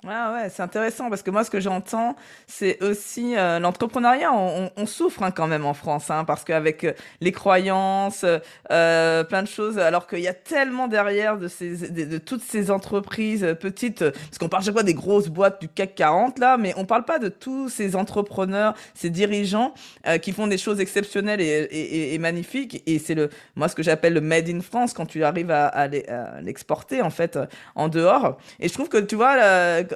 Ah 0.09 0.33
ouais, 0.33 0.49
c'est 0.51 0.65
intéressant 0.65 1.11
parce 1.11 1.23
que 1.23 1.31
moi, 1.31 1.45
ce 1.45 1.51
que 1.51 1.61
j'entends, 1.61 2.17
c'est 2.49 2.83
aussi 2.83 3.37
euh, 3.37 3.61
l'entrepreneuriat. 3.61 4.33
On, 4.33 4.69
on, 4.77 4.87
souffre 4.87 5.23
hein, 5.23 5.31
quand 5.31 5.47
même 5.47 5.65
en 5.65 5.75
France, 5.75 6.11
hein, 6.11 6.25
parce 6.25 6.43
qu'avec 6.43 6.83
euh, 6.83 6.93
les 7.21 7.31
croyances, 7.31 8.25
euh, 8.73 9.23
plein 9.23 9.43
de 9.45 9.49
choses, 9.49 9.79
alors 9.79 10.09
qu'il 10.09 10.19
y 10.19 10.27
a 10.27 10.35
tellement 10.35 10.88
derrière 10.88 11.38
de, 11.38 11.47
ces, 11.47 11.88
de, 11.88 12.19
toutes 12.19 12.43
ces 12.43 12.73
entreprises 12.73 13.47
petites, 13.61 14.01
parce 14.01 14.38
qu'on 14.41 14.49
parle 14.49 14.65
chaque 14.65 14.75
fois 14.75 14.83
des 14.83 14.95
grosses 14.95 15.29
boîtes 15.29 15.61
du 15.61 15.69
CAC 15.69 15.95
40 15.95 16.41
là, 16.41 16.57
mais 16.57 16.75
on 16.77 16.85
parle 16.85 17.05
pas 17.05 17.21
de 17.21 17.29
tous 17.29 17.69
ces 17.69 17.95
entrepreneurs, 17.95 18.75
ces 18.95 19.09
dirigeants 19.09 19.73
qui 20.21 20.33
font 20.33 20.49
des 20.49 20.59
choses 20.59 20.81
exceptionnelles 20.81 21.41
et, 21.41 21.45
et, 21.45 22.15
et 22.15 22.19
magnifiques. 22.19 22.83
Et 22.87 22.99
c'est 22.99 23.15
le, 23.15 23.31
moi, 23.55 23.69
ce 23.69 23.77
que 23.77 23.85
j'appelle 23.85 24.15
le 24.15 24.21
made 24.21 24.49
in 24.49 24.61
France 24.61 24.95
quand 24.95 25.07
tu 25.07 25.23
arrives 25.23 25.53
à, 25.53 25.67
à 25.69 25.87
l'exporter 26.41 27.03
en 27.03 27.11
fait 27.11 27.38
en 27.77 27.88
dehors. 27.88 28.38
Et 28.59 28.67
je 28.67 28.75
trouve 28.75 28.88
que 28.88 28.99
tu 28.99 29.15
vois 29.15 29.37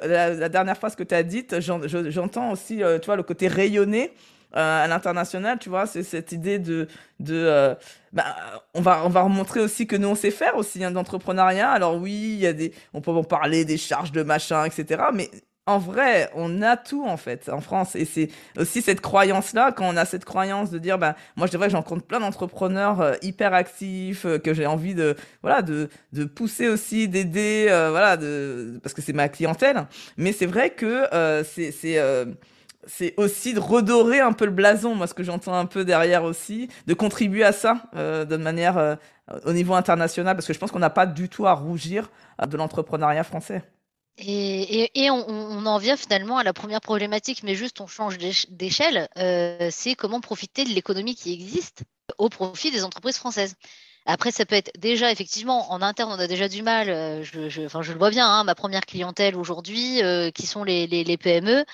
la, 0.03 0.49
dernière 0.49 0.77
phrase 0.77 0.95
que 0.95 1.03
tu 1.03 1.15
as 1.15 1.23
dite, 1.23 1.59
j'entends 1.59 2.51
aussi, 2.51 2.83
euh, 2.83 2.99
tu 2.99 3.15
le 3.15 3.23
côté 3.23 3.47
rayonné. 3.47 4.11
à 4.53 4.87
l'international, 4.87 5.59
tu 5.59 5.69
vois, 5.69 5.85
c'est 5.87 6.03
cette 6.03 6.31
idée 6.31 6.57
de, 6.57 6.87
de 7.19 7.75
bah, 8.13 8.35
on 8.73 8.81
va 8.81 9.03
on 9.05 9.09
va 9.09 9.21
remontrer 9.21 9.59
aussi 9.59 9.85
que 9.85 9.95
nous 9.95 10.07
on 10.07 10.15
sait 10.15 10.31
faire 10.31 10.55
aussi 10.55 10.83
hein, 10.83 10.91
d'entrepreneuriat. 10.91 11.69
Alors 11.69 11.95
oui, 11.97 12.13
il 12.13 12.39
y 12.39 12.47
a 12.47 12.53
des, 12.53 12.73
on 12.93 13.01
peut 13.01 13.11
en 13.11 13.23
parler 13.23 13.65
des 13.65 13.77
charges 13.77 14.11
de 14.11 14.23
machin, 14.23 14.65
etc. 14.65 15.03
Mais 15.13 15.29
en 15.67 15.79
vrai, 15.79 16.31
on 16.33 16.61
a 16.61 16.77
tout 16.77 17.05
en 17.05 17.17
fait 17.17 17.49
en 17.49 17.59
France 17.59 17.95
et 17.95 18.05
c'est 18.05 18.29
aussi 18.57 18.81
cette 18.81 19.01
croyance 19.01 19.53
là 19.53 19.73
quand 19.73 19.85
on 19.85 19.97
a 19.97 20.05
cette 20.05 20.23
croyance 20.23 20.71
de 20.71 20.79
dire 20.79 20.97
bah 20.97 21.15
moi 21.35 21.45
je 21.45 21.51
devrais 21.51 21.69
j'en 21.69 21.83
compte 21.83 22.07
plein 22.07 22.21
d'entrepreneurs 22.21 23.01
euh, 23.01 23.13
hyper 23.21 23.53
actifs 23.53 24.25
euh, 24.25 24.39
que 24.39 24.53
j'ai 24.53 24.65
envie 24.65 24.95
de 24.95 25.17
voilà 25.41 25.61
de, 25.61 25.89
de 26.13 26.23
pousser 26.23 26.69
aussi 26.69 27.09
d'aider 27.09 27.67
euh, 27.69 27.89
voilà 27.91 28.15
de 28.15 28.79
parce 28.81 28.93
que 28.93 29.01
c'est 29.01 29.11
ma 29.11 29.27
clientèle 29.27 29.87
mais 30.15 30.31
c'est 30.31 30.45
vrai 30.45 30.69
que 30.69 31.03
c'est 31.43 31.71
c'est 31.71 31.97
c'est 32.85 33.13
aussi 33.17 33.53
de 33.53 33.59
redorer 33.59 34.21
un 34.21 34.31
peu 34.31 34.45
le 34.45 34.51
blason 34.51 34.95
moi 34.95 35.07
ce 35.07 35.13
que 35.13 35.23
j'entends 35.23 35.53
un 35.53 35.65
peu 35.65 35.83
derrière 35.83 36.23
aussi 36.23 36.69
de 36.87 36.93
contribuer 36.93 37.43
à 37.43 37.51
ça 37.51 37.89
de 37.93 38.37
manière 38.37 38.97
au 39.45 39.51
niveau 39.51 39.73
international 39.73 40.35
parce 40.35 40.47
que 40.47 40.53
je 40.53 40.59
pense 40.59 40.71
qu'on 40.71 40.79
n'a 40.79 40.89
pas 40.89 41.05
du 41.05 41.27
tout 41.27 41.45
à 41.45 41.53
rougir 41.53 42.09
de 42.47 42.55
l'entrepreneuriat 42.55 43.23
français. 43.23 43.63
Et, 44.19 45.09
on, 45.11 45.65
en 45.65 45.77
vient 45.77 45.95
finalement 45.95 46.37
à 46.37 46.43
la 46.43 46.53
première 46.53 46.81
problématique, 46.81 47.43
mais 47.43 47.55
juste 47.55 47.81
on 47.81 47.87
change 47.87 48.17
d'échelle, 48.49 49.07
euh, 49.17 49.69
c'est 49.71 49.95
comment 49.95 50.21
profiter 50.21 50.63
de 50.63 50.69
l'économie 50.69 51.15
qui 51.15 51.33
existe 51.33 51.83
au 52.17 52.29
profit 52.29 52.71
des 52.71 52.83
entreprises 52.83 53.17
françaises. 53.17 53.55
Après, 54.05 54.31
ça 54.31 54.45
peut 54.45 54.55
être 54.55 54.71
déjà, 54.79 55.11
effectivement, 55.11 55.71
en 55.71 55.81
interne, 55.81 56.11
on 56.11 56.19
a 56.19 56.27
déjà 56.27 56.47
du 56.47 56.63
mal. 56.63 56.89
Euh, 56.89 57.23
je, 57.23 57.49
je, 57.49 57.63
enfin, 57.63 57.81
je 57.81 57.91
le 57.91 57.99
vois 57.99 58.09
bien, 58.09 58.27
hein, 58.27 58.43
ma 58.43 58.55
première 58.55 58.85
clientèle 58.85 59.35
aujourd'hui, 59.35 60.01
euh, 60.01 60.31
qui 60.31 60.47
sont 60.47 60.63
les, 60.63 60.87
les, 60.87 61.17
PME, 61.17 61.65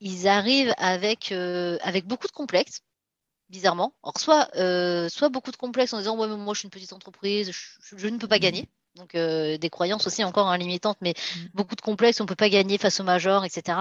ils 0.00 0.28
arrivent 0.28 0.74
avec, 0.78 1.32
avec 1.32 2.06
beaucoup 2.06 2.26
de 2.26 2.32
complexes, 2.32 2.80
bizarrement. 3.50 3.94
Alors, 4.02 4.18
soit, 4.18 4.48
soit 5.10 5.28
beaucoup 5.28 5.50
de 5.50 5.56
complexes 5.56 5.92
en 5.92 5.98
disant, 5.98 6.16
ouais, 6.16 6.28
moi, 6.28 6.54
je 6.54 6.60
suis 6.60 6.66
une 6.66 6.70
petite 6.70 6.92
entreprise, 6.94 7.50
je 7.96 8.08
ne 8.08 8.16
peux 8.16 8.28
pas 8.28 8.36
mmh. 8.36 8.40
gagner. 8.40 8.68
Donc 8.96 9.14
euh, 9.14 9.56
des 9.56 9.70
croyances 9.70 10.06
aussi 10.06 10.22
encore 10.22 10.48
hein, 10.48 10.58
limitantes, 10.58 10.98
mais 11.00 11.14
mmh. 11.14 11.40
beaucoup 11.54 11.76
de 11.76 11.80
complexes, 11.80 12.20
on 12.20 12.24
ne 12.24 12.28
peut 12.28 12.36
pas 12.36 12.50
gagner 12.50 12.78
face 12.78 13.00
au 13.00 13.04
major, 13.04 13.44
etc. 13.44 13.78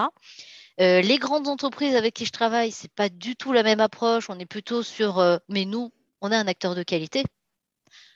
Euh, 0.80 1.02
les 1.02 1.18
grandes 1.18 1.48
entreprises 1.48 1.96
avec 1.96 2.14
qui 2.14 2.26
je 2.26 2.32
travaille, 2.32 2.72
c'est 2.72 2.92
pas 2.94 3.10
du 3.10 3.36
tout 3.36 3.52
la 3.52 3.64
même 3.64 3.82
approche. 3.82 4.30
On 4.30 4.40
est 4.40 4.46
plutôt 4.46 4.84
sur, 4.84 5.20
euh, 5.20 5.38
mais 5.50 5.66
nous, 5.66 5.92
on 6.22 6.32
a 6.32 6.38
un 6.38 6.48
acteur 6.48 6.76
de 6.76 6.84
qualité, 6.84 7.24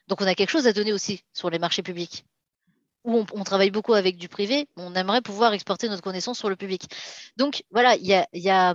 donc 0.07 0.21
on 0.21 0.27
a 0.27 0.35
quelque 0.35 0.49
chose 0.49 0.67
à 0.67 0.73
donner 0.73 0.93
aussi 0.93 1.23
sur 1.33 1.49
les 1.49 1.59
marchés 1.59 1.83
publics. 1.83 2.25
Où 3.03 3.23
on, 3.33 3.43
travaille 3.43 3.69
beaucoup 3.69 3.93
avec 3.93 4.17
du 4.17 4.27
privé, 4.27 4.67
on 4.77 4.95
aimerait 4.95 5.21
pouvoir 5.21 5.53
exporter 5.53 5.89
notre 5.89 6.01
connaissance 6.01 6.39
sur 6.39 6.49
le 6.49 6.55
public. 6.55 6.89
Donc 7.37 7.63
voilà, 7.69 7.95
il 7.97 8.07
y 8.07 8.15
a, 8.15 8.27
y, 8.33 8.49
a, 8.49 8.73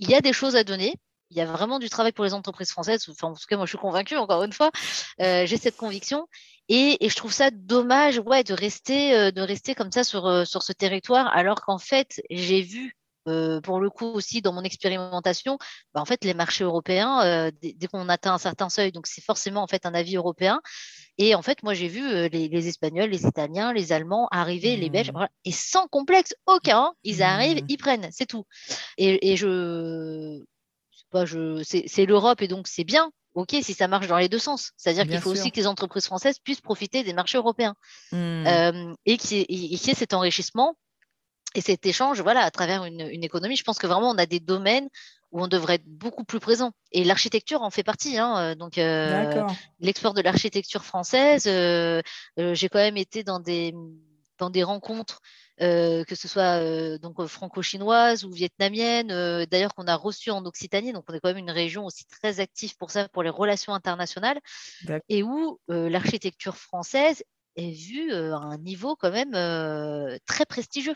y 0.00 0.14
a 0.14 0.20
des 0.20 0.32
choses 0.32 0.56
à 0.56 0.64
donner 0.64 0.94
il 1.30 1.36
y 1.36 1.40
a 1.40 1.46
vraiment 1.46 1.78
du 1.78 1.90
travail 1.90 2.12
pour 2.12 2.24
les 2.24 2.34
entreprises 2.34 2.70
françaises. 2.70 3.06
Enfin, 3.08 3.28
en 3.28 3.34
tout 3.34 3.46
cas, 3.48 3.56
moi, 3.56 3.66
je 3.66 3.70
suis 3.70 3.78
convaincue, 3.78 4.16
encore 4.16 4.42
une 4.42 4.52
fois. 4.52 4.70
Euh, 5.20 5.46
j'ai 5.46 5.56
cette 5.56 5.76
conviction. 5.76 6.26
Et, 6.68 7.04
et, 7.04 7.08
je 7.08 7.16
trouve 7.16 7.32
ça 7.32 7.50
dommage 7.50 8.18
ouais, 8.18 8.44
de, 8.44 8.52
rester, 8.54 9.14
euh, 9.14 9.30
de 9.30 9.40
rester 9.40 9.74
comme 9.74 9.90
ça 9.90 10.04
sur, 10.04 10.26
euh, 10.26 10.44
sur 10.44 10.62
ce 10.62 10.72
territoire, 10.72 11.28
alors 11.34 11.62
qu'en 11.62 11.78
fait, 11.78 12.20
j'ai 12.30 12.60
vu, 12.60 12.94
euh, 13.26 13.60
pour 13.62 13.80
le 13.80 13.88
coup 13.88 14.06
aussi, 14.06 14.42
dans 14.42 14.52
mon 14.52 14.62
expérimentation, 14.62 15.58
bah, 15.94 16.00
en 16.02 16.04
fait, 16.04 16.24
les 16.24 16.34
marchés 16.34 16.64
européens, 16.64 17.22
euh, 17.24 17.50
dès, 17.62 17.72
dès 17.72 17.86
qu'on 17.86 18.08
atteint 18.10 18.34
un 18.34 18.38
certain 18.38 18.68
seuil, 18.68 18.92
donc 18.92 19.06
c'est 19.06 19.24
forcément 19.24 19.62
en 19.62 19.66
fait 19.66 19.86
un 19.86 19.94
avis 19.94 20.16
européen. 20.16 20.60
Et 21.16 21.34
en 21.34 21.42
fait, 21.42 21.62
moi, 21.62 21.74
j'ai 21.74 21.88
vu 21.88 22.02
les, 22.28 22.48
les, 22.48 22.68
Espagnols, 22.68 23.10
les 23.10 23.26
Italiens, 23.26 23.72
les 23.72 23.92
Allemands 23.92 24.28
arriver, 24.30 24.76
les 24.76 24.88
Belges, 24.88 25.08
mmh. 25.08 25.12
voilà, 25.12 25.30
et 25.44 25.52
sans 25.52 25.88
complexe 25.88 26.34
aucun, 26.46 26.92
ils 27.02 27.22
arrivent, 27.22 27.62
mmh. 27.62 27.66
ils 27.68 27.78
prennent, 27.78 28.08
c'est 28.12 28.26
tout. 28.26 28.44
Et, 28.98 29.32
et 29.32 29.36
je 29.36 30.44
c'est 31.12 32.06
l'Europe 32.06 32.42
et 32.42 32.48
donc 32.48 32.68
c'est 32.68 32.84
bien. 32.84 33.10
Ok, 33.34 33.54
si 33.62 33.74
ça 33.74 33.86
marche 33.86 34.08
dans 34.08 34.16
les 34.16 34.28
deux 34.28 34.38
sens. 34.38 34.72
C'est-à-dire 34.76 35.06
qu'il 35.06 35.20
faut 35.20 35.30
aussi 35.30 35.52
que 35.52 35.56
les 35.56 35.66
entreprises 35.66 36.06
françaises 36.06 36.38
puissent 36.40 36.60
profiter 36.60 37.04
des 37.04 37.12
marchés 37.12 37.38
européens 37.38 37.74
mmh. 38.10 38.16
euh, 38.16 38.94
et 39.06 39.16
qu'il 39.16 39.46
y, 39.48 39.74
ait 39.74 39.94
cet 39.94 40.12
enrichissement 40.12 40.76
et 41.54 41.60
cet 41.60 41.86
échange 41.86 42.20
voilà, 42.20 42.40
à 42.40 42.50
travers 42.50 42.84
une, 42.84 43.00
économie. 43.22 43.54
Je 43.54 43.62
pense 43.62 43.78
que 43.78 43.86
vraiment, 43.86 44.10
on 44.10 44.18
a 44.18 44.26
des 44.26 44.40
domaines 44.40 44.88
où 45.30 45.42
on 45.42 45.46
devrait 45.46 45.74
être 45.74 45.86
beaucoup 45.86 46.24
plus 46.24 46.40
présent. 46.40 46.72
Et 46.90 47.04
l'architecture 47.04 47.62
en 47.62 47.70
fait 47.70 47.84
partie. 47.84 48.18
Hein. 48.18 48.38
Euh, 48.38 48.54
donc, 48.54 48.76
euh, 48.76 49.46
l'export 49.78 50.14
de 50.14 50.22
l'architecture 50.22 50.84
française, 50.84 51.44
j'ai 51.44 52.68
quand 52.68 52.78
même 52.78 52.96
été 52.96 53.22
dans 53.22 53.38
des, 53.38 53.72
dans 54.38 54.50
des 54.50 54.64
rencontres 54.64 55.20
euh, 55.60 56.04
que 56.04 56.14
ce 56.14 56.28
soit 56.28 56.60
euh, 56.60 56.98
donc 56.98 57.24
franco-chinoise 57.26 58.24
ou 58.24 58.30
vietnamienne, 58.30 59.10
euh, 59.10 59.44
d'ailleurs 59.46 59.74
qu'on 59.74 59.86
a 59.86 59.96
reçu 59.96 60.30
en 60.30 60.44
Occitanie, 60.44 60.92
donc 60.92 61.04
on 61.08 61.14
est 61.14 61.20
quand 61.20 61.28
même 61.28 61.38
une 61.38 61.50
région 61.50 61.84
aussi 61.84 62.06
très 62.06 62.40
active 62.40 62.76
pour 62.76 62.90
ça, 62.90 63.08
pour 63.08 63.22
les 63.22 63.30
relations 63.30 63.74
internationales, 63.74 64.38
et 65.08 65.22
où 65.22 65.58
l'architecture 65.68 66.56
française 66.56 67.22
est 67.56 67.72
vue 67.72 68.12
à 68.12 68.36
un 68.36 68.58
niveau 68.58 68.96
quand 68.96 69.10
même 69.10 69.32
très 70.26 70.46
prestigieux. 70.46 70.94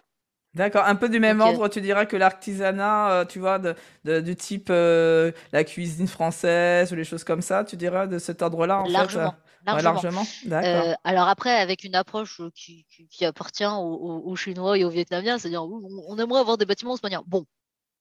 D'accord, 0.55 0.85
un 0.85 0.97
peu 0.97 1.09
du 1.09 1.19
même 1.19 1.41
ordre, 1.41 1.69
tu 1.69 1.81
dirais 1.81 2.07
que 2.07 2.17
l'artisanat, 2.17 3.25
tu 3.29 3.39
vois, 3.39 3.59
de, 3.59 4.21
du 4.21 4.37
type 4.37 4.69
la 4.69 5.65
cuisine 5.65 6.09
française 6.09 6.93
ou 6.93 6.95
les 6.95 7.05
choses 7.05 7.25
comme 7.25 7.43
ça, 7.43 7.65
tu 7.65 7.77
dirais 7.77 8.07
de 8.07 8.19
cet 8.19 8.43
ordre-là 8.43 8.81
en 8.81 8.89
Largement. 8.89 9.35
fait 9.77 9.83
largement. 9.83 10.25
Euh, 10.51 10.95
alors 11.05 11.29
après, 11.29 11.51
avec 11.51 11.85
une 11.85 11.95
approche 11.95 12.41
euh, 12.41 12.51
qui, 12.55 12.87
qui, 13.11 13.25
appartient 13.25 13.65
aux, 13.65 14.35
Chinois 14.37 14.79
et 14.79 14.85
aux 14.85 14.91
Vietnamiens, 14.91 15.39
c'est-à-dire 15.39 15.65
on, 15.65 16.19
aimerait 16.19 16.41
avoir 16.41 16.59
des 16.59 16.67
bâtiments 16.67 16.97
manière. 17.03 17.23
Bon, 17.25 17.47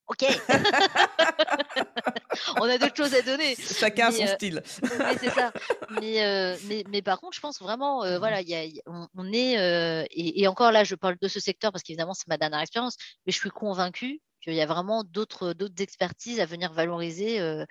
ok. 0.06 0.24
on 2.60 2.64
a 2.64 2.78
d'autres 2.78 2.96
choses 2.96 3.14
à 3.14 3.22
donner. 3.22 3.56
Chacun 3.56 4.08
a 4.08 4.12
son 4.12 4.22
euh, 4.22 4.34
style. 4.34 4.62
mais 4.98 5.18
c'est 5.18 5.30
ça. 5.30 5.52
Mais, 6.00 6.56
mais, 6.64 6.84
mais, 6.88 7.02
par 7.02 7.20
contre, 7.20 7.36
je 7.36 7.40
pense 7.40 7.60
vraiment, 7.60 7.98
voilà, 8.18 8.40
y 8.40 8.54
a, 8.54 8.64
on, 8.86 9.32
est, 9.32 10.06
et, 10.10 10.42
et, 10.42 10.48
encore 10.48 10.72
là, 10.72 10.84
je 10.84 10.94
parle 10.94 11.16
de 11.20 11.28
ce 11.28 11.38
secteur 11.38 11.70
parce 11.70 11.82
qu'évidemment, 11.82 12.14
c'est 12.14 12.28
ma 12.28 12.38
dernière 12.38 12.60
expérience, 12.60 12.96
mais 13.26 13.32
je 13.32 13.38
suis 13.38 13.50
convaincue 13.50 14.22
qu'il 14.42 14.54
y 14.54 14.60
a 14.60 14.66
vraiment 14.66 15.04
d'autres 15.04 15.54
expertises 15.78 16.40
à 16.40 16.46
venir 16.46 16.72
valoriser. 16.72 17.40
Euh, 17.40 17.64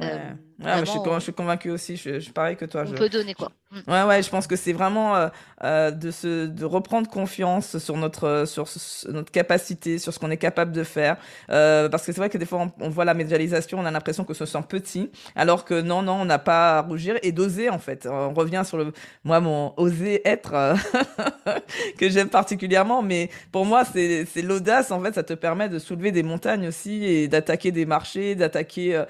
euh, 0.00 0.18
je, 0.58 0.84
suis, 0.86 0.98
je, 1.04 1.20
suis, 1.20 1.32
convaincu 1.34 1.70
aussi, 1.70 1.96
je, 1.96 2.18
suis 2.18 2.32
pareil 2.32 2.56
que 2.56 2.64
toi. 2.64 2.84
On 2.86 2.92
peut 2.92 3.10
donner 3.10 3.34
quoi. 3.34 3.52
Mm. 3.70 3.90
Ouais, 3.90 4.02
ouais, 4.04 4.22
je 4.22 4.30
pense 4.30 4.46
que 4.46 4.56
c'est 4.56 4.72
vraiment 4.72 5.28
euh, 5.62 5.90
de, 5.90 6.10
se, 6.10 6.46
de 6.46 6.64
reprendre 6.64 7.08
confiance 7.10 7.76
sur 7.76 7.96
notre, 7.98 8.44
sur, 8.46 8.66
notre 9.08 9.30
capacité, 9.30 9.98
sur 9.98 10.14
ce 10.14 10.18
qu'on 10.18 10.30
est 10.30 10.38
capable 10.38 10.72
de 10.72 10.84
faire. 10.84 11.18
parce 11.48 12.06
que 12.06 12.12
c'est 12.12 12.18
vrai 12.18 12.30
que 12.30 12.38
des 12.38 12.46
fois, 12.46 12.72
on, 12.80 12.88
voit 12.88 13.04
la 13.04 13.14
médialisation, 13.14 13.78
on 13.78 13.84
a 13.84 13.90
l'impression 13.90 14.24
que 14.24 14.32
ce 14.32 14.46
sont 14.46 14.62
petits, 14.62 15.10
alors 15.36 15.66
que 15.66 15.82
non, 15.82 16.00
non, 16.02 16.14
on 16.14 16.24
n'a 16.24 16.38
pas 16.38 16.78
à 16.78 16.80
rougir 16.80 17.18
et 17.22 17.32
d'oser 17.32 17.68
en 17.68 17.78
fait. 17.78 18.08
On 18.10 18.32
revient 18.32 18.62
sur 18.64 18.78
le, 18.78 18.92
moi, 19.22 19.40
mon 19.40 19.74
oser 19.76 20.26
être 20.26 20.54
que 21.98 22.08
j'aime 22.08 22.30
particulièrement, 22.30 23.02
mais 23.02 23.28
pour 23.52 23.66
moi, 23.66 23.84
c'est 23.84 24.42
l'audace 24.42 24.90
en 24.90 25.02
fait, 25.02 25.14
ça 25.14 25.22
te 25.22 25.34
permet 25.34 25.68
de 25.68 25.78
soulever 25.78 26.13
des 26.14 26.22
montagnes 26.22 26.68
aussi 26.68 27.04
et 27.04 27.28
d'attaquer 27.28 27.72
des 27.72 27.84
marchés, 27.84 28.34
d'attaquer 28.34 28.96
euh, 28.96 29.04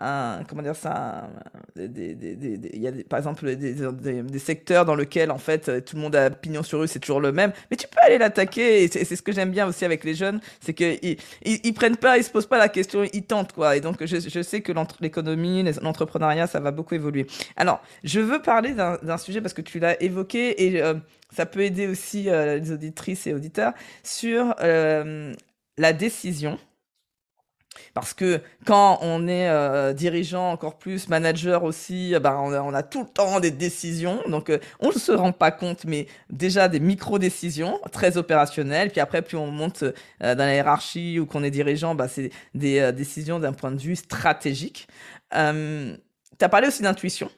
un, 0.00 0.44
comment 0.48 0.62
dire 0.62 0.76
ça, 0.76 1.28
il 1.76 2.68
y 2.74 2.86
a 2.86 2.92
par 3.08 3.18
exemple 3.18 3.56
des, 3.56 4.38
secteurs 4.38 4.84
dans 4.84 4.94
lesquels 4.94 5.30
en 5.30 5.38
fait 5.38 5.84
tout 5.84 5.96
le 5.96 6.02
monde 6.02 6.14
a 6.14 6.30
pignon 6.30 6.62
sur 6.62 6.82
eux, 6.82 6.86
c'est 6.86 7.00
toujours 7.00 7.20
le 7.20 7.32
même, 7.32 7.52
mais 7.70 7.76
tu 7.76 7.88
peux 7.88 7.98
aller 8.04 8.18
l'attaquer 8.18 8.84
et 8.84 8.88
c'est 8.88 9.16
ce 9.16 9.22
que 9.22 9.32
j'aime 9.32 9.50
bien 9.50 9.66
aussi 9.66 9.84
avec 9.84 10.04
les 10.04 10.14
jeunes, 10.14 10.40
c'est 10.60 10.74
qu'ils 10.74 10.98
ils, 11.02 11.16
ils, 11.64 11.74
prennent 11.74 11.96
pas, 11.96 12.18
ils 12.18 12.24
se 12.24 12.30
posent 12.30 12.46
pas 12.46 12.58
la 12.58 12.68
question, 12.68 13.04
ils 13.12 13.24
tentent 13.24 13.52
quoi. 13.52 13.76
Et 13.76 13.80
donc 13.80 14.04
je, 14.04 14.20
je 14.20 14.42
sais 14.42 14.60
que 14.60 14.72
l'économie, 15.00 15.64
l'entrepreneuriat, 15.82 16.46
ça 16.46 16.60
va 16.60 16.70
beaucoup 16.70 16.94
évoluer. 16.94 17.26
Alors 17.56 17.82
je 18.04 18.20
veux 18.20 18.40
parler 18.40 18.74
d'un 18.74 19.18
sujet 19.18 19.40
parce 19.40 19.54
que 19.54 19.62
tu 19.62 19.80
l'as 19.80 20.00
évoqué 20.02 20.64
et 20.64 20.82
euh, 20.82 20.94
ça 21.34 21.46
peut 21.46 21.60
aider 21.60 21.86
aussi 21.86 22.30
euh, 22.30 22.58
les 22.58 22.72
auditrices 22.72 23.26
et 23.26 23.34
auditeurs 23.34 23.72
sur 24.02 24.54
la 25.78 25.92
décision. 25.92 26.58
Parce 27.94 28.12
que 28.14 28.40
quand 28.66 28.98
on 29.02 29.28
est 29.28 29.48
euh, 29.48 29.92
dirigeant, 29.92 30.50
encore 30.50 30.78
plus 30.78 31.08
manager 31.08 31.64
aussi, 31.64 32.14
bah, 32.20 32.38
on, 32.40 32.74
a, 32.74 32.82
tout 32.82 33.02
le 33.02 33.08
temps 33.08 33.40
des 33.40 33.50
décisions. 33.50 34.20
Donc 34.28 34.50
euh, 34.50 34.58
on 34.80 34.88
ne 34.88 34.92
se 34.92 35.12
rend 35.12 35.32
pas 35.32 35.50
compte, 35.50 35.84
mais 35.84 36.06
déjà 36.30 36.68
des 36.68 36.80
micro-décisions 36.80 37.80
très 37.92 38.16
opérationnelles. 38.16 38.90
Puis 38.90 39.00
après, 39.00 39.22
plus 39.22 39.36
on 39.36 39.50
monte 39.50 39.82
euh, 39.82 40.34
dans 40.34 40.44
la 40.44 40.54
hiérarchie 40.54 41.18
ou 41.18 41.26
qu'on 41.26 41.44
est 41.44 41.50
dirigeant, 41.50 41.94
bah, 41.94 42.08
c'est 42.08 42.30
des 42.54 42.92
décisions 42.92 43.38
d'un 43.38 43.52
point 43.52 43.70
de 43.70 43.80
vue 43.80 43.96
stratégique. 43.96 44.88
tu 45.30 45.36
as 45.36 46.48
parlé 46.48 46.68
aussi 46.68 46.82
d'intuition. 46.82 47.30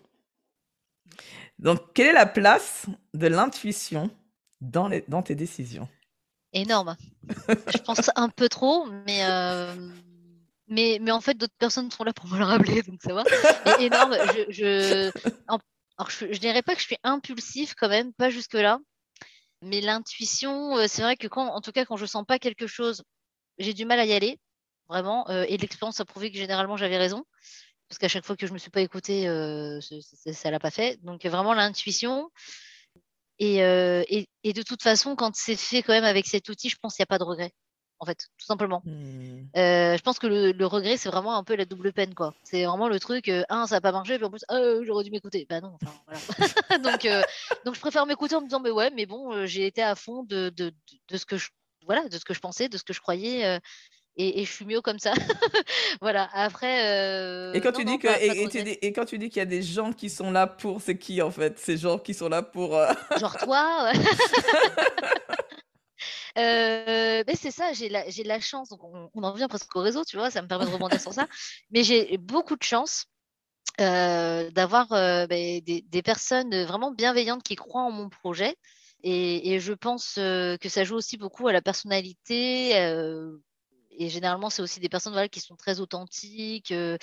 Donc 1.58 1.92
quelle 1.92 2.08
est 2.08 2.12
la 2.12 2.26
place 2.26 2.86
de 3.12 3.26
l'intuition 3.26 4.10
dans 4.60 5.22
tes 5.22 5.34
décisions? 5.34 5.88
Énorme. 6.52 6.96
je 7.28 7.78
pense 7.78 8.10
un 8.16 8.28
peu 8.28 8.48
trop, 8.48 8.86
mais, 9.06 9.24
euh, 9.24 9.74
mais, 10.68 10.98
mais 11.00 11.10
en 11.10 11.20
fait, 11.20 11.34
d'autres 11.34 11.56
personnes 11.58 11.90
sont 11.90 12.04
là 12.04 12.12
pour 12.12 12.26
me 12.28 12.38
le 12.38 12.44
rappeler, 12.44 12.82
donc 12.82 13.00
ça 13.02 13.14
va. 13.14 13.24
énorme. 13.80 14.16
Je, 14.34 14.52
je, 14.52 15.10
alors, 15.98 16.10
je, 16.10 16.38
dirais 16.38 16.62
pas 16.62 16.74
que 16.74 16.80
je 16.80 16.86
suis 16.86 16.98
impulsif 17.02 17.74
quand 17.74 17.88
même, 17.88 18.12
pas 18.12 18.30
jusque-là. 18.30 18.78
Mais 19.62 19.80
l'intuition, 19.80 20.78
euh, 20.78 20.86
c'est 20.88 21.02
vrai 21.02 21.16
que 21.16 21.26
quand, 21.26 21.48
en 21.48 21.60
tout 21.60 21.72
cas, 21.72 21.84
quand 21.84 21.96
je 21.96 22.06
sens 22.06 22.24
pas 22.26 22.38
quelque 22.38 22.66
chose, 22.66 23.02
j'ai 23.58 23.74
du 23.74 23.84
mal 23.84 24.00
à 24.00 24.06
y 24.06 24.12
aller. 24.12 24.38
vraiment. 24.88 25.28
et 25.28 25.56
l'expérience 25.58 26.00
a 26.00 26.04
prouvé 26.04 26.30
que 26.32 26.38
généralement 26.38 26.76
j'avais 26.76 26.96
raison 26.96 27.24
parce 27.88 27.98
qu'à 27.98 28.08
chaque 28.08 28.24
fois 28.24 28.36
que 28.36 28.46
je 28.46 28.52
me 28.52 28.58
suis 28.58 28.70
pas 28.70 28.80
écoutée, 28.80 29.24
ça 30.32 30.50
l'a 30.50 30.60
pas 30.60 30.70
fait. 30.70 30.98
Donc 31.02 31.26
vraiment 31.26 31.52
l'intuition. 31.52 32.30
Et, 33.40 34.28
et, 34.44 34.52
de 34.52 34.62
toute 34.62 34.82
façon, 34.82 35.16
quand 35.16 35.34
c'est 35.34 35.56
fait 35.56 35.82
quand 35.82 35.94
même 35.94 36.04
avec 36.04 36.26
cet 36.26 36.48
outil, 36.50 36.68
je 36.68 36.76
pense 36.80 36.94
qu'il 36.94 37.02
n'y 37.02 37.06
a 37.08 37.12
pas 37.14 37.18
de 37.18 37.24
regret 37.24 37.52
en 38.00 38.06
fait, 38.06 38.28
tout 38.38 38.46
simplement. 38.46 38.82
Mmh. 38.86 39.42
Euh, 39.56 39.96
je 39.96 40.02
pense 40.02 40.18
que 40.18 40.26
le, 40.26 40.66
regret, 40.66 40.96
c'est 40.96 41.10
vraiment 41.10 41.36
un 41.36 41.44
peu 41.44 41.54
la 41.54 41.66
double 41.66 41.92
peine, 41.92 42.14
quoi. 42.14 42.34
C'est 42.42 42.64
vraiment 42.64 42.88
le 42.88 42.98
truc, 42.98 43.28
euh, 43.28 43.44
un, 43.50 43.66
ça 43.66 43.76
n'a 43.76 43.80
pas 43.82 43.92
marché, 43.92 44.16
puis 44.16 44.24
en 44.24 44.30
plus, 44.30 44.44
oh, 44.48 44.80
j'aurais 44.84 45.04
dû 45.04 45.10
m'écouter. 45.10 45.46
Bah 45.48 45.60
non, 45.60 45.76
enfin, 45.80 45.92
voilà. 46.06 46.78
donc, 46.78 47.04
euh, 47.04 47.22
donc, 47.66 47.74
je 47.74 47.80
préfère 47.80 48.06
m'écouter 48.06 48.34
en 48.34 48.40
me 48.40 48.46
disant, 48.46 48.60
mais 48.60 48.70
ouais, 48.70 48.90
mais 48.90 49.04
bon, 49.04 49.44
j'ai 49.46 49.66
été 49.66 49.82
à 49.82 49.94
fond 49.94 50.24
de, 50.24 50.48
de, 50.48 50.72
de, 51.08 51.16
ce 51.18 51.26
que 51.26 51.36
je, 51.36 51.50
voilà, 51.84 52.08
de 52.08 52.16
ce 52.16 52.24
que 52.24 52.32
je 52.32 52.40
pensais, 52.40 52.70
de 52.70 52.78
ce 52.78 52.84
que 52.84 52.94
je 52.94 53.00
croyais. 53.00 53.60
Et, 54.16 54.40
et, 54.40 54.44
je 54.44 54.52
suis 54.52 54.64
mieux 54.64 54.80
comme 54.80 54.98
ça. 54.98 55.12
voilà. 56.00 56.28
Après. 56.32 57.54
et 57.54 57.60
quand 57.60 57.72
tu 57.72 57.84
dis 57.84 57.98
que 57.98 58.08
et, 58.08 58.86
et, 58.86 58.92
quand 58.92 59.04
tu 59.04 59.18
dis 59.18 59.28
qu'il 59.28 59.38
y 59.38 59.42
a 59.42 59.46
des 59.46 59.62
gens 59.62 59.92
qui 59.92 60.10
sont 60.10 60.30
là 60.30 60.46
pour, 60.46 60.82
c'est 60.82 60.98
qui 60.98 61.22
en 61.22 61.30
fait? 61.30 61.58
Ces 61.58 61.78
gens 61.78 61.98
qui 61.98 62.12
sont 62.12 62.28
là 62.28 62.42
pour. 62.42 62.78
Genre 63.20 63.36
toi. 63.38 63.92
Euh, 66.38 67.24
mais 67.26 67.34
c'est 67.34 67.50
ça, 67.50 67.72
j'ai 67.72 67.88
la, 67.88 68.04
la 68.24 68.40
chance, 68.40 68.68
donc 68.68 68.80
on, 68.82 69.22
en 69.22 69.32
vient 69.32 69.48
presque 69.48 69.74
au 69.74 69.80
réseau, 69.80 70.04
tu 70.04 70.16
vois, 70.16 70.30
ça 70.30 70.42
me 70.42 70.48
permet 70.48 70.64
de 70.64 70.70
rebondir 70.70 71.00
sur 71.00 71.12
ça. 71.12 71.26
Mais 71.70 71.82
j'ai 71.82 72.16
beaucoup 72.18 72.56
de 72.56 72.62
chance 72.62 73.06
euh, 73.80 74.50
d'avoir 74.50 74.92
euh, 74.92 75.26
ben, 75.26 75.60
des, 75.60 76.02
personnes 76.02 76.64
vraiment 76.64 76.92
bienveillantes 76.92 77.42
qui 77.42 77.56
croient 77.56 77.82
en 77.82 77.90
mon 77.90 78.08
projet. 78.08 78.56
Et, 79.02 79.52
et 79.52 79.60
je 79.60 79.72
pense 79.72 80.14
que 80.16 80.68
ça 80.68 80.84
joue 80.84 80.96
aussi 80.96 81.16
beaucoup 81.16 81.48
à 81.48 81.52
la 81.52 81.62
personnalité, 81.62 82.74
et 84.00 84.08
généralement, 84.08 84.48
c'est 84.48 84.62
aussi 84.62 84.80
des 84.80 84.88
personnes 84.88 85.12
voilà, 85.12 85.28
qui 85.28 85.40
sont 85.40 85.56
très 85.56 85.78
authentiques 85.78 86.72
euh, 86.72 86.96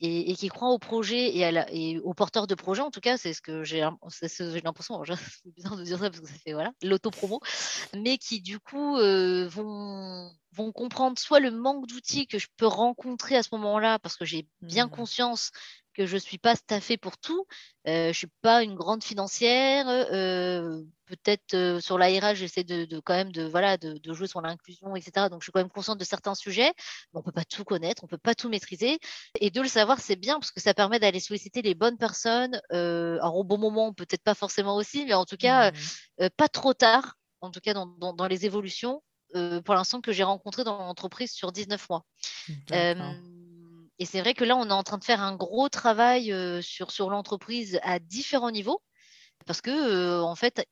et, 0.00 0.34
qui 0.34 0.48
croient 0.48 0.70
au 0.70 0.78
projet 0.78 1.36
et, 1.36 1.44
à 1.44 1.70
et 1.70 1.98
aux 1.98 2.14
porteurs 2.14 2.46
de 2.46 2.54
projet. 2.54 2.80
En 2.80 2.90
tout 2.90 3.00
cas, 3.00 3.18
c'est 3.18 3.34
ce 3.34 3.42
que 3.42 3.64
j'ai 3.64 3.80
l'impression. 3.80 5.02
C'est 5.44 5.54
bizarre 5.54 5.76
de 5.76 5.82
dire 5.82 5.98
ça 5.98 6.08
parce 6.08 6.20
que 6.20 6.26
ça 6.26 6.34
fait 6.42 6.54
voilà, 6.54 6.72
l'autopromo, 6.82 7.40
mais 7.94 8.16
qui 8.16 8.40
du 8.40 8.58
coup 8.58 8.96
euh, 8.96 9.46
vont, 9.48 10.30
vont 10.52 10.72
comprendre 10.72 11.18
soit 11.18 11.38
le 11.40 11.50
manque 11.50 11.86
d'outils 11.86 12.26
que 12.26 12.38
je 12.38 12.46
peux 12.56 12.66
rencontrer 12.66 13.36
à 13.36 13.42
ce 13.42 13.50
moment-là 13.52 13.98
parce 13.98 14.16
que 14.16 14.24
j'ai 14.24 14.48
bien 14.62 14.86
mmh. 14.86 14.90
conscience 14.90 15.50
que 15.98 16.06
je 16.06 16.14
ne 16.14 16.20
suis 16.20 16.38
pas 16.38 16.54
staffée 16.54 16.96
pour 16.96 17.18
tout. 17.18 17.44
Euh, 17.88 18.04
je 18.04 18.08
ne 18.08 18.12
suis 18.12 18.30
pas 18.40 18.62
une 18.62 18.76
grande 18.76 19.02
financière. 19.02 19.88
Euh, 19.88 20.80
peut-être 21.06 21.54
euh, 21.54 21.80
sur 21.80 21.98
l'ARH, 21.98 22.36
j'essaie 22.36 22.62
de, 22.62 23.00
quand 23.00 23.14
même 23.14 23.32
de, 23.32 23.42
voilà, 23.42 23.76
de, 23.78 24.12
jouer 24.12 24.28
sur 24.28 24.40
l'inclusion, 24.40 24.94
etc. 24.94 25.26
Donc, 25.28 25.42
je 25.42 25.46
suis 25.46 25.52
quand 25.52 25.58
même 25.58 25.70
consciente 25.70 25.98
de 25.98 26.04
certains 26.04 26.36
sujets. 26.36 26.72
on 27.14 27.18
ne 27.18 27.24
peut 27.24 27.32
pas 27.32 27.44
tout 27.44 27.64
connaître, 27.64 28.04
on 28.04 28.06
ne 28.06 28.10
peut 28.10 28.16
pas 28.16 28.36
tout 28.36 28.48
maîtriser. 28.48 29.00
Et 29.40 29.50
de 29.50 29.60
le 29.60 29.66
savoir, 29.66 29.98
c'est 29.98 30.14
bien 30.14 30.38
parce 30.38 30.52
que 30.52 30.60
ça 30.60 30.72
permet 30.72 31.00
d'aller 31.00 31.18
solliciter 31.18 31.62
les 31.62 31.74
bonnes 31.74 31.98
personnes. 31.98 32.60
alors, 32.70 33.36
au 33.36 33.44
bon 33.44 33.58
moment, 33.58 33.92
peut-être 33.92 34.22
pas 34.22 34.34
forcément 34.34 34.76
aussi, 34.76 35.04
mais 35.04 35.14
en 35.14 35.24
tout 35.24 35.36
cas, 35.36 35.72
mmh. 35.72 36.28
pas 36.36 36.48
trop 36.48 36.74
tard, 36.74 37.14
en 37.40 37.50
tout 37.50 37.60
cas 37.60 37.74
dans, 37.74 37.86
dans, 37.86 38.26
les 38.28 38.46
évolutions. 38.46 39.02
pour 39.64 39.74
l'instant 39.74 40.00
que 40.00 40.12
j'ai 40.12 40.22
rencontré 40.22 40.62
dans 40.62 40.78
l'entreprise 40.78 41.32
sur 41.32 41.50
19 41.50 41.88
mois. 41.90 42.04
Et 43.98 44.04
c'est 44.04 44.20
vrai 44.20 44.34
que 44.34 44.44
là, 44.44 44.56
on 44.56 44.68
est 44.68 44.72
en 44.72 44.82
train 44.82 44.98
de 44.98 45.04
faire 45.04 45.20
un 45.20 45.34
gros 45.34 45.68
travail 45.68 46.32
euh, 46.32 46.62
sur, 46.62 46.90
sur 46.90 47.10
l'entreprise 47.10 47.80
à 47.82 47.98
différents 47.98 48.50
niveaux. 48.50 48.80
Parce 49.46 49.60
que, 49.60 49.70
euh, 49.70 50.22
en 50.22 50.34
fait, 50.34 50.66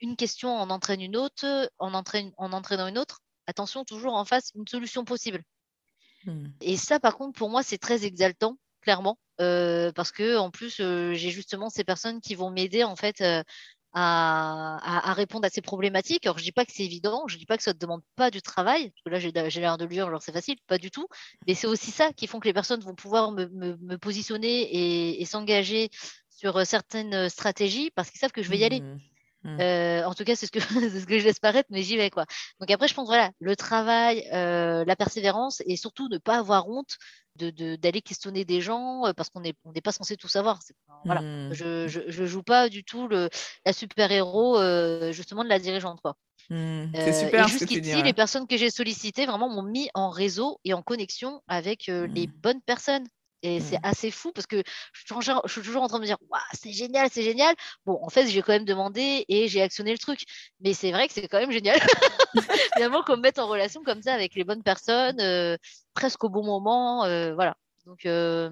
une 0.00 0.16
question 0.16 0.56
en 0.56 0.70
entraîne 0.70 1.00
une 1.00 1.16
autre, 1.16 1.70
en, 1.78 1.94
entraîne, 1.94 2.32
en 2.36 2.52
entraînant 2.52 2.88
une 2.88 2.98
autre. 2.98 3.20
Attention, 3.46 3.84
toujours 3.84 4.14
en 4.14 4.24
face, 4.24 4.50
une 4.54 4.66
solution 4.66 5.04
possible. 5.04 5.42
Hmm. 6.24 6.46
Et 6.60 6.76
ça, 6.76 7.00
par 7.00 7.16
contre, 7.16 7.38
pour 7.38 7.50
moi, 7.50 7.62
c'est 7.62 7.78
très 7.78 8.04
exaltant, 8.04 8.58
clairement. 8.80 9.18
Euh, 9.40 9.92
parce 9.92 10.10
que, 10.10 10.36
en 10.36 10.50
plus, 10.50 10.76
j'ai 10.76 11.30
justement 11.30 11.70
ces 11.70 11.84
personnes 11.84 12.20
qui 12.20 12.34
vont 12.34 12.50
m'aider, 12.50 12.84
en 12.84 12.96
fait, 12.96 13.22
à, 13.94 15.12
répondre 15.14 15.46
à 15.46 15.50
ces 15.50 15.60
problématiques. 15.60 16.26
Alors, 16.26 16.38
je 16.38 16.44
dis 16.44 16.52
pas 16.52 16.64
que 16.64 16.72
c'est 16.72 16.84
évident, 16.84 17.26
je 17.28 17.36
dis 17.36 17.46
pas 17.46 17.56
que 17.56 17.62
ça 17.62 17.72
ne 17.72 17.78
demande 17.78 18.02
pas 18.16 18.30
du 18.30 18.42
travail, 18.42 18.90
parce 18.90 19.02
que 19.04 19.10
là, 19.10 19.48
j'ai 19.48 19.60
l'air 19.60 19.78
de 19.78 19.84
lui 19.84 19.96
dire, 19.96 20.06
alors 20.06 20.22
c'est 20.22 20.32
facile, 20.32 20.56
pas 20.66 20.78
du 20.78 20.90
tout. 20.90 21.06
Mais 21.46 21.54
c'est 21.54 21.66
aussi 21.66 21.90
ça 21.90 22.12
qui 22.12 22.26
font 22.26 22.40
que 22.40 22.48
les 22.48 22.54
personnes 22.54 22.80
vont 22.80 22.94
pouvoir 22.94 23.32
me, 23.32 23.96
positionner 23.96 25.20
et, 25.20 25.24
s'engager 25.24 25.90
sur 26.30 26.56
euh, 26.56 26.64
certaines 26.64 27.14
euh, 27.14 27.28
stratégies 27.28 27.90
parce 27.94 28.10
qu'ils 28.10 28.18
savent 28.18 28.32
que 28.32 28.42
je 28.42 28.50
vais 28.50 28.58
y 28.58 28.64
aller. 28.64 28.80
Mmh. 28.80 28.98
Mmh. 29.44 29.60
Euh, 29.60 30.04
en 30.04 30.14
tout 30.14 30.24
cas, 30.24 30.36
c'est 30.36 30.46
ce, 30.46 30.52
que, 30.52 30.60
ce 31.00 31.04
que 31.04 31.18
je 31.18 31.24
laisse 31.24 31.40
paraître, 31.40 31.68
mais 31.70 31.82
j'y 31.82 31.96
vais. 31.96 32.10
quoi. 32.10 32.26
Donc 32.60 32.70
après, 32.70 32.88
je 32.88 32.94
pense, 32.94 33.06
voilà, 33.06 33.30
le 33.40 33.56
travail, 33.56 34.26
la 34.32 34.96
persévérance 34.96 35.62
et 35.66 35.76
surtout 35.76 36.08
ne 36.08 36.18
pas 36.18 36.38
avoir 36.38 36.68
honte 36.68 36.98
d'aller 37.36 38.02
questionner 38.02 38.44
des 38.44 38.60
gens 38.60 39.06
euh, 39.06 39.12
parce 39.12 39.30
qu'on 39.30 39.40
n'est 39.40 39.54
on 39.64 39.72
pas 39.72 39.92
censé 39.92 40.16
tout 40.16 40.28
savoir. 40.28 40.60
Voilà. 41.04 41.22
Mmh. 41.22 41.54
Je, 41.54 41.88
je, 41.88 42.26
joue 42.26 42.42
pas 42.42 42.68
du 42.68 42.84
tout 42.84 43.08
le, 43.08 43.30
la 43.64 43.72
super-héros 43.72 44.58
euh, 44.58 45.12
justement 45.12 45.42
de 45.42 45.48
la 45.48 45.58
dirigeante. 45.58 46.00
Quoi. 46.02 46.14
Mmh. 46.50 46.86
C'est 46.94 47.12
super. 47.12 47.46
et 47.46 47.50
jusqu'ici, 47.50 48.02
les 48.02 48.12
personnes 48.12 48.46
que 48.46 48.56
j'ai 48.56 48.70
sollicitées 48.70 49.26
vraiment 49.26 49.48
m'ont 49.48 49.62
mis 49.62 49.88
en 49.94 50.10
réseau 50.10 50.60
et 50.64 50.74
en 50.74 50.82
connexion 50.82 51.40
avec 51.48 51.86
les 51.86 52.26
mmh. 52.26 52.32
bonnes 52.42 52.62
personnes. 52.62 53.06
Et 53.42 53.60
c'est 53.60 53.76
mmh. 53.76 53.84
assez 53.84 54.10
fou 54.12 54.30
parce 54.32 54.46
que 54.46 54.62
je 54.92 55.00
suis, 55.48 55.62
toujours 55.62 55.82
en 55.82 55.88
train 55.88 55.98
de 55.98 56.02
me 56.02 56.06
dire 56.06 56.18
c'est 56.52 56.72
génial, 56.72 57.08
c'est 57.10 57.22
génial. 57.22 57.54
Bon, 57.84 57.98
en 58.02 58.08
fait, 58.08 58.26
j'ai 58.28 58.40
quand 58.40 58.52
même 58.52 58.64
demandé 58.64 59.24
et 59.28 59.48
j'ai 59.48 59.60
actionné 59.60 59.90
le 59.90 59.98
truc. 59.98 60.20
Mais 60.60 60.74
c'est 60.74 60.92
vrai 60.92 61.08
que 61.08 61.14
c'est 61.14 61.26
quand 61.26 61.40
même 61.40 61.50
génial, 61.50 61.78
finalement, 62.74 63.02
qu'on 63.02 63.16
me 63.16 63.22
mette 63.22 63.40
en 63.40 63.48
relation 63.48 63.82
comme 63.82 64.00
ça 64.00 64.14
avec 64.14 64.36
les 64.36 64.44
bonnes 64.44 64.62
personnes, 64.62 65.20
euh, 65.20 65.56
presque 65.92 66.22
au 66.22 66.28
bon 66.28 66.44
moment. 66.44 67.04
Euh, 67.04 67.34
voilà. 67.34 67.56
Donc, 67.84 68.06
euh, 68.06 68.48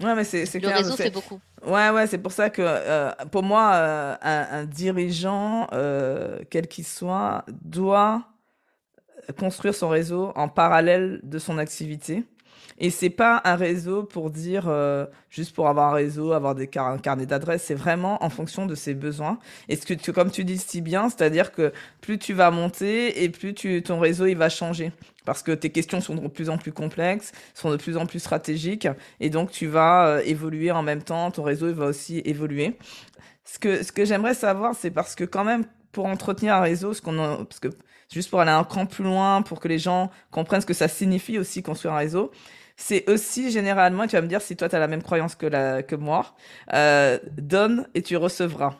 ouais, 0.00 0.14
mais 0.14 0.24
c'est, 0.24 0.44
le 0.60 0.68
réseau, 0.68 0.94
c'est 0.94 1.10
beaucoup. 1.10 1.40
Ouais, 1.66 1.88
ouais, 1.88 2.06
c'est 2.06 2.18
pour 2.18 2.32
ça 2.32 2.50
que 2.50 3.24
pour 3.28 3.42
moi, 3.42 4.18
un, 4.20 4.64
dirigeant, 4.66 5.68
quel 6.50 6.68
qu'il 6.68 6.84
soit, 6.84 7.46
doit 7.62 8.28
construire 9.38 9.74
son 9.74 9.88
réseau 9.88 10.32
en 10.36 10.50
parallèle 10.50 11.20
de 11.22 11.38
son 11.38 11.56
activité 11.56 12.24
et 12.78 12.90
c'est 12.90 13.10
pas 13.10 13.40
un 13.44 13.54
réseau 13.54 14.02
pour 14.02 14.30
dire 14.30 14.64
euh, 14.68 15.06
juste 15.30 15.54
pour 15.54 15.68
avoir 15.68 15.92
un 15.92 15.94
réseau, 15.94 16.32
avoir 16.32 16.54
des 16.54 16.68
un 16.76 16.98
carnet 16.98 17.26
d'adresses. 17.26 17.62
C'est 17.62 17.74
vraiment 17.74 18.22
en 18.24 18.30
fonction 18.30 18.66
de 18.66 18.74
ses 18.74 18.94
besoins. 18.94 19.38
Et 19.68 19.76
ce 19.76 19.86
que 19.86 20.10
comme 20.10 20.30
tu 20.30 20.44
dis 20.44 20.58
si 20.58 20.80
bien, 20.80 21.08
c'est-à-dire 21.08 21.52
que 21.52 21.72
plus 22.00 22.18
tu 22.18 22.32
vas 22.32 22.50
monter 22.50 23.22
et 23.22 23.28
plus 23.28 23.54
ton 23.82 24.00
réseau 24.00 24.26
il 24.26 24.36
va 24.36 24.48
changer 24.48 24.92
parce 25.24 25.42
que 25.42 25.52
tes 25.52 25.70
questions 25.70 26.00
sont 26.00 26.16
de 26.16 26.28
plus 26.28 26.50
en 26.50 26.58
plus 26.58 26.72
complexes, 26.72 27.32
sont 27.54 27.70
de 27.70 27.76
plus 27.76 27.96
en 27.96 28.06
plus 28.06 28.18
stratégiques, 28.18 28.88
et 29.20 29.30
donc 29.30 29.50
tu 29.50 29.66
vas 29.66 30.06
euh, 30.06 30.22
évoluer 30.24 30.70
en 30.70 30.82
même 30.82 31.02
temps. 31.02 31.30
Ton 31.30 31.42
réseau 31.44 31.68
il 31.68 31.74
va 31.74 31.86
aussi 31.86 32.20
évoluer. 32.24 32.76
Ce 33.44 33.58
que 33.58 33.82
ce 33.82 33.92
que 33.92 34.04
j'aimerais 34.04 34.34
savoir, 34.34 34.74
c'est 34.74 34.90
parce 34.90 35.14
que 35.14 35.24
quand 35.24 35.44
même 35.44 35.64
pour 35.92 36.06
entretenir 36.06 36.54
un 36.54 36.60
réseau, 36.60 36.92
ce 36.92 37.00
qu'on 37.00 37.44
parce 37.44 37.60
que 37.60 37.68
juste 38.12 38.30
pour 38.30 38.40
aller 38.40 38.50
un 38.50 38.64
cran 38.64 38.86
plus 38.86 39.04
loin, 39.04 39.42
pour 39.42 39.60
que 39.60 39.68
les 39.68 39.78
gens 39.78 40.10
comprennent 40.30 40.60
ce 40.60 40.66
que 40.66 40.74
ça 40.74 40.88
signifie 40.88 41.38
aussi 41.38 41.62
construire 41.62 41.94
un 41.94 41.98
réseau, 41.98 42.30
c'est 42.76 43.08
aussi 43.08 43.50
généralement, 43.50 44.06
tu 44.06 44.16
vas 44.16 44.22
me 44.22 44.28
dire 44.28 44.42
si 44.42 44.56
toi 44.56 44.68
tu 44.68 44.76
as 44.76 44.78
la 44.78 44.88
même 44.88 45.02
croyance 45.02 45.34
que, 45.34 45.46
la, 45.46 45.82
que 45.82 45.94
moi, 45.94 46.34
euh, 46.72 47.18
donne 47.36 47.88
et 47.94 48.02
tu 48.02 48.16
recevras. 48.16 48.74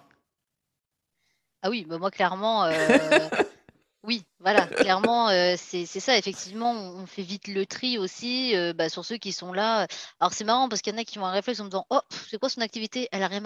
Ah 1.62 1.70
oui, 1.70 1.86
bah 1.88 1.98
moi 1.98 2.10
clairement, 2.10 2.64
euh, 2.64 2.72
oui, 4.02 4.24
voilà, 4.40 4.66
clairement, 4.66 5.30
euh, 5.30 5.54
c'est 5.56 5.86
ça, 5.86 6.18
effectivement, 6.18 6.72
on 6.72 7.06
fait 7.06 7.22
vite 7.22 7.48
le 7.48 7.64
tri 7.64 7.96
aussi 7.98 8.54
bah, 8.74 8.88
sur 8.88 9.04
ceux 9.04 9.16
qui 9.16 9.32
sont 9.32 9.52
là. 9.52 9.86
Alors 10.20 10.34
c'est 10.34 10.44
marrant 10.44 10.68
parce 10.68 10.82
qu'il 10.82 10.92
y 10.92 10.96
en 10.96 10.98
a 11.00 11.04
qui 11.04 11.18
ont 11.18 11.26
un 11.26 11.30
réflexe 11.30 11.60
en 11.60 11.64
me 11.64 11.70
disant, 11.70 11.86
oh, 11.90 12.00
c'est 12.10 12.38
quoi 12.38 12.50
son 12.50 12.60
activité? 12.60 13.08
Elle 13.12 13.22
a 13.22 13.28
rien 13.28 13.42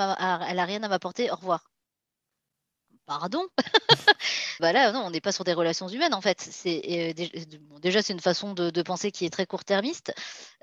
rien 0.64 0.82
à 0.82 0.88
m'apporter, 0.88 1.30
au 1.30 1.36
revoir 1.36 1.70
pardon? 3.09 3.49
Voilà, 4.61 4.90
non, 4.92 5.04
on 5.06 5.11
n'est 5.11 5.20
pas 5.20 5.30
sur 5.30 5.44
des 5.44 5.52
relations 5.52 5.88
humaines 5.88 6.14
en 6.14 6.20
fait. 6.20 6.40
C'est 6.40 7.14
euh, 7.16 7.46
déjà 7.80 8.02
c'est 8.02 8.12
une 8.12 8.20
façon 8.20 8.54
de, 8.54 8.82
penser 8.82 9.12
qui 9.12 9.24
est 9.24 9.30
très 9.30 9.46
court-termiste. 9.46 10.12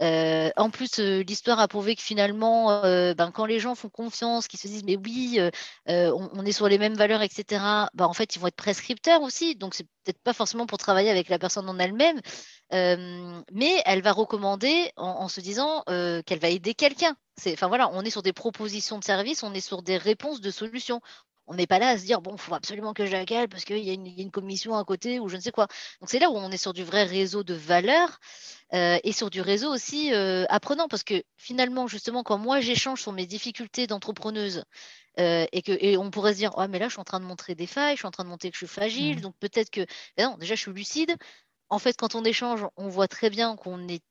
Euh, 0.01 0.49
en 0.57 0.69
plus, 0.69 0.99
euh, 0.99 1.23
l'histoire 1.23 1.59
a 1.59 1.67
prouvé 1.67 1.95
que 1.95 2.01
finalement, 2.01 2.81
ben, 2.81 3.31
quand 3.31 3.45
les 3.45 3.59
gens 3.59 3.75
font 3.75 3.89
confiance, 3.89 4.47
qu'ils 4.47 4.59
se 4.59 4.67
disent 4.67 4.83
mais 4.83 4.97
oui, 4.97 5.39
on, 5.87 6.45
est 6.45 6.51
sur 6.51 6.67
les 6.67 6.77
mêmes 6.77 6.95
valeurs, 6.95 7.21
etc. 7.21 7.87
Ben, 7.93 8.05
en 8.05 8.13
fait, 8.13 8.35
ils 8.35 8.39
vont 8.39 8.47
être 8.47 8.55
prescripteurs 8.55 9.21
aussi. 9.21 9.55
Donc 9.55 9.75
c'est 9.75 9.85
peut-être 10.03 10.21
pas 10.21 10.33
forcément 10.33 10.65
pour 10.65 10.77
travailler 10.77 11.09
avec 11.09 11.29
la 11.29 11.39
personne 11.39 11.69
en 11.69 11.79
elle-même, 11.79 12.19
mais 12.71 13.81
elle 13.85 14.01
va 14.01 14.11
recommander 14.11 14.91
en, 14.97 15.27
se 15.29 15.39
disant 15.41 15.83
qu'elle 15.87 16.39
va 16.39 16.49
aider 16.49 16.73
quelqu'un. 16.73 17.15
Enfin 17.47 17.67
voilà, 17.67 17.89
on 17.91 18.01
est 18.01 18.09
sur 18.09 18.23
des 18.23 18.33
propositions 18.33 18.97
de 18.97 19.03
services, 19.03 19.43
on 19.43 19.53
est 19.53 19.61
sur 19.61 19.81
des 19.81 19.97
réponses 19.97 20.39
de 20.39 20.51
solutions 20.51 21.01
on 21.47 21.55
n'est 21.55 21.67
pas 21.67 21.79
là 21.79 21.89
à 21.89 21.97
se 21.97 22.05
dire, 22.05 22.21
bon, 22.21 22.35
il 22.35 22.39
faut 22.39 22.55
absolument 22.55 22.93
que 22.93 23.05
je 23.05 23.11
la 23.11 23.25
cale 23.25 23.47
parce 23.47 23.65
qu'il 23.65 23.79
y, 23.79 23.89
a 23.89 23.93
une 23.93 24.31
commission 24.31 24.75
à 24.75 24.83
côté 24.83 25.19
ou 25.19 25.29
je 25.29 25.35
ne 25.35 25.41
sais 25.41 25.51
quoi. 25.51 25.67
Donc, 26.01 26.09
c'est 26.09 26.19
là 26.19 26.29
où 26.29 26.35
on 26.35 26.51
est 26.51 26.57
sur 26.57 26.73
du 26.73 26.83
vrai 26.83 27.03
réseau 27.03 27.43
de 27.43 27.53
valeurs 27.53 28.19
euh, 28.73 28.97
et 29.03 29.11
sur 29.11 29.29
du 29.29 29.41
réseau 29.41 29.71
aussi 29.73 30.13
euh, 30.13 30.45
apprenant 30.49 30.87
parce 30.87 31.03
que 31.03 31.23
finalement, 31.37 31.87
justement, 31.87 32.23
quand 32.23 32.37
moi 32.37 32.61
j'échange 32.61 33.01
sur 33.01 33.11
mes 33.11 33.25
difficultés 33.25 33.87
d'entrepreneuse 33.87 34.63
euh, 35.19 35.45
et, 35.51 35.61
que, 35.61 35.97
on 35.97 36.09
pourrait 36.11 36.33
se 36.33 36.39
dire, 36.39 36.51
oh, 36.57 36.65
mais 36.67 36.79
là, 36.79 36.87
je 36.87 36.93
suis 36.93 37.01
en 37.01 37.05
train 37.05 37.19
de 37.19 37.25
montrer 37.25 37.55
des 37.55 37.67
failles, 37.67 37.95
je 37.95 37.99
suis 37.99 38.07
en 38.07 38.11
train 38.11 38.23
de 38.23 38.29
montrer 38.29 38.49
que 38.49 38.55
je 38.55 38.65
suis 38.65 38.73
fragile, 38.73 39.17
mmh. 39.17 39.21
donc 39.21 39.35
peut-être 39.39 39.69
que. 39.69 39.85
Ben 40.17 40.29
non, 40.29 40.37
déjà, 40.37 40.55
je 40.55 40.61
suis 40.61 40.73
lucide. 40.73 41.15
en 41.69 41.79
fait, 41.79 41.95
quand 41.97 42.15
on 42.15 42.23
échange, 42.23 42.65
on 42.77 42.89
voit 42.89 43.07
très 43.07 43.29
bien 43.29 43.55
qu'on 43.55 43.87
est 43.87 44.03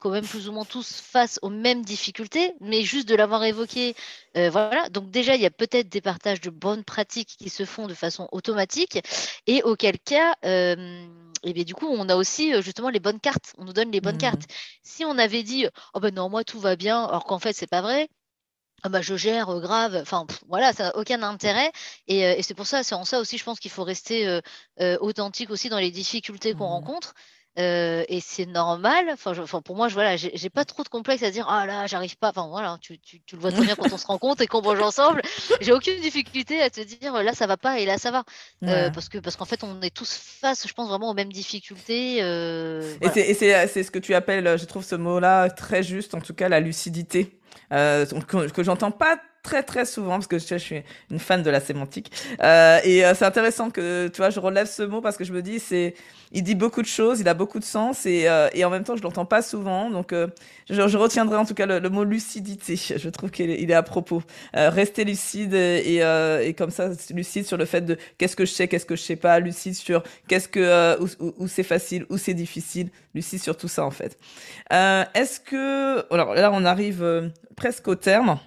quand 0.00 0.10
même 0.10 0.26
plus 0.26 0.48
ou 0.48 0.52
moins 0.52 0.64
tous 0.64 1.00
face 1.00 1.38
aux 1.42 1.50
mêmes 1.50 1.84
difficultés, 1.84 2.54
mais 2.60 2.82
juste 2.82 3.08
de 3.08 3.14
l'avoir 3.14 3.44
évoqué, 3.44 3.94
euh, 4.36 4.50
voilà. 4.50 4.88
Donc 4.88 5.10
déjà, 5.10 5.36
il 5.36 5.42
y 5.42 5.46
a 5.46 5.50
peut-être 5.50 5.88
des 5.88 6.00
partages 6.00 6.40
de 6.40 6.50
bonnes 6.50 6.84
pratiques 6.84 7.36
qui 7.38 7.50
se 7.50 7.64
font 7.64 7.86
de 7.86 7.94
façon 7.94 8.28
automatique, 8.32 8.98
et 9.46 9.62
auquel 9.62 9.98
cas, 9.98 10.34
euh, 10.44 11.06
et 11.44 11.52
bien 11.52 11.64
du 11.64 11.74
coup, 11.74 11.86
on 11.88 12.08
a 12.08 12.16
aussi 12.16 12.52
euh, 12.54 12.62
justement 12.62 12.88
les 12.88 13.00
bonnes 13.00 13.20
cartes. 13.20 13.54
On 13.58 13.64
nous 13.64 13.72
donne 13.72 13.92
les 13.92 14.00
bonnes 14.00 14.16
mmh. 14.16 14.18
cartes. 14.18 14.42
Si 14.82 15.04
on 15.04 15.16
avait 15.18 15.42
dit, 15.42 15.66
oh 15.94 16.00
ben 16.00 16.14
non, 16.14 16.28
moi 16.28 16.44
tout 16.44 16.60
va 16.60 16.76
bien, 16.76 17.04
alors 17.04 17.24
qu'en 17.24 17.38
fait 17.38 17.52
c'est 17.54 17.66
pas 17.66 17.82
vrai, 17.82 18.08
ah 18.82 18.88
bah, 18.88 19.02
je 19.02 19.14
gère 19.16 19.50
euh, 19.50 19.60
grave, 19.60 19.98
enfin 20.00 20.26
voilà, 20.48 20.72
ça 20.72 20.84
n'a 20.84 20.96
aucun 20.96 21.22
intérêt. 21.22 21.70
Et, 22.08 22.26
euh, 22.26 22.34
et 22.36 22.42
c'est 22.42 22.54
pour 22.54 22.66
ça, 22.66 22.82
c'est 22.82 22.94
en 22.94 23.04
ça 23.04 23.20
aussi, 23.20 23.36
je 23.38 23.44
pense 23.44 23.60
qu'il 23.60 23.70
faut 23.70 23.84
rester 23.84 24.40
euh, 24.80 24.98
authentique 25.00 25.50
aussi 25.50 25.68
dans 25.68 25.78
les 25.78 25.90
difficultés 25.90 26.54
qu'on 26.54 26.64
mmh. 26.64 26.72
rencontre. 26.72 27.14
Et 27.56 28.20
c'est 28.22 28.46
normal. 28.46 29.06
Enfin, 29.12 29.32
enfin, 29.38 29.60
pour 29.60 29.76
moi, 29.76 29.88
je 29.88 29.94
voilà, 29.94 30.16
j'ai 30.16 30.50
pas 30.50 30.64
trop 30.64 30.82
de 30.82 30.88
complexe 30.88 31.22
à 31.22 31.30
dire 31.30 31.46
ah 31.48 31.66
là, 31.66 31.86
j'arrive 31.86 32.16
pas. 32.16 32.30
Enfin 32.30 32.48
voilà, 32.48 32.78
tu, 32.80 32.98
tu, 32.98 33.20
tu, 33.22 33.36
le 33.36 33.40
vois 33.40 33.52
très 33.52 33.62
bien 33.62 33.74
quand 33.76 33.92
on 33.92 33.98
se 33.98 34.06
rencontre 34.06 34.42
et 34.42 34.46
qu'on 34.46 34.62
mange 34.62 34.80
ensemble. 34.80 35.22
J'ai 35.60 35.72
aucune 35.72 36.00
difficulté 36.00 36.62
à 36.62 36.70
te 36.70 36.80
dire 36.80 37.22
là 37.22 37.34
ça 37.34 37.46
va 37.46 37.56
pas 37.56 37.78
et 37.80 37.86
là 37.86 37.98
ça 37.98 38.10
va, 38.10 38.24
parce 38.92 39.08
que 39.08 39.18
parce 39.18 39.36
qu'en 39.36 39.44
fait 39.44 39.62
on 39.64 39.80
est 39.82 39.94
tous 39.94 40.12
face, 40.12 40.66
je 40.66 40.72
pense 40.72 40.88
vraiment 40.88 41.10
aux 41.10 41.14
mêmes 41.14 41.32
difficultés. 41.32 42.18
Et 42.18 43.34
c'est 43.34 43.82
ce 43.82 43.90
que 43.90 43.98
tu 43.98 44.14
appelles, 44.14 44.58
je 44.58 44.64
trouve 44.64 44.84
ce 44.84 44.94
mot-là 44.94 45.50
très 45.50 45.82
juste, 45.82 46.14
en 46.14 46.20
tout 46.20 46.34
cas 46.34 46.48
la 46.48 46.60
lucidité 46.60 47.40
euh, 47.72 48.04
que, 48.06 48.50
que 48.50 48.62
j'entends 48.62 48.90
pas 48.90 49.20
très 49.42 49.62
très 49.62 49.84
souvent 49.84 50.12
parce 50.12 50.26
que 50.26 50.38
je, 50.38 50.46
je 50.46 50.56
suis 50.56 50.82
une 51.10 51.18
fan 51.18 51.42
de 51.42 51.50
la 51.50 51.60
sémantique. 51.60 52.12
Euh, 52.42 52.78
et 52.84 53.04
euh, 53.04 53.14
c'est 53.14 53.24
intéressant 53.24 53.70
que 53.70 54.08
tu 54.08 54.18
vois 54.18 54.30
je 54.30 54.40
relève 54.40 54.66
ce 54.66 54.82
mot 54.82 55.00
parce 55.00 55.16
que 55.16 55.24
je 55.24 55.32
me 55.32 55.42
dis 55.42 55.58
c'est 55.58 55.94
il 56.32 56.42
dit 56.42 56.54
beaucoup 56.54 56.82
de 56.82 56.86
choses 56.86 57.20
il 57.20 57.28
a 57.28 57.34
beaucoup 57.34 57.58
de 57.58 57.64
sens 57.64 58.06
et, 58.06 58.28
euh, 58.28 58.48
et 58.52 58.64
en 58.64 58.70
même 58.70 58.84
temps 58.84 58.96
je 58.96 59.02
l'entends 59.02 59.24
pas 59.24 59.42
souvent. 59.42 59.90
Donc 59.90 60.12
euh, 60.12 60.28
je, 60.68 60.86
je, 60.88 60.98
retiendrai 60.98 61.36
en 61.36 61.44
tout 61.44 61.54
cas 61.54 61.66
le, 61.66 61.88
mot 61.88 62.04
lucidité. 62.04 62.76
Je 63.00 63.08
trouve 63.08 63.30
qu'il 63.30 63.50
est, 63.50 63.72
à 63.72 63.82
propos. 63.82 64.22
Rester 64.52 65.04
lucide 65.04 65.54
et, 65.54 66.02
et 66.42 66.54
comme 66.54 66.70
ça 66.70 66.90
lucide 67.10 67.46
sur 67.46 67.56
le 67.56 67.64
fait 67.64 67.80
de 67.80 67.96
qu'est-ce 68.18 68.36
que 68.36 68.44
je 68.44 68.52
sais 68.52 68.68
qu'est-ce 68.68 68.86
que 68.86 68.96
je 68.96 69.02
sais 69.02 69.16
pas 69.16 69.38
lucide 69.40 69.74
sur 69.74 70.02
qu'est-ce 70.28 70.48
que 70.48 71.00
où, 71.00 71.32
où 71.38 71.48
c'est 71.48 71.62
facile 71.62 72.04
où 72.10 72.18
c'est 72.18 72.34
difficile 72.34 72.90
lucide 73.14 73.40
sur 73.40 73.56
tout 73.56 73.68
ça 73.68 73.84
en 73.84 73.90
fait. 73.90 74.18
Est-ce 74.70 75.40
que 75.40 76.04
alors 76.12 76.34
là 76.34 76.50
on 76.52 76.64
arrive 76.64 77.30
presque 77.56 77.88
au 77.88 77.94
terme 77.94 78.38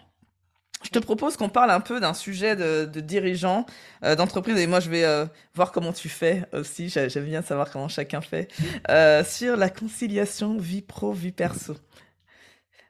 je 0.84 0.90
te 0.90 1.00
propose 1.00 1.38
qu'on 1.38 1.50
parle 1.50 1.72
un 1.72 1.80
peu 1.80 2.00
d'un 2.00 2.14
sujet 2.14 2.56
de, 2.56 2.86
de 2.86 3.00
dirigeant 3.00 3.66
euh, 4.04 4.16
d'entreprise 4.16 4.58
et 4.58 4.68
moi 4.68 4.80
je 4.80 4.90
vais 4.90 5.04
euh, 5.04 5.26
voir 5.56 5.72
comment 5.72 5.94
tu 5.94 6.10
fais 6.10 6.44
aussi. 6.54 6.90
J'aime 6.90 7.26
bien 7.26 7.42
savoir 7.42 7.72
comment 7.72 7.88
chacun 7.88 8.22
fait 8.22 8.50
euh, 8.90 9.24
sur 9.24 9.58
la 9.58 9.70
conciliation 9.70 10.58
vie 10.58 10.82
pro 10.82 11.12
vie 11.14 11.32
perso. 11.32 11.76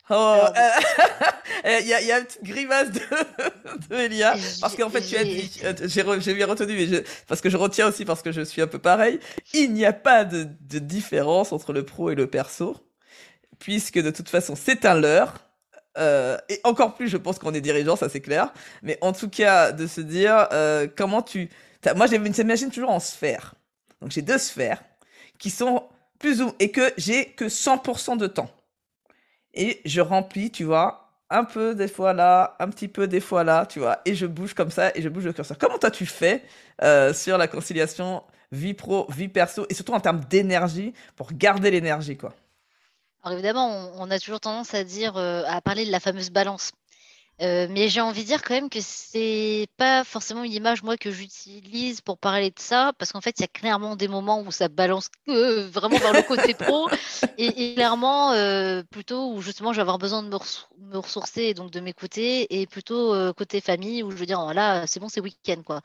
Oh, 0.10 0.14
euh, 1.66 1.80
il 1.82 1.88
y, 1.88 1.94
a, 1.94 2.02
y 2.02 2.12
a 2.12 2.20
une 2.20 2.26
petite 2.26 2.44
grimace 2.44 2.92
de, 2.92 3.00
de 3.90 3.96
Elia 3.96 4.36
parce 4.60 4.76
qu'en 4.76 4.90
fait 4.90 5.02
tu 5.02 5.16
as 5.16 5.24
dit, 5.24 5.62
j'ai 5.86 6.34
bien 6.34 6.46
retenu, 6.46 6.74
mais 6.74 6.88
je, 6.88 6.96
parce 7.28 7.40
que 7.40 7.50
je 7.50 7.56
retiens 7.56 7.88
aussi 7.88 8.04
parce 8.04 8.22
que 8.22 8.32
je 8.34 8.42
suis 8.42 8.62
un 8.62 8.68
peu 8.68 8.80
pareil. 8.80 9.20
Il 9.54 9.72
n'y 9.74 9.86
a 9.86 9.94
pas 9.94 10.26
de, 10.26 10.46
de 10.62 10.80
différence 10.80 11.54
entre 11.54 11.72
le 11.72 11.86
pro 11.86 12.10
et 12.12 12.16
le 12.16 12.28
perso 12.28 12.76
puisque 13.60 14.00
de 14.00 14.12
toute 14.12 14.28
façon 14.28 14.56
c'est 14.56 14.86
un 14.86 14.96
leurre 14.96 15.36
euh, 15.98 16.38
et 16.50 16.60
encore 16.64 16.96
plus, 16.96 17.08
je 17.08 17.18
pense 17.18 17.40
qu'on 17.40 17.54
est 17.54 17.62
dirigeant, 17.62 17.96
ça 17.96 18.10
c'est 18.10 18.22
clair. 18.22 18.54
Mais 18.82 18.98
en 19.02 19.14
tout 19.14 19.30
cas, 19.30 19.72
de 19.72 19.88
se 19.88 20.02
dire 20.02 20.48
euh, 20.52 20.88
comment 20.96 21.22
tu. 21.22 21.50
Moi, 21.96 22.08
j'imagine 22.08 22.72
toujours 22.72 22.92
en 22.92 23.00
sphère. 23.00 23.56
Donc 24.02 24.12
j'ai 24.12 24.22
deux 24.22 24.38
sphères 24.38 24.84
qui 25.38 25.50
sont 25.50 25.84
plus 26.20 26.42
ou 26.42 26.54
et 26.60 26.72
que 26.72 26.94
j'ai 26.98 27.26
que 27.26 27.46
100% 27.46 28.18
de 28.18 28.28
temps. 28.28 28.50
Et 29.54 29.82
je 29.86 30.02
remplis, 30.02 30.52
tu 30.52 30.64
vois, 30.64 31.04
un 31.30 31.44
peu 31.44 31.76
des 31.76 31.88
fois 31.88 32.14
là, 32.14 32.56
un 32.60 32.70
petit 32.70 32.88
peu 32.88 33.08
des 33.08 33.20
fois 33.20 33.44
là, 33.44 33.66
tu 33.66 33.80
vois, 33.80 34.00
et 34.06 34.16
je 34.16 34.26
bouge 34.26 34.54
comme 34.54 34.72
ça 34.72 34.92
et 34.96 35.02
je 35.02 35.10
bouge 35.10 35.26
le 35.26 35.34
curseur. 35.34 35.58
Comment 35.58 35.78
toi 35.78 35.92
tu 35.92 36.06
fais 36.06 36.44
euh, 36.82 37.14
sur 37.14 37.38
la 37.38 37.48
conciliation 37.48 38.24
vie 38.52 38.74
pro, 38.74 39.08
vie 39.12 39.28
perso 39.28 39.66
et 39.70 39.74
surtout 39.74 39.94
en 39.94 40.00
termes 40.00 40.22
d'énergie 40.30 40.94
pour 41.16 41.34
garder 41.34 41.72
l'énergie 41.72 42.18
quoi? 42.18 42.34
Alors 43.24 43.38
évidemment, 43.38 43.92
on, 43.96 44.12
a 44.12 44.20
toujours 44.20 44.42
tendance 44.42 44.74
à 44.74 44.84
dire, 44.84 45.16
euh, 45.16 45.44
à 45.48 45.62
parler 45.62 45.86
de 45.86 45.92
la 45.92 46.02
fameuse 46.02 46.30
balance. 46.30 46.72
Euh, 47.42 47.68
mais 47.70 47.90
j'ai 47.90 48.02
envie 48.02 48.22
de 48.22 48.28
dire 48.28 48.44
quand 48.44 48.54
même 48.54 48.70
que 48.70 48.80
c'est 48.82 49.66
pas 49.78 50.04
forcément 50.04 50.44
une 50.44 50.52
image 50.52 50.84
moi 50.84 50.98
que 50.98 51.10
j'utilise 51.10 52.00
pour 52.00 52.20
parler 52.20 52.52
de 52.52 52.60
ça, 52.60 52.92
parce 53.00 53.12
qu'en 53.12 53.22
fait 53.22 53.40
il 53.40 53.42
y 53.42 53.46
a 53.46 53.48
clairement 53.48 53.96
des 53.96 54.08
moments 54.08 54.42
où 54.42 54.52
ça 54.52 54.68
balance 54.68 55.10
que 55.26 55.62
vraiment 55.68 55.98
vers 55.98 56.14
le 56.14 56.22
côté 56.22 56.54
pro, 56.54 56.90
et, 57.40 57.74
clairement 57.74 58.34
euh, 58.34 58.84
plutôt 58.84 59.34
où 59.34 59.42
justement 59.42 59.74
je 59.74 59.78
vais 59.78 59.82
avoir 59.82 59.98
besoin 59.98 60.22
de 60.22 60.30
me, 60.30 60.98
ressourcer 60.98 61.42
et 61.42 61.54
donc 61.56 61.72
de 61.72 61.80
m'écouter, 61.80 62.62
et 62.62 62.68
plutôt 62.68 63.16
côté 63.34 63.62
famille 63.62 64.04
où 64.04 64.12
je 64.12 64.18
veux 64.18 64.28
dire 64.28 64.40
voilà 64.40 64.86
c'est 64.86 65.00
bon 65.00 65.10
c'est 65.10 65.22
week-end 65.22 65.64
quoi, 65.66 65.82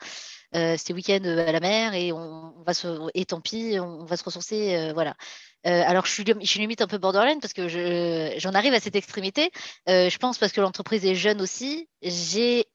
c'est 0.53 0.93
week-end 0.93 1.23
à 1.23 1.51
la 1.51 1.59
mer 1.59 1.95
et 1.95 2.11
on, 2.13 2.53
va 2.63 2.75
se 2.75 3.09
et 3.15 3.25
tant 3.25 3.41
pis 3.41 3.79
on, 3.79 4.05
va 4.05 4.17
se 4.17 4.23
ressourcer 4.23 4.91
voilà. 4.93 5.15
Euh, 5.67 5.83
alors, 5.85 6.05
je 6.05 6.11
suis, 6.11 6.59
limite 6.59 6.81
un 6.81 6.87
peu 6.87 6.97
borderline 6.97 7.39
parce 7.39 7.53
que 7.53 7.67
j'en 8.37 8.53
arrive 8.53 8.73
à 8.73 8.79
cette 8.79 8.95
extrémité. 8.95 9.51
Euh, 9.89 10.09
je 10.09 10.17
pense 10.17 10.37
parce 10.37 10.51
que 10.51 10.61
l'entreprise 10.61 11.05
est 11.05 11.15
jeune 11.15 11.41
aussi. 11.41 11.89
J'ai 12.01 12.65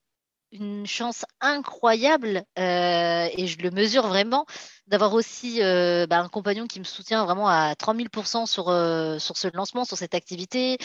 une 0.54 0.86
chance 0.86 1.24
incroyable 1.40 2.44
euh, 2.58 3.28
et 3.36 3.46
je 3.46 3.58
le 3.58 3.70
mesure 3.70 4.06
vraiment 4.06 4.46
d'avoir 4.86 5.14
aussi 5.14 5.62
euh, 5.62 6.06
bah, 6.06 6.20
un 6.20 6.28
compagnon 6.28 6.66
qui 6.66 6.78
me 6.78 6.84
soutient 6.84 7.24
vraiment 7.24 7.48
à 7.48 7.74
3000 7.74 8.08
sur, 8.46 8.68
euh, 8.68 9.18
sur 9.18 9.36
ce 9.36 9.48
lancement, 9.54 9.84
sur 9.84 9.96
cette 9.96 10.14
activité. 10.14 10.78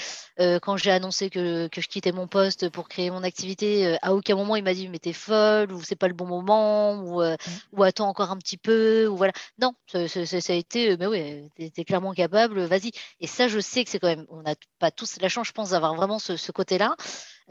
Quand 0.62 0.78
j'ai 0.78 0.92
annoncé 0.92 1.30
que, 1.30 1.68
que, 1.68 1.82
je 1.82 1.88
quittais 1.88 2.14
mon 2.14 2.28
poste 2.28 2.70
pour 2.70 2.88
créer 2.88 3.12
mon 3.12 3.24
activité, 3.24 3.98
à 4.02 4.14
aucun 4.14 4.36
moment 4.36 4.56
il 4.56 4.64
m'a 4.64 4.74
dit 4.74 4.88
mais 4.88 5.00
t'es 5.00 5.14
folle 5.14 5.72
ou 5.74 5.84
c'est 5.84 5.98
pas 5.98 6.08
le 6.08 6.14
bon 6.14 6.26
moment 6.26 6.96
ou, 6.96 7.22
mmh. 7.22 7.36
ou 7.74 7.84
attends 7.84 8.08
encore 8.08 8.32
un 8.32 8.38
petit 8.38 8.58
peu 8.58 9.08
ou 9.08 9.18
voilà. 9.18 9.34
Non, 9.60 9.74
ça, 9.88 10.08
ça, 10.08 10.26
ça 10.26 10.54
a 10.54 10.56
été 10.56 10.96
mais 10.98 11.08
oui, 11.08 11.50
t'es 11.56 11.72
es 11.76 11.84
clairement 11.84 12.14
capable, 12.14 12.62
vas-y. 12.66 12.92
Et 13.20 13.28
ça, 13.28 13.48
je 13.50 13.60
sais 13.60 13.84
que 13.84 13.90
c'est 13.90 14.00
quand 14.00 14.08
même, 14.08 14.26
on 14.30 14.42
n'a 14.42 14.56
pas 14.80 14.92
tous 14.92 15.20
la 15.22 15.28
chance, 15.30 15.48
je 15.48 15.52
pense, 15.52 15.72
d'avoir 15.72 15.94
vraiment 15.96 16.20
ce, 16.20 16.38
ce 16.38 16.52
côté-là. 16.54 16.96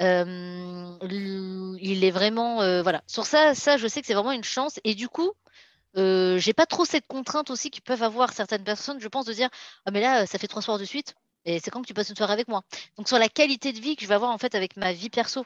Euh, 0.01 0.97
il 1.03 2.05
est 2.05 2.11
vraiment 2.13 2.63
euh, 2.63 2.83
voilà 2.83 3.03
sur 3.09 3.27
ça 3.27 3.57
ça 3.57 3.79
je 3.79 3.89
sais 3.89 4.01
que 4.01 4.07
c'est 4.07 4.15
vraiment 4.15 4.31
une 4.31 4.45
chance 4.45 4.79
et 4.85 4.95
du 4.95 5.09
coup 5.09 5.33
euh, 5.97 6.39
j'ai 6.39 6.53
pas 6.53 6.67
trop 6.67 6.85
cette 6.85 7.07
contrainte 7.07 7.51
aussi 7.51 7.71
qui 7.71 7.81
peuvent 7.81 8.03
avoir 8.03 8.33
certaines 8.33 8.65
personnes, 8.65 9.01
je 9.01 9.09
pense, 9.09 9.25
de 9.25 9.33
dire 9.33 9.49
Ah, 9.87 9.91
mais 9.91 10.01
là, 10.01 10.27
ça 10.27 10.39
fait 10.39 10.47
trois 10.47 10.63
soirs 10.63 10.79
de 10.79 10.85
suite, 10.85 11.15
et 11.45 11.61
c'est 11.61 11.71
quand 11.71 11.83
que 11.83 11.87
tu 11.87 11.95
passes 11.95 12.11
une 12.11 12.17
soirée 12.17 12.33
avec 12.35 12.49
moi? 12.49 12.63
Donc, 12.97 13.09
sur 13.09 13.19
la 13.19 13.29
qualité 13.29 13.73
de 13.73 13.81
vie 13.81 13.97
que 13.97 14.03
je 14.03 14.09
vais 14.09 14.15
avoir 14.15 14.31
en 14.31 14.39
fait 14.39 14.55
avec 14.55 14.77
ma 14.77 14.93
vie 14.93 15.11
perso, 15.11 15.45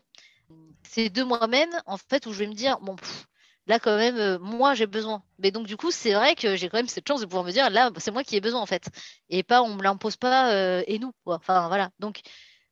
c'est 0.83 1.11
de 1.11 1.23
moi-même, 1.23 1.71
en 1.87 1.97
fait, 1.97 2.27
où 2.27 2.33
je 2.33 2.41
vais 2.41 2.47
me 2.47 2.55
dire 2.55 2.79
Bon, 2.81 2.97
là, 3.67 3.79
quand 3.79 3.97
même, 3.97 4.17
euh, 4.17 4.39
moi, 4.41 4.75
j'ai 4.75 4.87
besoin. 4.87 5.23
Mais 5.39 5.51
donc, 5.51 5.67
du 5.67 5.77
coup, 5.77 5.91
c'est 5.91 6.13
vrai 6.13 6.35
que 6.35 6.57
j'ai 6.57 6.69
quand 6.69 6.79
même 6.79 6.89
cette 6.89 7.07
chance 7.09 7.21
de 7.21 7.27
pouvoir 7.27 7.45
me 7.45 7.53
dire 7.53 7.71
Là, 7.71 7.91
c'est 7.99 8.11
moi 8.11 8.25
qui 8.25 8.37
ai 8.37 8.41
besoin, 8.41 8.61
en 8.61 8.67
fait. 8.67 8.89
Et 9.31 9.43
pas, 9.43 9.63
on 9.63 9.75
me 9.75 9.83
l'impose 9.83 10.17
pas, 10.17 10.83
et 10.87 10.99
nous, 10.99 11.13
quoi. 11.25 11.37
Enfin, 11.37 11.69
voilà. 11.69 11.91
Donc, 12.01 12.21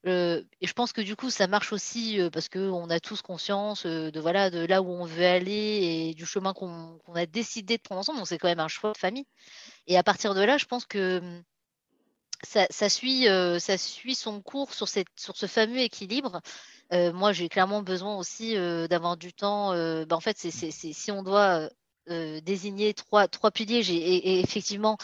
et 0.05 0.67
je 0.67 0.73
pense 0.73 0.93
que 0.93 1.01
du 1.01 1.17
coup, 1.17 1.31
ça 1.31 1.47
marche 1.47 1.73
aussi 1.73 2.19
parce 2.33 2.49
qu'on 2.49 2.89
a 2.89 3.01
tous 3.01 3.21
conscience 3.23 3.85
de, 3.85 4.21
voilà, 4.21 4.51
de 4.51 4.65
là 4.65 4.83
où 4.83 4.89
on 4.91 5.05
veut 5.05 5.27
aller 5.27 6.11
et 6.11 6.15
du 6.15 6.25
chemin 6.25 6.55
qu'on 6.55 6.99
a 7.15 7.27
décidé 7.27 7.77
de 7.77 7.83
prendre 7.83 8.01
ensemble. 8.01 8.19
Donc, 8.19 8.29
c'est 8.29 8.39
quand 8.39 8.49
même 8.49 8.61
un 8.61 8.69
choix 8.69 8.93
de 8.93 8.99
famille. 8.99 9.27
Et 9.87 9.99
à 9.99 10.03
partir 10.03 10.35
de 10.35 10.41
là, 10.41 10.57
je 10.57 10.65
pense 10.65 10.87
que 10.87 11.21
mmh, 11.21 11.43
ça, 12.43 12.89
suit, 12.89 13.27
ça 13.59 13.77
suit 13.77 14.15
son 14.15 14.41
cours 14.41 14.73
sur, 14.73 14.89
cette, 14.89 15.09
sur 15.17 15.37
ce 15.37 15.47
fameux 15.47 15.81
équilibre. 15.81 16.41
moi, 16.93 17.33
j'ai 17.33 17.49
clairement 17.49 17.83
besoin 17.83 18.17
aussi 18.17 18.55
d'avoir 18.89 19.17
du 19.19 19.33
temps. 19.35 19.73
Ben, 19.73 20.13
en 20.13 20.21
fait, 20.21 20.39
c'est 20.39 20.71
si 20.71 21.13
on 21.13 21.23
doit 21.23 21.69
désigner 22.07 22.95
trois, 22.95 23.29
trois 23.29 23.51
piliers, 23.51 23.83
j'ai 23.83 24.41
effectivement 24.41 24.97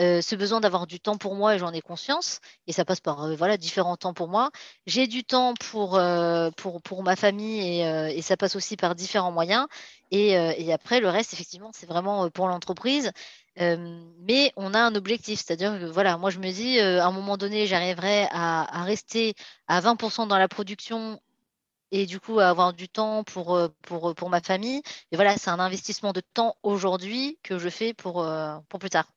euh, 0.00 0.20
ce 0.20 0.34
besoin 0.34 0.60
d'avoir 0.60 0.88
du 0.88 0.98
temps 0.98 1.16
pour 1.16 1.36
moi 1.36 1.54
et 1.54 1.58
j'en 1.60 1.72
ai 1.72 1.80
conscience 1.80 2.40
et 2.66 2.72
ça 2.72 2.84
passe 2.84 3.00
par 3.00 3.24
euh, 3.24 3.36
voilà 3.36 3.56
différents 3.56 3.96
temps 3.96 4.12
pour 4.12 4.26
moi 4.26 4.50
j'ai 4.86 5.06
du 5.06 5.22
temps 5.22 5.54
pour 5.54 5.96
euh, 5.96 6.50
pour, 6.56 6.82
pour 6.82 7.04
ma 7.04 7.14
famille 7.14 7.80
et, 7.80 8.22
ça 8.22 8.36
passe 8.36 8.56
aussi 8.56 8.76
par 8.76 8.96
différents 8.96 9.30
moyens 9.30 9.66
et, 10.10 10.30
et 10.32 10.72
après 10.72 11.00
le 11.00 11.08
reste 11.08 11.32
effectivement 11.34 11.70
c'est 11.74 11.86
vraiment 11.86 12.30
pour 12.30 12.48
l'entreprise 12.48 13.12
mais 13.56 14.52
on 14.56 14.72
a 14.74 14.80
un 14.80 14.94
objectif 14.94 15.40
c'est-à-dire 15.44 15.78
que 15.78 15.84
voilà 15.84 16.16
moi 16.16 16.30
je 16.30 16.38
me 16.38 16.50
dis 16.50 16.80
à 16.80 17.06
un 17.06 17.12
moment 17.12 17.36
donné 17.36 17.66
j'arriverai 17.66 18.26
à, 18.30 18.80
à, 18.80 18.84
rester 18.84 19.34
à 19.68 19.80
20% 19.80 20.26
dans 20.26 20.38
la 20.38 20.48
production 20.48 21.20
et 21.92 22.06
du 22.06 22.18
coup 22.18 22.40
à 22.40 22.48
avoir 22.48 22.72
du 22.72 22.88
temps 22.88 23.24
pour, 23.24 23.58
pour, 23.82 24.14
pour 24.14 24.30
ma 24.30 24.40
famille. 24.40 24.82
Et 25.12 25.16
voilà, 25.16 25.36
c'est 25.36 25.50
un 25.50 25.60
investissement 25.60 26.12
de 26.12 26.20
temps 26.20 26.56
aujourd'hui 26.62 27.38
que 27.42 27.58
je 27.58 27.68
fais 27.68 27.94
pour, 27.94 28.26
pour 28.68 28.80
plus 28.80 28.90
tard. 28.90 29.13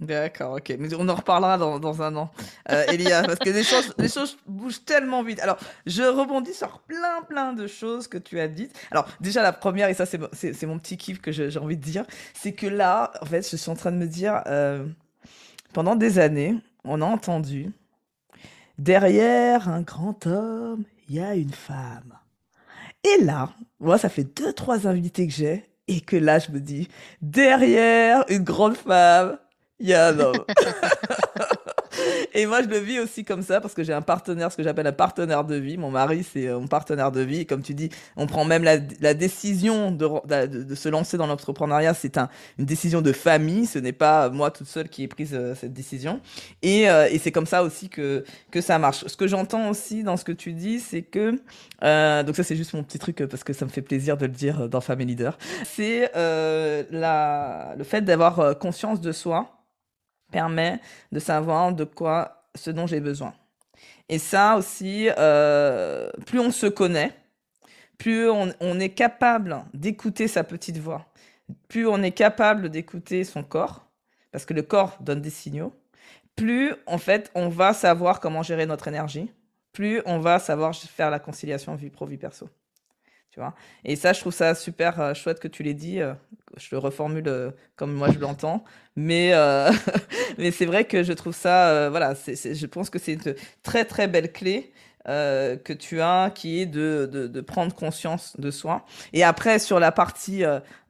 D'accord, 0.00 0.54
ok. 0.54 0.76
Mais 0.78 0.94
on 0.94 1.08
en 1.08 1.14
reparlera 1.16 1.58
dans, 1.58 1.80
dans 1.80 2.02
un 2.02 2.14
an, 2.16 2.30
euh, 2.70 2.84
Elia, 2.86 3.22
parce 3.26 3.38
que 3.40 3.50
les 3.50 3.64
choses, 3.64 3.94
les 3.98 4.08
choses 4.08 4.38
bougent 4.46 4.84
tellement 4.84 5.24
vite. 5.24 5.40
Alors, 5.40 5.58
je 5.86 6.02
rebondis 6.02 6.54
sur 6.54 6.80
plein, 6.82 7.22
plein 7.28 7.52
de 7.52 7.66
choses 7.66 8.06
que 8.06 8.18
tu 8.18 8.38
as 8.38 8.46
dites. 8.46 8.78
Alors, 8.92 9.08
déjà, 9.20 9.42
la 9.42 9.52
première, 9.52 9.88
et 9.88 9.94
ça, 9.94 10.06
c'est 10.06 10.66
mon 10.66 10.78
petit 10.78 10.96
kiff 10.96 11.20
que 11.20 11.32
j'ai 11.32 11.58
envie 11.58 11.76
de 11.76 11.82
dire, 11.82 12.04
c'est 12.32 12.52
que 12.52 12.66
là, 12.66 13.10
en 13.20 13.26
fait, 13.26 13.48
je 13.50 13.56
suis 13.56 13.70
en 13.70 13.74
train 13.74 13.90
de 13.90 13.96
me 13.96 14.06
dire, 14.06 14.42
euh, 14.46 14.86
pendant 15.72 15.96
des 15.96 16.20
années, 16.20 16.54
on 16.84 17.02
a 17.02 17.04
entendu 17.04 17.72
derrière 18.78 19.68
un 19.68 19.82
grand 19.82 20.26
homme, 20.26 20.84
il 21.08 21.16
y 21.16 21.20
a 21.20 21.34
une 21.34 21.52
femme. 21.52 22.14
Et 23.02 23.24
là, 23.24 23.50
moi, 23.80 23.98
ça 23.98 24.08
fait 24.08 24.24
deux, 24.24 24.52
trois 24.52 24.86
invités 24.86 25.26
que 25.26 25.32
j'ai, 25.32 25.64
et 25.88 26.00
que 26.00 26.16
là, 26.16 26.38
je 26.38 26.52
me 26.52 26.60
dis, 26.60 26.88
derrière 27.20 28.24
une 28.28 28.44
grande 28.44 28.76
femme, 28.76 29.38
il 29.80 29.90
y. 29.90 29.94
Et 32.34 32.46
moi, 32.46 32.62
je 32.62 32.68
le 32.68 32.78
vis 32.78 33.00
aussi 33.00 33.24
comme 33.24 33.42
ça 33.42 33.60
parce 33.60 33.74
que 33.74 33.82
j'ai 33.82 33.92
un 33.92 34.02
partenaire, 34.02 34.52
ce 34.52 34.56
que 34.56 34.62
j'appelle 34.62 34.86
un 34.86 34.92
partenaire 34.92 35.44
de 35.44 35.56
vie. 35.56 35.76
Mon 35.76 35.90
mari, 35.90 36.24
c'est 36.24 36.46
euh, 36.46 36.58
mon 36.58 36.66
partenaire 36.66 37.10
de 37.10 37.20
vie. 37.20 37.40
Et 37.40 37.46
comme 37.46 37.62
tu 37.62 37.74
dis, 37.74 37.90
on 38.16 38.26
prend 38.26 38.44
même 38.44 38.64
la, 38.64 39.14
décision 39.14 39.90
de, 39.90 40.46
de, 40.46 40.74
se 40.74 40.88
lancer 40.88 41.16
dans 41.16 41.26
l'entrepreneuriat. 41.26 41.94
C'est 41.94 42.18
un, 42.18 42.28
une 42.58 42.64
décision 42.64 43.02
de 43.02 43.12
famille. 43.12 43.66
Ce 43.66 43.78
n'est 43.78 43.92
pas 43.92 44.30
moi 44.30 44.50
toute 44.50 44.68
seule 44.68 44.88
qui 44.88 45.02
ai 45.02 45.08
pris 45.08 45.28
euh, 45.32 45.54
cette 45.54 45.72
décision. 45.72 46.20
Et, 46.62 46.88
euh, 46.88 47.08
et 47.10 47.18
c'est 47.18 47.32
comme 47.32 47.46
ça 47.46 47.62
aussi 47.62 47.88
que, 47.88 48.24
que 48.50 48.60
ça 48.60 48.78
marche. 48.78 49.06
Ce 49.06 49.16
que 49.16 49.26
j'entends 49.26 49.70
aussi 49.70 50.02
dans 50.02 50.16
ce 50.16 50.24
que 50.24 50.32
tu 50.32 50.52
dis, 50.52 50.80
c'est 50.80 51.02
que, 51.02 51.30
donc 52.22 52.36
ça, 52.36 52.42
c'est 52.42 52.56
juste 52.56 52.74
mon 52.74 52.82
petit 52.82 52.98
truc 52.98 53.24
parce 53.26 53.44
que 53.44 53.52
ça 53.52 53.64
me 53.64 53.70
fait 53.70 53.82
plaisir 53.82 54.16
de 54.16 54.26
le 54.26 54.32
dire 54.32 54.68
dans 54.68 54.80
Family 54.80 55.06
Leader. 55.06 55.38
C'est 55.64 56.10
la, 56.14 57.74
le 57.76 57.84
fait 57.84 58.02
d'avoir 58.02 58.58
conscience 58.58 59.00
de 59.00 59.12
soi 59.12 59.57
permet 60.30 60.80
de 61.12 61.18
savoir 61.18 61.72
de 61.72 61.84
quoi, 61.84 62.44
ce 62.54 62.70
dont 62.70 62.86
j'ai 62.86 63.00
besoin. 63.00 63.34
Et 64.08 64.18
ça 64.18 64.56
aussi, 64.56 65.08
euh, 65.18 66.10
plus 66.26 66.40
on 66.40 66.50
se 66.50 66.66
connaît, 66.66 67.12
plus 67.98 68.28
on, 68.30 68.52
on 68.60 68.80
est 68.80 68.90
capable 68.90 69.64
d'écouter 69.74 70.28
sa 70.28 70.44
petite 70.44 70.78
voix, 70.78 71.06
plus 71.68 71.86
on 71.86 72.02
est 72.02 72.12
capable 72.12 72.68
d'écouter 72.70 73.24
son 73.24 73.42
corps, 73.42 73.86
parce 74.32 74.44
que 74.44 74.54
le 74.54 74.62
corps 74.62 74.96
donne 75.00 75.20
des 75.20 75.30
signaux, 75.30 75.74
plus 76.36 76.74
en 76.86 76.98
fait 76.98 77.30
on 77.34 77.48
va 77.48 77.74
savoir 77.74 78.20
comment 78.20 78.42
gérer 78.42 78.66
notre 78.66 78.88
énergie, 78.88 79.32
plus 79.72 80.00
on 80.06 80.18
va 80.18 80.38
savoir 80.38 80.74
faire 80.74 81.10
la 81.10 81.18
conciliation 81.18 81.74
vie 81.74 81.90
pro 81.90 82.06
vie 82.06 82.16
perso. 82.16 82.48
Et 83.84 83.96
ça, 83.96 84.12
je 84.12 84.20
trouve 84.20 84.34
ça 84.34 84.54
super 84.54 85.00
euh, 85.00 85.14
chouette 85.14 85.40
que 85.40 85.48
tu 85.48 85.62
l'aies 85.62 85.74
dit. 85.74 86.00
Euh, 86.00 86.14
je 86.56 86.68
le 86.72 86.78
reformule 86.78 87.28
euh, 87.28 87.50
comme 87.76 87.92
moi 87.92 88.10
je 88.12 88.18
l'entends. 88.18 88.64
Mais, 88.96 89.32
mais 90.38 90.50
c'est 90.50 90.66
vrai 90.66 90.84
que 90.84 91.02
je 91.02 91.12
trouve 91.12 91.34
ça, 91.34 91.88
voilà, 91.88 92.14
je 92.14 92.66
pense 92.66 92.90
que 92.90 92.98
c'est 92.98 93.12
une 93.12 93.34
très 93.62 93.84
très 93.84 94.08
belle 94.08 94.32
clé. 94.32 94.72
Que 95.06 95.72
tu 95.72 96.02
as, 96.02 96.30
qui 96.34 96.60
est 96.60 96.66
de, 96.66 97.06
de, 97.06 97.40
prendre 97.40 97.74
conscience 97.74 98.38
de 98.38 98.50
soi. 98.50 98.84
Et 99.14 99.24
après, 99.24 99.58
sur 99.58 99.80
la 99.80 99.90
partie 99.90 100.42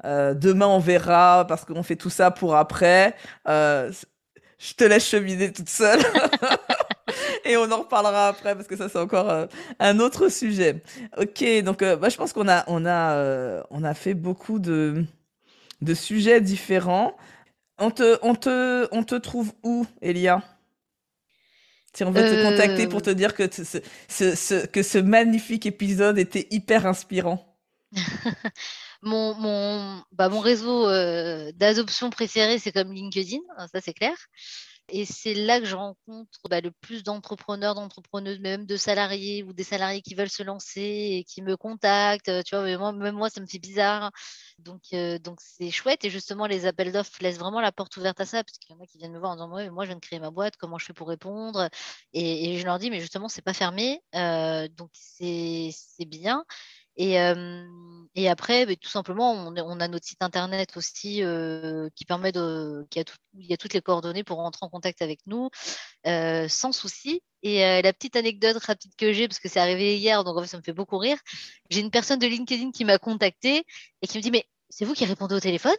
demain 0.03 0.67
on 0.67 0.81
verra, 0.81 1.45
parce 1.47 1.65
qu'on 1.65 1.85
fait 1.85 1.95
tout 1.95 2.11
ça 2.11 2.33
pour 2.33 2.57
après, 2.57 3.15
je 3.47 4.75
te 4.77 4.85
laisse 4.85 5.07
cheminer 5.07 5.53
toute 5.53 5.69
seule. 5.69 6.01
et 7.49 7.57
on 7.57 7.71
en 7.73 7.79
reparlera 7.79 8.29
après 8.29 8.55
parce 8.55 8.69
que 8.69 8.77
ça 8.77 8.89
c'est 8.89 8.99
encore 8.99 9.31
euh, 9.31 9.47
un 9.81 9.99
autre 9.99 10.29
sujet. 10.29 10.83
Ok, 11.17 11.45
donc 11.65 11.83
euh, 11.83 11.97
bah, 11.97 12.11
je 12.11 12.17
pense 12.17 12.33
qu'on 12.33 12.49
a 12.49 12.65
on 12.69 12.85
a 12.85 13.15
euh, 13.15 13.63
on 13.71 13.83
a 13.83 13.95
fait 13.95 14.15
beaucoup 14.15 14.59
de 14.59 15.05
de 15.81 15.95
sujets 15.95 16.41
différents. 16.41 17.17
On 17.79 17.91
te 17.91 18.19
on 18.23 18.35
te 18.35 18.87
on 18.93 19.03
te 19.03 19.15
trouve 19.15 19.53
où, 19.63 19.87
Elia? 20.03 20.43
Si 21.95 22.05
on 22.05 22.13
veut 22.13 22.23
te 22.23 22.43
contacter 22.43 22.87
pour 22.87 23.03
te 23.03 23.11
dire 23.11 23.35
que 23.35 23.49
ce, 23.51 23.81
ce, 24.09 24.67
que 24.67 24.83
ce 24.83 24.99
magnifique 24.99 25.67
épisode 25.67 26.19
était 26.19 26.47
hyper 26.51 26.87
inspirant. 26.87 27.57
mon, 29.03 29.35
mon, 29.35 30.03
bah, 30.13 30.29
mon 30.29 30.39
réseau 30.39 30.87
d'adoption 31.53 32.11
préféré, 32.11 32.59
c'est 32.59 32.71
comme 32.71 32.93
LinkedIn, 32.93 33.41
hein, 33.57 33.67
ça 33.73 33.81
c'est 33.81 33.95
clair. 33.95 34.15
Et 34.91 35.05
c'est 35.05 35.35
là 35.35 35.61
que 35.61 35.67
je 35.67 35.77
rencontre 35.77 36.39
bah, 36.49 36.61
le 36.63 36.71
plus 36.71 37.03
d'entrepreneurs, 37.03 37.75
d'entrepreneuses, 37.75 38.39
même 38.41 38.65
de 38.65 38.77
salariés 38.79 39.43
ou 39.43 39.53
des 39.53 39.63
salariés 39.65 40.01
qui 40.01 40.15
veulent 40.15 40.31
se 40.31 40.43
lancer 40.43 40.81
et 40.81 41.25
qui 41.25 41.43
me 41.43 41.57
contactent. 41.59 42.31
Tu 42.45 42.57
vois, 42.57 42.93
même 42.93 43.15
moi, 43.15 43.29
ça 43.29 43.41
me 43.43 43.47
fait 43.47 43.59
bizarre. 43.59 44.11
Donc, 44.59 44.83
euh, 44.95 45.19
donc 45.19 45.41
c'est 45.43 45.71
chouette. 45.71 46.05
Et 46.05 46.11
justement, 46.11 46.47
les 46.47 46.65
appels 46.67 46.91
d'offres 46.93 47.13
laissent 47.21 47.39
vraiment 47.39 47.61
la 47.61 47.71
porte 47.73 47.97
ouverte 47.99 48.21
à 48.21 48.25
ça, 48.27 48.43
parce 48.45 48.59
qu'il 48.59 48.75
y 48.75 48.79
en 48.79 48.83
a 48.83 48.87
qui 48.87 48.99
viennent 48.99 49.13
me 49.13 49.19
voir 49.19 49.33
en 49.33 49.37
disant 49.37 49.53
ouais, 49.53 49.71
moi, 49.71 49.85
je 49.85 49.89
viens 49.91 49.97
de 49.97 50.01
créer 50.01 50.21
ma 50.21 50.31
boîte, 50.31 50.57
comment 50.57 50.79
je 50.79 50.87
fais 50.87 50.95
pour 50.95 51.09
répondre? 51.09 51.69
Et, 52.15 52.55
et 52.55 52.59
je 52.59 52.65
leur 52.65 52.79
dis 52.79 52.91
mais 52.91 53.01
justement, 53.01 53.29
c'est 53.29 53.43
pas 53.43 53.55
fermé, 53.55 54.01
euh, 54.15 54.69
donc 54.69 54.91
c'est 54.95 55.71
bien. 56.07 56.45
Et, 56.99 57.21
euh, 57.21 57.65
et 58.17 58.29
après, 58.29 58.67
bah, 58.67 58.75
tout 58.77 58.91
simplement, 58.91 59.33
on, 59.33 59.81
a 59.81 59.89
notre 59.89 60.07
site 60.07 60.21
internet 60.21 60.77
aussi 60.77 61.23
euh, 61.23 61.89
qui 61.95 62.05
permet 62.05 62.33
de, 62.33 62.85
qui 62.91 62.99
a 63.01 63.05
il 63.39 63.47
y 63.47 63.55
a 63.55 63.57
toutes 63.57 63.73
les 63.73 63.81
coordonnées 63.81 64.25
pour 64.25 64.39
rentrer 64.39 64.67
en 64.67 64.69
contact 64.69 65.01
avec 65.01 65.21
nous 65.27 65.49
euh, 66.07 66.49
sans 66.49 66.73
souci. 66.73 67.23
Et 67.45 67.61
la 67.61 67.93
petite 67.93 68.17
anecdote 68.17 68.57
rapide 68.65 68.91
que 68.99 69.13
j'ai, 69.13 69.29
parce 69.29 69.39
que 69.39 69.49
c'est 69.49 69.61
arrivé 69.61 69.97
hier, 69.97 70.25
donc 70.25 70.37
en 70.37 70.43
fait, 70.43 70.49
ça 70.49 70.57
me 70.57 70.63
fait 70.63 70.73
beaucoup 70.73 70.99
rire. 70.99 71.19
J'ai 71.71 71.81
une 71.81 71.93
personne 71.93 72.19
de 72.19 72.27
LinkedIn 72.27 72.73
qui 72.73 72.85
m'a 72.85 72.99
contacté 72.99 73.65
et 74.03 74.09
qui 74.09 74.19
me 74.19 74.23
dit 74.23 74.33
Mais 74.33 74.45
c'est 74.69 74.85
vous 74.85 74.95
qui 74.95 75.05
répondez 75.05 75.37
au 75.37 75.41
téléphone? 75.41 75.77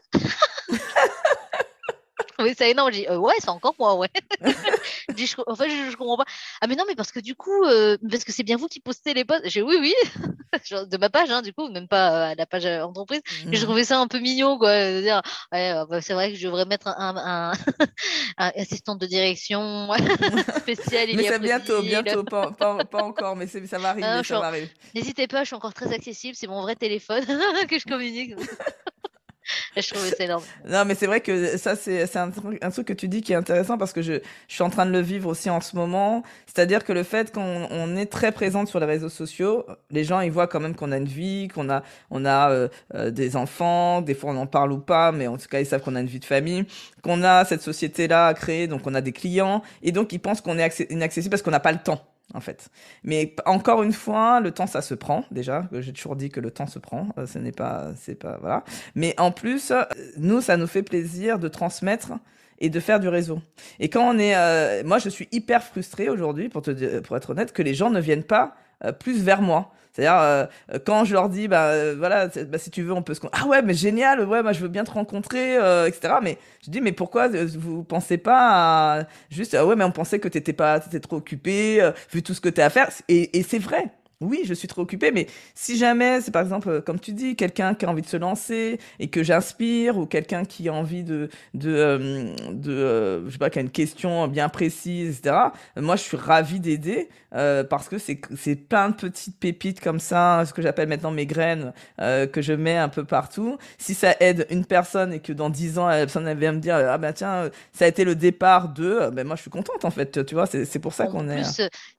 trouvais 2.43 2.53
ça 2.53 2.67
énorme. 2.67 2.91
J'ai 2.91 3.01
dit, 3.01 3.07
euh, 3.07 3.17
ouais, 3.17 3.33
c'est 3.39 3.49
encore 3.49 3.75
moi, 3.77 3.95
ouais. 3.95 4.09
je, 4.41 5.35
en 5.45 5.55
fait, 5.55 5.69
je, 5.69 5.91
je, 5.91 5.97
comprends 5.97 6.17
pas. 6.17 6.25
Ah, 6.61 6.67
mais 6.67 6.75
non, 6.75 6.85
mais 6.87 6.95
parce 6.95 7.11
que 7.11 7.19
du 7.19 7.35
coup, 7.35 7.63
euh, 7.65 7.97
parce 8.09 8.23
que 8.23 8.31
c'est 8.31 8.43
bien 8.43 8.57
vous 8.57 8.67
qui 8.67 8.79
postez 8.79 9.13
les 9.13 9.25
posts. 9.25 9.43
J'ai 9.45 9.61
oui, 9.61 9.77
oui, 9.79 9.93
de 10.71 10.97
ma 10.97 11.09
page, 11.09 11.29
hein, 11.29 11.41
du 11.41 11.53
coup, 11.53 11.69
même 11.69 11.87
pas 11.87 12.29
à 12.29 12.35
la 12.35 12.45
page 12.45 12.65
euh, 12.65 12.81
entreprise. 12.81 13.21
Mmh. 13.45 13.53
Et 13.53 13.57
je 13.57 13.65
trouvais 13.65 13.83
ça 13.83 13.99
un 13.99 14.07
peu 14.07 14.19
mignon, 14.19 14.57
quoi. 14.57 14.73
De 14.73 15.01
dire, 15.01 15.21
ouais, 15.51 15.73
bah, 15.89 16.01
c'est 16.01 16.13
vrai 16.13 16.31
que 16.31 16.37
je 16.37 16.45
devrais 16.45 16.65
mettre 16.65 16.87
un, 16.87 17.15
un, 17.17 17.51
un 18.37 18.51
assistant 18.55 18.95
de 18.95 19.05
direction 19.05 19.89
spécial. 20.57 21.09
mais 21.15 21.23
c'est 21.23 21.39
bientôt, 21.39 21.81
bientôt, 21.81 22.23
pas, 22.23 22.51
pas, 22.51 22.85
pas, 22.85 23.03
encore, 23.03 23.35
mais 23.35 23.47
ça 23.47 23.77
va 23.77 23.89
arriver, 23.89 24.07
ah, 24.07 24.23
ça 24.23 24.39
va 24.39 24.47
arriver. 24.47 24.69
N'hésitez 24.95 25.27
pas, 25.27 25.43
je 25.43 25.47
suis 25.47 25.55
encore 25.55 25.73
très 25.73 25.93
accessible. 25.93 26.35
C'est 26.35 26.47
mon 26.47 26.61
vrai 26.61 26.75
téléphone 26.75 27.25
que 27.69 27.77
je 27.77 27.85
communique. 27.85 28.35
je 29.77 29.89
trouve 29.89 30.05
c'est 30.05 30.25
énorme. 30.25 30.43
Non, 30.67 30.85
mais 30.85 30.95
c'est 30.95 31.07
vrai 31.07 31.21
que 31.21 31.57
ça, 31.57 31.75
c'est 31.75 32.15
un, 32.17 32.31
un, 32.61 32.69
truc 32.71 32.87
que 32.87 32.93
tu 32.93 33.07
dis 33.07 33.21
qui 33.21 33.33
est 33.33 33.35
intéressant 33.35 33.77
parce 33.77 33.93
que 33.93 34.01
je, 34.01 34.13
je 34.47 34.53
suis 34.53 34.63
en 34.63 34.69
train 34.69 34.85
de 34.85 34.91
le 34.91 35.01
vivre 35.01 35.29
aussi 35.29 35.49
en 35.49 35.61
ce 35.61 35.75
moment. 35.75 36.23
C'est-à-dire 36.45 36.83
que 36.83 36.93
le 36.93 37.03
fait 37.03 37.33
qu'on 37.33 37.67
on 37.69 37.95
est 37.95 38.05
très 38.05 38.31
présente 38.31 38.67
sur 38.67 38.79
les 38.79 38.85
réseaux 38.85 39.09
sociaux, 39.09 39.65
les 39.91 40.03
gens, 40.03 40.21
ils 40.21 40.31
voient 40.31 40.47
quand 40.47 40.59
même 40.59 40.75
qu'on 40.75 40.91
a 40.91 40.97
une 40.97 41.05
vie, 41.05 41.47
qu'on 41.47 41.69
a, 41.69 41.83
on 42.11 42.25
a 42.25 42.51
euh, 42.51 42.67
euh, 42.95 43.11
des 43.11 43.35
enfants, 43.35 44.01
des 44.01 44.13
fois 44.13 44.31
on 44.31 44.37
en 44.37 44.47
parle 44.47 44.71
ou 44.71 44.79
pas, 44.79 45.11
mais 45.11 45.27
en 45.27 45.37
tout 45.37 45.47
cas, 45.47 45.59
ils 45.59 45.65
savent 45.65 45.81
qu'on 45.81 45.95
a 45.95 46.01
une 46.01 46.07
vie 46.07 46.19
de 46.19 46.25
famille, 46.25 46.65
qu'on 47.01 47.23
a 47.23 47.45
cette 47.45 47.61
société-là 47.61 48.27
à 48.27 48.33
créer, 48.33 48.67
donc 48.67 48.81
on 48.85 48.93
a 48.93 49.01
des 49.01 49.11
clients, 49.11 49.63
et 49.83 49.91
donc 49.91 50.13
ils 50.13 50.19
pensent 50.19 50.41
qu'on 50.41 50.57
est 50.57 50.91
inaccessible 50.91 51.31
parce 51.31 51.41
qu'on 51.41 51.51
n'a 51.51 51.59
pas 51.59 51.71
le 51.71 51.79
temps 51.79 52.05
en 52.33 52.39
fait. 52.39 52.69
Mais 53.03 53.35
encore 53.45 53.83
une 53.83 53.93
fois, 53.93 54.39
le 54.39 54.51
temps 54.51 54.67
ça 54.67 54.81
se 54.81 54.93
prend 54.93 55.25
déjà. 55.31 55.67
J'ai 55.71 55.93
toujours 55.93 56.15
dit 56.15 56.29
que 56.29 56.39
le 56.39 56.51
temps 56.51 56.67
se 56.67 56.79
prend. 56.79 57.09
Euh, 57.17 57.25
ce 57.25 57.39
n'est 57.39 57.51
pas, 57.51 57.91
c'est 57.95 58.15
pas 58.15 58.37
voilà. 58.39 58.63
Mais 58.95 59.13
en 59.19 59.31
plus, 59.31 59.71
euh, 59.71 59.83
nous 60.17 60.41
ça 60.41 60.57
nous 60.57 60.67
fait 60.67 60.83
plaisir 60.83 61.39
de 61.39 61.47
transmettre 61.47 62.13
et 62.59 62.69
de 62.69 62.79
faire 62.79 62.99
du 62.99 63.07
réseau. 63.07 63.41
Et 63.79 63.89
quand 63.89 64.03
on 64.03 64.19
est, 64.19 64.35
euh, 64.35 64.83
moi 64.85 64.99
je 64.99 65.09
suis 65.09 65.27
hyper 65.31 65.63
frustré 65.63 66.09
aujourd'hui 66.09 66.49
pour 66.49 67.17
être 67.17 67.29
honnête 67.29 67.53
que 67.53 67.61
les 67.61 67.73
gens 67.73 67.89
ne 67.89 67.99
viennent 67.99 68.23
pas 68.23 68.55
euh, 68.83 68.91
plus 68.91 69.23
vers 69.23 69.41
moi. 69.41 69.71
C'est-à-dire, 69.99 70.21
euh, 70.21 70.45
quand 70.85 71.03
je 71.03 71.13
leur 71.13 71.27
dis, 71.27 71.47
bah 71.49 71.71
euh, 71.71 71.95
voilà, 71.97 72.27
bah, 72.27 72.57
si 72.57 72.71
tu 72.71 72.83
veux, 72.83 72.93
on 72.93 73.01
peut 73.03 73.13
se. 73.13 73.19
Ah 73.33 73.45
ouais, 73.47 73.61
mais 73.61 73.73
génial, 73.73 74.25
ouais, 74.25 74.41
moi 74.41 74.53
je 74.53 74.61
veux 74.61 74.69
bien 74.69 74.85
te 74.85 74.91
rencontrer, 74.91 75.57
euh, 75.57 75.87
etc. 75.87 76.15
Mais 76.23 76.37
je 76.65 76.71
dis, 76.71 76.79
mais 76.79 76.93
pourquoi 76.93 77.27
vous 77.27 77.83
pensez 77.83 78.17
pas 78.17 78.99
à. 78.99 79.03
Juste, 79.29 79.55
ah 79.55 79.65
ouais, 79.65 79.75
mais 79.75 79.83
on 79.83 79.91
pensait 79.91 80.19
que 80.19 80.29
t'étais 80.29 80.53
pas, 80.53 80.79
t'étais 80.79 81.01
trop 81.01 81.17
occupé, 81.17 81.91
vu 82.13 82.23
tout 82.23 82.33
ce 82.33 82.39
que 82.41 82.49
t'as 82.49 82.65
à 82.65 82.69
faire. 82.69 82.89
Et 83.09 83.43
c'est 83.43 83.59
vrai. 83.59 83.91
Oui, 84.21 84.41
je 84.43 84.53
suis 84.53 84.67
trop 84.67 84.81
occupée, 84.81 85.11
mais 85.11 85.27
si 85.55 85.77
jamais 85.77 86.19
c'est 86.19 86.31
par 86.31 86.41
exemple, 86.41 86.81
comme 86.81 86.99
tu 86.99 87.13
dis, 87.13 87.37
quelqu'un 87.37 87.73
qui 87.73 87.85
a 87.85 87.89
envie 87.89 88.01
de 88.01 88.07
se 88.07 88.17
lancer 88.17 88.77
et 88.99 89.09
que 89.09 89.23
j'inspire, 89.23 89.97
ou 89.97 90.05
quelqu'un 90.05 90.43
qui 90.43 90.67
a 90.67 90.73
envie 90.73 91.05
de, 91.05 91.29
de, 91.53 91.73
euh, 91.73 92.35
de 92.51 92.71
euh, 92.73 93.25
je 93.27 93.31
sais 93.31 93.37
pas, 93.37 93.49
qui 93.49 93.59
a 93.59 93.61
une 93.61 93.69
question 93.69 94.27
bien 94.27 94.49
précise, 94.49 95.19
etc. 95.19 95.37
Moi, 95.77 95.95
je 95.95 96.01
suis 96.03 96.17
ravie 96.17 96.59
d'aider 96.59 97.07
euh, 97.33 97.63
parce 97.63 97.87
que 97.87 97.97
c'est 97.97 98.19
c'est 98.35 98.57
plein 98.57 98.89
de 98.89 98.95
petites 98.95 99.39
pépites 99.39 99.79
comme 99.79 100.01
ça, 100.01 100.43
ce 100.45 100.53
que 100.53 100.61
j'appelle 100.61 100.89
maintenant 100.89 101.11
mes 101.11 101.25
graines, 101.25 101.71
euh, 102.01 102.27
que 102.27 102.41
je 102.41 102.51
mets 102.51 102.77
un 102.77 102.89
peu 102.89 103.05
partout. 103.05 103.57
Si 103.77 103.93
ça 103.93 104.17
aide 104.19 104.47
une 104.49 104.65
personne 104.65 105.13
et 105.13 105.21
que 105.21 105.31
dans 105.31 105.49
dix 105.49 105.77
ans, 105.79 105.87
la 105.87 105.99
personne 105.99 106.29
vient 106.37 106.51
me 106.51 106.59
dire, 106.59 106.75
ah 106.75 106.97
ben 106.97 107.13
tiens, 107.13 107.49
ça 107.71 107.85
a 107.85 107.87
été 107.87 108.03
le 108.03 108.15
départ 108.15 108.67
de, 108.67 109.09
ben 109.13 109.25
moi, 109.25 109.37
je 109.37 109.43
suis 109.43 109.51
contente 109.51 109.85
en 109.85 109.91
fait. 109.91 110.25
Tu 110.25 110.35
vois, 110.35 110.45
c'est 110.45 110.79
pour 110.79 110.93
ça 110.93 111.07
qu'on 111.07 111.29
est. 111.29 111.43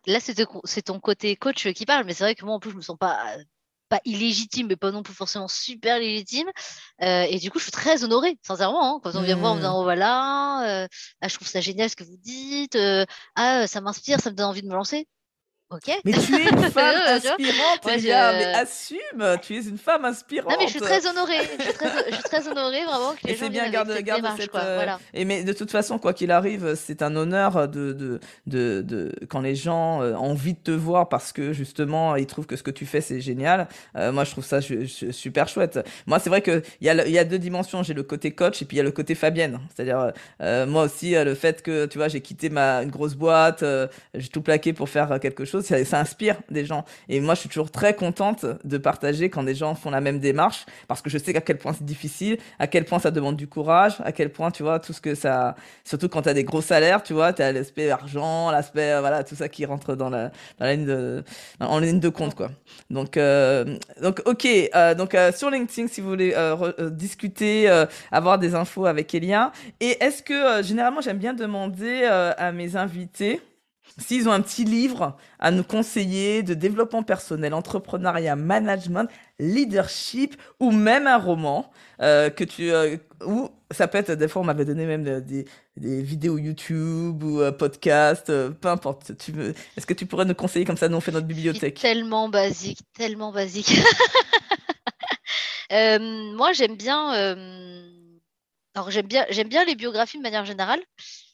Là, 0.06 0.18
c'est 0.20 0.82
ton 0.82 1.00
côté 1.00 1.34
coach 1.36 1.66
qui 1.72 1.86
parle 1.86 2.04
mais 2.09 2.09
c'est 2.14 2.24
vrai 2.24 2.34
que 2.34 2.44
moi, 2.44 2.54
en 2.54 2.60
plus, 2.60 2.70
je 2.70 2.76
me 2.76 2.82
sens 2.82 2.98
pas 2.98 3.36
pas 3.90 4.00
illégitime, 4.04 4.68
mais 4.68 4.76
pas 4.76 4.92
non 4.92 5.02
plus 5.02 5.12
forcément 5.14 5.48
super 5.48 5.98
légitime. 5.98 6.48
Euh, 7.02 7.26
et 7.28 7.38
du 7.38 7.50
coup, 7.50 7.58
je 7.58 7.64
suis 7.64 7.72
très 7.72 8.04
honorée, 8.04 8.38
sincèrement. 8.42 8.96
Hein, 8.96 9.00
quand 9.02 9.16
on 9.16 9.22
vient 9.22 9.36
me 9.36 9.40
voir, 9.40 9.52
on 9.52 9.56
me 9.56 9.60
dit, 9.60 9.66
mmh. 9.66 9.72
oh 9.74 9.82
voilà, 9.82 10.84
euh, 10.84 10.88
ah, 11.20 11.28
je 11.28 11.34
trouve 11.34 11.48
ça 11.48 11.60
génial 11.60 11.90
ce 11.90 11.96
que 11.96 12.04
vous 12.04 12.16
dites, 12.16 12.76
euh, 12.76 13.04
ah, 13.34 13.66
ça 13.66 13.80
m'inspire, 13.80 14.20
ça 14.20 14.30
me 14.30 14.36
donne 14.36 14.46
envie 14.46 14.62
de 14.62 14.68
me 14.68 14.74
lancer. 14.74 15.06
Ok. 15.70 16.00
Mais 16.04 16.12
tu 16.12 16.34
es 16.34 16.48
une 16.48 16.62
femme 16.70 16.96
inspirante, 17.06 17.84
ouais, 17.84 17.98
mais 17.98 18.44
assume, 18.54 19.38
tu 19.42 19.56
es 19.56 19.62
une 19.62 19.78
femme 19.78 20.04
inspirante. 20.04 20.52
Non, 20.52 20.56
mais 20.58 20.66
je 20.66 20.72
suis 20.72 20.80
très 20.80 21.06
honorée, 21.06 21.38
je 21.58 21.64
suis 21.64 21.72
très, 21.72 22.10
je 22.10 22.14
suis 22.14 22.22
très 22.24 22.48
honorée 22.48 22.84
vraiment 22.84 23.12
que 23.12 23.26
les 23.26 23.32
et 23.32 23.36
gens 23.36 23.48
bien, 23.48 23.70
garde, 23.70 23.92
cette 23.92 24.04
garde 24.04 24.26
cette, 24.36 24.50
quoi, 24.50 24.60
voilà. 24.60 24.98
Et 25.14 25.24
mais 25.24 25.44
de 25.44 25.52
toute 25.52 25.70
façon, 25.70 25.98
quoi 25.98 26.12
qu'il 26.12 26.30
arrive, 26.30 26.74
c'est 26.74 27.02
un 27.02 27.14
honneur 27.16 27.68
de, 27.68 27.92
de, 27.92 28.20
de, 28.46 28.82
de, 28.82 29.12
quand 29.28 29.40
les 29.40 29.54
gens 29.54 30.00
ont 30.00 30.30
envie 30.30 30.54
de 30.54 30.58
te 30.58 30.70
voir 30.70 31.08
parce 31.08 31.32
que 31.32 31.52
justement, 31.52 32.16
ils 32.16 32.26
trouvent 32.26 32.46
que 32.46 32.56
ce 32.56 32.62
que 32.62 32.70
tu 32.70 32.86
fais, 32.86 33.00
c'est 33.00 33.20
génial. 33.20 33.68
moi, 33.94 34.24
je 34.24 34.30
trouve 34.32 34.44
ça 34.44 34.60
super 34.60 35.48
chouette. 35.48 35.80
Moi, 36.06 36.18
c'est 36.18 36.30
vrai 36.30 36.42
qu'il 36.42 36.62
y, 36.80 36.88
a, 36.88 37.06
y 37.06 37.18
a 37.18 37.24
deux 37.24 37.38
dimensions. 37.38 37.82
J'ai 37.82 37.94
le 37.94 38.02
côté 38.02 38.32
coach 38.32 38.62
et 38.62 38.64
puis 38.64 38.76
il 38.76 38.78
y 38.78 38.80
a 38.80 38.84
le 38.84 38.90
côté 38.90 39.14
Fabienne. 39.14 39.60
C'est-à-dire, 39.74 40.12
moi 40.66 40.84
aussi, 40.84 41.12
le 41.12 41.34
fait 41.34 41.62
que, 41.62 41.86
tu 41.86 41.98
vois, 41.98 42.08
j'ai 42.08 42.20
quitté 42.20 42.50
ma, 42.50 42.82
une 42.82 42.90
grosse 42.90 43.14
boîte, 43.14 43.64
j'ai 44.14 44.28
tout 44.28 44.42
plaqué 44.42 44.72
pour 44.72 44.88
faire 44.88 45.18
quelque 45.20 45.44
chose, 45.44 45.59
ça, 45.62 45.98
inspire 45.98 46.36
des 46.50 46.64
gens. 46.64 46.84
Et 47.08 47.20
moi, 47.20 47.34
je 47.34 47.40
suis 47.40 47.48
toujours 47.48 47.70
très 47.70 47.94
contente 47.94 48.46
de 48.64 48.78
partager 48.78 49.30
quand 49.30 49.42
des 49.42 49.54
gens 49.54 49.74
font 49.74 49.90
la 49.90 50.00
même 50.00 50.18
démarche, 50.18 50.66
parce 50.88 51.02
que 51.02 51.10
je 51.10 51.18
sais 51.18 51.36
à 51.36 51.40
quel 51.40 51.58
point 51.58 51.72
c'est 51.72 51.84
difficile, 51.84 52.38
à 52.58 52.66
quel 52.66 52.84
point 52.84 52.98
ça 52.98 53.10
demande 53.10 53.36
du 53.36 53.46
courage, 53.46 53.94
à 54.04 54.12
quel 54.12 54.30
point, 54.30 54.50
tu 54.50 54.62
vois, 54.62 54.80
tout 54.80 54.92
ce 54.92 55.00
que 55.00 55.14
ça... 55.14 55.54
Surtout 55.84 56.08
quand 56.08 56.22
tu 56.22 56.28
as 56.28 56.34
des 56.34 56.44
gros 56.44 56.62
salaires, 56.62 57.02
tu 57.02 57.12
vois, 57.12 57.32
tu 57.32 57.42
as 57.42 57.52
l'aspect 57.52 57.90
argent, 57.90 58.50
l'aspect, 58.50 58.98
voilà, 59.00 59.24
tout 59.24 59.34
ça 59.34 59.48
qui 59.48 59.64
rentre 59.64 59.94
dans 59.94 60.10
la, 60.10 60.28
dans 60.58 60.66
la 60.66 60.74
ligne 60.74 60.86
de, 60.86 61.24
en 61.60 61.78
ligne 61.78 62.00
de 62.00 62.08
compte, 62.08 62.34
quoi. 62.34 62.50
Donc, 62.90 63.16
euh, 63.16 63.76
donc 64.02 64.22
ok, 64.26 64.46
euh, 64.46 64.94
donc 64.94 65.14
euh, 65.14 65.32
sur 65.32 65.50
LinkedIn, 65.50 65.88
si 65.88 66.00
vous 66.00 66.08
voulez 66.08 66.34
discuter, 66.90 67.68
avoir 68.10 68.38
des 68.38 68.54
infos 68.54 68.86
avec 68.86 69.14
Elia. 69.14 69.52
Et 69.80 70.02
est-ce 70.02 70.22
que, 70.22 70.62
généralement, 70.62 71.00
j'aime 71.00 71.18
bien 71.18 71.34
demander 71.34 72.04
à 72.04 72.52
mes 72.52 72.76
invités, 72.76 73.40
S'ils 73.98 74.28
ont 74.28 74.32
un 74.32 74.40
petit 74.40 74.64
livre 74.64 75.16
à 75.38 75.50
nous 75.50 75.64
conseiller 75.64 76.42
de 76.42 76.54
développement 76.54 77.02
personnel, 77.02 77.54
entrepreneuriat, 77.54 78.36
management, 78.36 79.08
leadership 79.38 80.36
ou 80.60 80.70
même 80.70 81.06
un 81.06 81.18
roman 81.18 81.70
euh, 82.00 82.30
que 82.30 82.44
tu 82.44 82.70
euh, 82.70 82.96
ou 83.24 83.50
ça 83.70 83.88
peut 83.88 83.98
être 83.98 84.12
des 84.12 84.28
fois 84.28 84.42
on 84.42 84.44
m'avait 84.44 84.64
donné 84.64 84.86
même 84.86 85.20
des, 85.20 85.44
des, 85.76 86.02
vidéos 86.02 86.38
YouTube 86.38 87.22
ou 87.22 87.40
euh, 87.40 87.52
podcasts, 87.52 88.26
peu 88.50 88.68
importe. 88.68 89.16
Tu 89.18 89.32
veux, 89.32 89.54
est-ce 89.76 89.86
que 89.86 89.94
tu 89.94 90.06
pourrais 90.06 90.24
nous 90.24 90.34
conseiller 90.34 90.64
comme 90.64 90.76
ça? 90.76 90.88
Nous 90.88 90.96
on 90.96 91.00
fait 91.00 91.12
notre 91.12 91.26
bibliothèque 91.26 91.80
Tellement 91.80 92.28
basique, 92.28 92.80
tellement 92.94 93.32
basique. 93.32 93.72
moi 95.70 96.52
j'aime 96.52 96.76
bien 96.76 97.10
alors 98.74 98.90
j'aime 98.90 99.06
bien 99.06 99.26
j'aime 99.30 99.48
bien 99.48 99.64
les 99.64 99.74
biographies 99.74 100.18
de 100.18 100.22
manière 100.22 100.44
générale, 100.44 100.80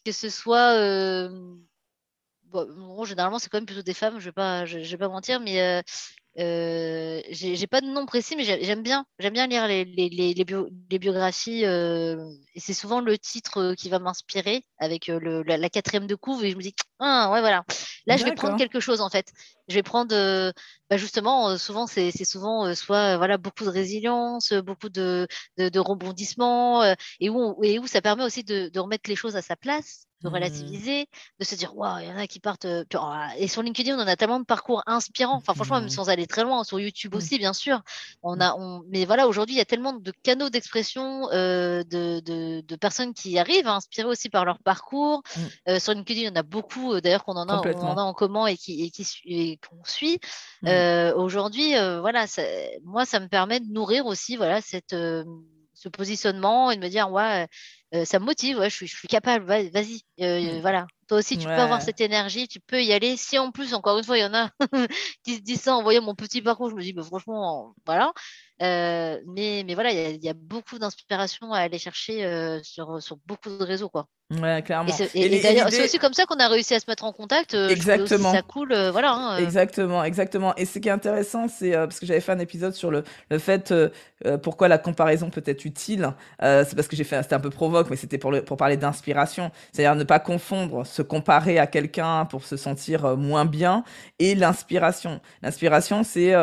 que 0.05 0.13
ce 0.13 0.29
soit 0.29 0.75
bon, 2.65 3.05
généralement, 3.05 3.39
c'est 3.39 3.49
quand 3.49 3.59
même 3.59 3.67
plutôt 3.67 3.83
des 3.83 3.95
femmes, 3.95 4.15
je 4.15 4.25
ne 4.25 4.31
vais, 4.31 4.33
pas, 4.33 4.65
je, 4.65 4.79
vais 4.79 4.97
pas 4.97 5.09
mentir, 5.09 5.41
mais 5.41 5.61
euh, 5.61 5.83
euh, 6.39 7.23
j'ai 7.31 7.67
pas 7.67 7.81
de 7.81 7.87
nom 7.87 8.05
précis, 8.07 8.37
mais 8.37 8.45
j'aime 8.45 8.83
bien, 8.83 9.07
j'aime 9.19 9.33
bien 9.33 9.47
lire 9.47 9.67
les, 9.67 9.85
les, 9.85 10.09
les, 10.11 10.99
biographies. 10.99 11.65
Euh, 11.65 12.17
et 12.55 12.61
c'est 12.61 12.75
souvent 12.75 13.01
le 13.01 13.17
titre 13.17 13.75
qui 13.75 13.89
va 13.89 13.99
m'inspirer 13.99 14.65
avec 14.79 15.07
le, 15.09 15.43
la, 15.43 15.69
quatrième 15.71 16.07
de 16.07 16.15
couve. 16.15 16.45
Et 16.45 16.51
je 16.51 16.57
me 16.57 16.63
dis, 16.63 16.75
ah 16.99 17.31
ouais, 17.33 17.41
voilà. 17.41 17.65
Là, 18.07 18.17
je 18.17 18.25
vais 18.25 18.35
prendre 18.35 18.57
quelque 18.57 18.81
chose 18.81 19.01
en 19.01 19.09
fait. 19.09 19.33
Je 19.69 19.75
vais 19.75 19.83
prendre, 19.83 20.15
bah, 20.91 20.97
justement, 20.97 21.57
souvent, 21.59 21.87
c'est 21.87 22.13
souvent 22.25 22.75
soit 22.75 23.17
voilà 23.17 23.39
beaucoup 23.39 23.65
de 23.65 23.71
résilience, 23.71 24.53
beaucoup 24.53 24.91
de, 24.91 25.27
de, 25.59 25.69
de 25.69 25.79
rebondissements, 25.81 26.85
et, 27.21 27.31
où 27.31 27.63
et 27.65 27.79
où 27.79 27.87
ça 27.87 28.03
permet 28.03 28.25
aussi 28.25 28.45
de, 28.45 28.69
de 28.69 28.81
remettre 28.81 29.09
les 29.09 29.17
choses 29.17 29.37
à 29.37 29.43
sa 29.43 29.57
place 29.57 30.06
de 30.23 30.29
mmh. 30.29 30.33
relativiser, 30.33 31.09
de 31.39 31.45
se 31.45 31.55
dire 31.55 31.77
waouh, 31.77 32.01
il 32.01 32.09
y 32.09 32.13
en 32.13 32.17
a 32.17 32.27
qui 32.27 32.41
partent. 32.41 32.67
Oh, 32.95 33.13
et 33.39 33.49
sur 33.49 33.63
LinkedIn, 33.63 33.97
on 33.97 34.03
en 34.03 34.07
a 34.07 34.17
tellement 34.17 34.41
de 34.41 34.45
parcours 34.45 34.83
inspirants. 34.87 35.37
Enfin, 35.37 35.55
franchement, 35.55 35.77
même 35.77 35.87
mmh. 35.87 35.91
sans 35.91 36.09
aller 36.09 36.27
très 36.27 36.43
loin, 36.43 36.65
sur 36.65 36.81
YouTube 36.81 37.15
mmh. 37.15 37.17
aussi, 37.17 37.39
bien 37.39 37.53
sûr. 37.53 37.83
On 38.23 38.41
a, 38.41 38.55
on... 38.55 38.83
Mais 38.89 39.05
voilà, 39.05 39.29
aujourd'hui, 39.29 39.55
il 39.55 39.59
y 39.59 39.63
a 39.63 39.67
tellement 39.67 39.93
de 39.93 40.13
canaux 40.23 40.49
d'expression 40.49 41.29
de, 41.29 41.85
de, 41.91 42.61
de, 42.61 42.77
personnes 42.77 43.15
qui 43.15 43.39
arrivent 43.39 43.67
à 43.67 43.75
inspirer 43.75 44.09
aussi 44.09 44.29
par 44.29 44.45
leur 44.45 44.59
parcours. 44.59 45.23
sur 45.79 45.93
LinkedIn, 45.93 46.21
il 46.21 46.27
y 46.27 46.29
en 46.29 46.37
a 46.37 46.43
beaucoup, 46.43 47.01
d'ailleurs, 47.01 47.25
qu'on 47.25 47.37
en, 47.37 47.49
a, 47.49 47.61
on 47.61 47.87
en 47.87 47.99
a 47.99 48.03
en 48.03 48.15
commun 48.15 48.47
et 48.47 48.57
qui, 48.57 48.85
et 48.85 48.91
qui 48.91 49.59
qu'on 49.69 49.85
suit. 49.85 50.19
aujourd'hui, 50.63 51.73
voilà, 52.01 52.27
ça, 52.27 52.43
moi, 52.85 53.05
ça 53.05 53.21
me 53.21 53.29
permet 53.29 53.61
de 53.61 53.67
nourrir 53.67 54.07
aussi 54.07 54.37
voilà, 54.37 54.61
cette, 54.61 54.95
ce 55.77 55.89
positionnement 55.89 56.71
et 56.71 56.77
de 56.77 56.81
me 56.81 56.89
dire 56.89 57.11
ouais 57.13 57.45
euh, 57.45 57.47
ça 58.05 58.19
me 58.19 58.25
motive, 58.25 58.59
ouais, 58.59 58.71
je, 58.71 58.75
suis, 58.77 58.87
je 58.87 58.97
suis 58.97 59.09
capable, 59.09 59.45
vas-y, 59.47 60.03
euh, 60.21 60.59
mmh. 60.59 60.61
voilà. 60.61 60.87
Toi 61.09 61.19
aussi, 61.19 61.39
tu 61.39 61.47
peux 61.47 61.53
avoir 61.53 61.83
cette 61.83 62.01
énergie, 62.01 62.49
tu 62.49 62.59
peux 62.59 62.83
y 62.83 62.93
aller. 62.93 63.17
Si 63.17 63.39
en 63.39 63.53
plus, 63.53 63.75
encore 63.75 63.97
une 63.99 64.05
fois, 64.05 64.19
il 64.19 64.23
y 64.23 64.25
en 64.25 64.35
a 64.35 64.51
qui 65.25 65.37
se 65.37 65.41
disent 65.41 65.61
ça 65.61 65.77
en 65.77 65.83
voyant 65.83 66.03
mon 66.03 66.17
petit 66.17 66.43
parcours, 66.43 66.69
je 66.71 66.75
me 66.75 66.83
dis, 66.83 66.93
bah, 66.93 67.05
franchement, 67.05 67.75
voilà. 67.85 68.13
Euh, 68.63 69.21
mais, 69.27 69.65
mais 69.67 69.75
voilà, 69.75 69.93
il 69.93 70.25
y, 70.25 70.29
a 70.29 70.35
beaucoup 70.35 70.79
d'inspiration 70.79 71.53
à 71.53 71.59
aller 71.59 71.79
chercher 71.79 72.59
sur, 72.63 73.03
sur 73.03 73.19
beaucoup 73.27 73.51
de 73.51 73.63
réseaux, 73.63 73.89
quoi. 73.89 74.09
Ouais, 74.31 74.61
clairement. 74.63 74.89
Et 75.15 75.41
c'est 75.41 75.85
aussi 75.85 75.99
comme 75.99 76.15
ça 76.15 76.25
qu'on 76.25 76.39
a 76.39 76.49
réussi 76.49 76.75
à 76.75 76.81
se 76.81 76.87
mettre 76.89 77.05
en 77.05 77.13
contact. 77.13 77.55
Exactement. 77.55 78.33
Ça 78.33 78.43
coule, 78.43 78.75
voilà. 78.91 79.13
Hein, 79.13 79.37
exactement, 79.39 80.03
exactement. 80.03 80.57
Et 80.57 80.65
ce 80.65 80.81
qui 80.81 80.89
est 80.89 80.93
intéressant, 80.93 81.47
c'est 81.47 81.73
parce 81.73 82.01
que 82.01 82.07
j'avais 82.07 82.21
fait 82.21 82.33
un 82.33 82.39
épisode 82.41 82.73
sur 82.73 82.91
le, 82.91 83.05
le 83.31 83.39
fait 83.39 83.73
pourquoi 84.43 84.67
la 84.67 84.79
comparaison 84.79 85.31
peut 85.31 85.45
être 85.47 85.65
utile. 85.65 86.13
c'est 86.41 86.75
parce 86.75 86.89
que 86.89 86.97
j'ai 86.97 87.05
fait, 87.05 87.23
c'était 87.23 87.37
un 87.37 87.41
peu 87.41 87.51
provoque, 87.51 87.91
mais 87.91 87.97
c'était 87.97 88.19
pour, 88.19 88.33
pour 88.45 88.57
parler 88.57 88.77
d'inspiration. 88.77 89.53
C'est-à-dire 89.73 89.95
ne 89.95 90.05
pas 90.05 90.19
confondre 90.19 90.85
se 90.97 91.03
comparer 91.03 91.59
à 91.59 91.67
quelqu'un 91.67 92.25
pour 92.25 92.45
se 92.45 92.57
sentir 92.57 93.17
moins 93.17 93.45
bien 93.45 93.85
et 94.19 94.35
l'inspiration. 94.35 95.21
L'inspiration, 95.43 96.03
c'est 96.03 96.35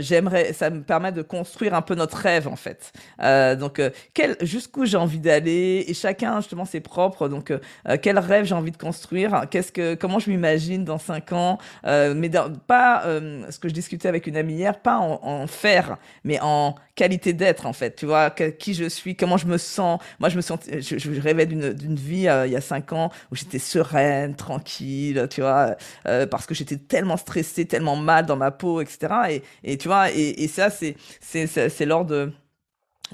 j'aimerais, 0.00 0.52
ça 0.52 0.70
me 0.70 0.82
permet 0.82 1.12
de 1.12 1.22
construire 1.22 1.74
un 1.74 1.82
peu 1.82 1.94
notre 1.94 2.16
rêve 2.16 2.48
en 2.48 2.56
fait. 2.56 2.92
donc, 3.58 3.80
jusqu'où 4.42 4.84
j'ai 4.84 4.96
envie 4.96 5.18
d'aller 5.18 5.84
et 5.88 5.94
chacun 5.94 6.40
justement 6.40 6.64
ses 6.64 6.80
propre. 6.80 7.28
Donc, 7.28 7.50
euh, 7.50 7.58
euh, 7.88 7.96
quel 8.00 8.18
rêve 8.18 8.44
j'ai 8.44 8.54
envie 8.54 8.70
de 8.70 8.76
construire? 8.76 9.46
Qu'est-ce 9.50 9.72
que, 9.72 9.94
comment 9.94 10.18
je 10.18 10.30
m'imagine 10.30 10.84
dans 10.84 10.98
cinq 10.98 11.32
ans? 11.32 11.58
Euh, 11.86 12.14
Mais 12.14 12.30
pas 12.66 13.04
ce 13.04 13.58
que 13.58 13.68
je 13.68 13.74
discutais 13.74 14.08
avec 14.08 14.26
une 14.26 14.36
amie 14.36 14.54
hier, 14.54 14.78
pas 14.78 14.98
en, 14.98 15.46
faire, 15.46 15.98
mais 16.24 16.38
en 16.40 16.74
qualité 16.94 17.32
d'être 17.32 17.66
en 17.66 17.72
fait. 17.72 17.96
Tu 17.96 18.06
vois, 18.06 18.30
qui 18.30 18.74
je 18.74 18.88
suis, 18.88 19.16
comment 19.16 19.36
je 19.36 19.46
me 19.46 19.58
sens. 19.58 20.00
Moi, 20.20 20.28
je 20.28 20.36
me 20.36 20.40
sens, 20.42 20.60
je, 20.68 21.20
rêvais 21.20 21.46
d'une 21.46 21.96
vie 21.96 22.28
il 22.46 22.50
y 22.52 22.56
a 22.56 22.60
cinq 22.60 22.92
ans 22.92 23.10
où 23.30 23.36
j'étais 23.36 23.58
sereine, 23.58 24.34
tranquille, 24.34 25.26
tu 25.30 25.40
vois, 25.40 25.76
parce 26.30 26.46
que 26.46 26.54
j'étais 26.54 26.76
tellement 26.76 27.16
stressée, 27.16 27.66
tellement 27.66 27.96
mal 27.96 28.26
dans 28.26 28.36
ma 28.36 28.50
peau, 28.50 28.80
etc. 28.80 29.12
Et, 29.30 29.42
et 29.64 29.78
tu 29.78 29.88
vois, 29.88 30.10
et, 30.10 30.42
et 30.42 30.48
ça, 30.48 30.70
c'est 30.70 30.96
c'est 31.20 31.86
lors 31.86 32.04
de 32.04 32.32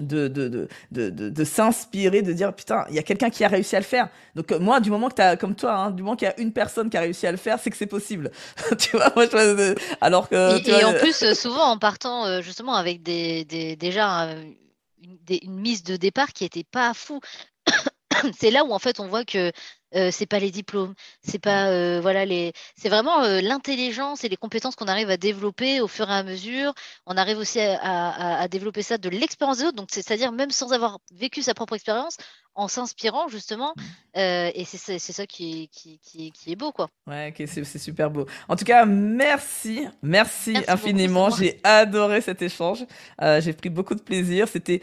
de, 0.00 0.28
de, 0.28 0.68
de, 0.90 1.10
de, 1.10 1.44
s'inspirer, 1.44 2.22
de 2.22 2.32
dire 2.32 2.52
putain, 2.54 2.84
il 2.88 2.94
y 2.94 2.98
a 2.98 3.02
quelqu'un 3.02 3.30
qui 3.30 3.44
a 3.44 3.48
réussi 3.48 3.76
à 3.76 3.80
le 3.80 3.84
faire. 3.84 4.08
Donc 4.34 4.52
euh, 4.52 4.58
moi, 4.58 4.80
du 4.80 4.90
moment 4.90 5.08
que 5.08 5.14
tu 5.14 5.22
as, 5.22 5.36
comme 5.36 5.54
toi, 5.54 5.74
hein, 5.74 5.90
du 5.90 6.02
moment 6.02 6.16
qu'il 6.16 6.26
y 6.26 6.30
a 6.30 6.40
une 6.40 6.52
personne 6.52 6.90
qui 6.90 6.96
a 6.96 7.00
réussi 7.00 7.26
à 7.26 7.30
le 7.30 7.36
faire, 7.36 7.58
c'est 7.58 7.70
que 7.70 7.76
c'est 7.76 7.86
possible. 7.86 8.30
tu 8.78 8.96
vois, 8.96 9.12
moi, 9.14 9.26
je, 9.26 9.74
alors 10.00 10.28
que... 10.28 10.68
Et, 10.68 10.84
en 10.84 10.94
plus, 10.94 11.22
euh, 11.22 11.34
souvent 11.34 11.64
en 11.64 11.78
partant 11.78 12.26
euh, 12.26 12.42
justement 12.42 12.74
avec 12.74 13.02
des, 13.02 13.44
des 13.44 13.76
déjà 13.76 14.28
une, 15.02 15.16
une, 15.42 15.60
mise 15.60 15.82
de 15.82 15.96
départ 15.96 16.32
qui 16.32 16.44
était 16.44 16.64
pas 16.64 16.94
fou. 16.94 17.20
c'est 18.38 18.50
là 18.50 18.64
où 18.64 18.72
en 18.72 18.78
fait 18.78 19.00
on 19.00 19.08
voit 19.08 19.24
que 19.24 19.52
euh, 19.96 20.10
c'est 20.12 20.26
pas 20.26 20.38
les 20.38 20.52
diplômes, 20.52 20.94
c'est 21.20 21.40
pas 21.40 21.68
euh, 21.68 22.00
voilà 22.00 22.24
les, 22.24 22.52
c'est 22.76 22.88
vraiment 22.88 23.24
euh, 23.24 23.40
l'intelligence 23.40 24.22
et 24.22 24.28
les 24.28 24.36
compétences 24.36 24.76
qu'on 24.76 24.86
arrive 24.86 25.10
à 25.10 25.16
développer 25.16 25.80
au 25.80 25.88
fur 25.88 26.08
et 26.08 26.14
à 26.14 26.22
mesure. 26.22 26.72
On 27.06 27.16
arrive 27.16 27.38
aussi 27.38 27.58
à, 27.60 28.46
développer 28.48 28.82
ça 28.82 28.98
de 28.98 29.08
l'expérience 29.08 29.58
des 29.58 29.64
autres, 29.64 29.76
donc 29.76 29.88
c'est-à-dire 29.90 30.30
même 30.30 30.52
sans 30.52 30.72
avoir 30.72 30.98
vécu 31.12 31.42
sa 31.42 31.54
propre 31.54 31.74
expérience, 31.74 32.18
en 32.54 32.68
s'inspirant 32.68 33.26
justement. 33.26 33.74
et 34.14 34.64
c'est 34.64 34.98
ça 35.00 35.26
qui 35.26 35.62
est, 35.62 35.66
qui, 35.66 35.98
qui, 35.98 36.30
qui 36.30 36.52
est 36.52 36.56
beau 36.56 36.70
quoi. 36.70 36.88
Ouais, 37.08 37.34
c'est 37.46 37.78
super 37.78 38.10
beau. 38.10 38.26
En 38.48 38.54
tout 38.54 38.64
cas, 38.64 38.84
merci, 38.84 39.88
merci, 40.02 40.56
infiniment. 40.68 41.30
J'ai 41.30 41.58
adoré 41.64 42.20
cet 42.20 42.42
échange. 42.42 42.86
J'ai 43.40 43.52
pris 43.54 43.70
beaucoup 43.70 43.96
de 43.96 44.02
plaisir. 44.02 44.46
C'était 44.46 44.82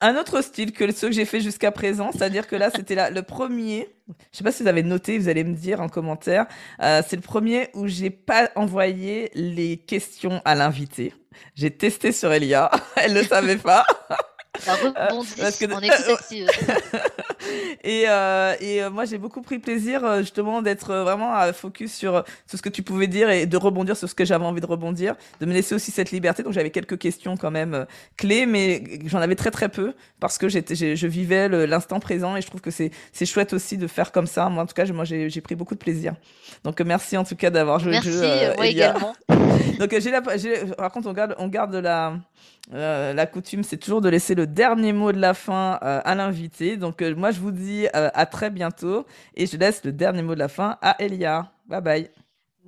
un 0.00 0.16
autre 0.16 0.40
style 0.42 0.72
que 0.72 0.90
ceux 0.92 1.08
que 1.08 1.14
j'ai 1.14 1.24
fait 1.24 1.40
jusqu'à 1.40 1.70
présent, 1.70 2.10
c'est-à-dire 2.12 2.46
que 2.46 2.56
là, 2.56 2.70
c'était 2.74 3.10
le 3.10 3.22
premier. 3.22 3.88
Je 4.32 4.38
sais 4.38 4.44
pas 4.44 4.52
si 4.52 4.62
vous 4.62 4.68
avez 4.68 4.82
noté, 4.82 5.18
vous 5.18 5.28
allez 5.28 5.44
me 5.44 5.54
dire 5.54 5.80
en 5.80 5.88
commentaire. 5.88 6.46
Euh, 6.82 7.02
c'est 7.06 7.16
le 7.16 7.22
premier 7.22 7.68
où 7.74 7.86
j'ai 7.86 8.10
pas 8.10 8.50
envoyé 8.56 9.30
les 9.34 9.76
questions 9.76 10.40
à 10.44 10.54
l'invité. 10.54 11.14
J'ai 11.54 11.70
testé 11.70 12.12
sur 12.12 12.32
Elia, 12.32 12.70
elle 12.96 13.12
ne 13.12 13.22
savait 13.22 13.56
pas. 13.56 13.84
rebondit 14.68 15.74
en 15.74 15.80
écoute 15.80 16.08
active. 16.08 16.48
et, 17.84 18.04
euh, 18.08 18.54
et 18.60 18.82
euh, 18.82 18.90
moi, 18.90 19.04
j'ai 19.04 19.18
beaucoup 19.18 19.42
pris 19.42 19.58
plaisir 19.58 20.04
euh, 20.04 20.20
justement 20.20 20.62
d'être 20.62 20.94
vraiment 20.94 21.34
à 21.34 21.52
focus 21.52 21.92
sur, 21.92 22.24
sur, 22.46 22.58
ce 22.58 22.62
que 22.62 22.68
tu 22.68 22.82
pouvais 22.82 23.06
dire 23.06 23.30
et 23.30 23.46
de 23.46 23.56
rebondir 23.56 23.96
sur 23.96 24.08
ce 24.08 24.14
que 24.14 24.24
j'avais 24.24 24.44
envie 24.44 24.60
de 24.60 24.66
rebondir, 24.66 25.14
de 25.40 25.46
me 25.46 25.52
laisser 25.52 25.74
aussi 25.74 25.90
cette 25.90 26.10
liberté. 26.10 26.42
Donc 26.42 26.52
j'avais 26.52 26.70
quelques 26.70 26.98
questions 26.98 27.36
quand 27.36 27.50
même 27.50 27.86
clés, 28.16 28.46
mais 28.46 28.82
j'en 29.06 29.18
avais 29.18 29.36
très 29.36 29.50
très 29.50 29.68
peu 29.68 29.94
parce 30.18 30.38
que 30.38 30.48
j'étais, 30.48 30.74
je 30.74 31.06
vivais 31.06 31.48
l'instant 31.66 32.00
présent 32.00 32.36
et 32.36 32.42
je 32.42 32.46
trouve 32.46 32.60
que 32.60 32.70
c'est, 32.70 32.90
c'est 33.12 33.26
chouette 33.26 33.52
aussi 33.52 33.76
de 33.76 33.86
faire 33.86 34.12
comme 34.12 34.26
ça. 34.26 34.48
Moi, 34.48 34.62
en 34.62 34.66
tout 34.66 34.74
cas, 34.74 34.86
moi, 34.92 35.04
j'ai, 35.04 35.30
j'ai 35.30 35.40
pris 35.40 35.54
beaucoup 35.54 35.74
de 35.74 35.80
plaisir. 35.80 36.14
Donc 36.64 36.80
merci 36.80 37.16
en 37.16 37.24
tout 37.24 37.36
cas 37.36 37.50
d'avoir 37.50 37.78
joué 37.78 37.96
le 37.96 38.02
jeu. 38.02 38.20
Merci, 38.20 38.56
moi 38.56 38.66
également. 38.66 39.14
Donc 39.78 39.98
j'ai 39.98 40.10
la, 40.10 40.20
par 40.20 40.92
contre, 40.92 41.08
on 41.08 41.12
garde, 41.12 41.34
on 41.38 41.48
garde 41.48 41.74
la 41.74 42.14
euh, 42.72 43.12
la 43.12 43.26
coutume, 43.26 43.64
c'est 43.64 43.78
toujours 43.78 44.00
de 44.00 44.08
laisser 44.08 44.34
le 44.34 44.46
dernier 44.54 44.92
mot 44.92 45.12
de 45.12 45.18
la 45.18 45.34
fin 45.34 45.78
euh, 45.82 46.00
à 46.04 46.14
l'invité. 46.14 46.76
Donc, 46.76 47.02
euh, 47.02 47.14
moi, 47.14 47.30
je 47.30 47.40
vous 47.40 47.52
dis 47.52 47.86
à 47.92 48.26
très 48.26 48.50
bientôt 48.50 49.06
et 49.34 49.46
je 49.46 49.56
laisse 49.56 49.84
le 49.84 49.92
dernier 49.92 50.22
mot 50.22 50.34
de 50.34 50.38
la 50.38 50.48
fin 50.48 50.78
à 50.82 50.96
Elia. 51.02 51.52
Bye 51.66 51.80
bye. 51.80 52.10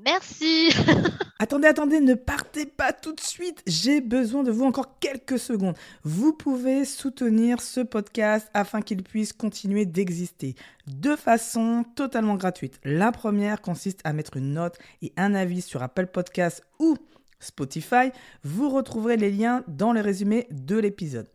Merci. 0.05 0.71
attendez, 1.39 1.69
attendez, 1.69 2.01
ne 2.01 2.15
partez 2.15 2.67
pas 2.67 2.93
tout 2.93 3.13
de 3.13 3.21
suite. 3.21 3.63
J'ai 3.67 4.01
besoin 4.01 4.43
de 4.43 4.51
vous 4.51 4.65
encore 4.65 4.99
quelques 4.99 5.39
secondes. 5.39 5.77
Vous 6.03 6.33
pouvez 6.33 6.85
soutenir 6.85 7.61
ce 7.61 7.81
podcast 7.81 8.49
afin 8.53 8.81
qu'il 8.83 9.03
puisse 9.03 9.33
continuer 9.33 9.87
d'exister 9.87 10.57
de 10.89 11.15
façon 11.15 11.85
totalement 11.95 12.35
gratuite. 12.35 12.81
La 12.85 13.13
première 13.13 13.61
consiste 13.61 14.01
à 14.05 14.13
mettre 14.13 14.37
une 14.37 14.55
note 14.55 14.79
et 15.03 15.13
un 15.17 15.35
avis 15.35 15.63
sur 15.63 15.83
Apple 15.83 16.09
Podcast 16.09 16.65
ou 16.81 16.97
Spotify, 17.39 18.11
vous 18.45 18.71
retrouverez 18.71 19.17
les 19.17 19.31
liens 19.31 19.65
dans 19.69 19.93
le 19.93 20.01
résumé 20.01 20.47
de 20.51 20.79
l'épisode. 20.79 21.29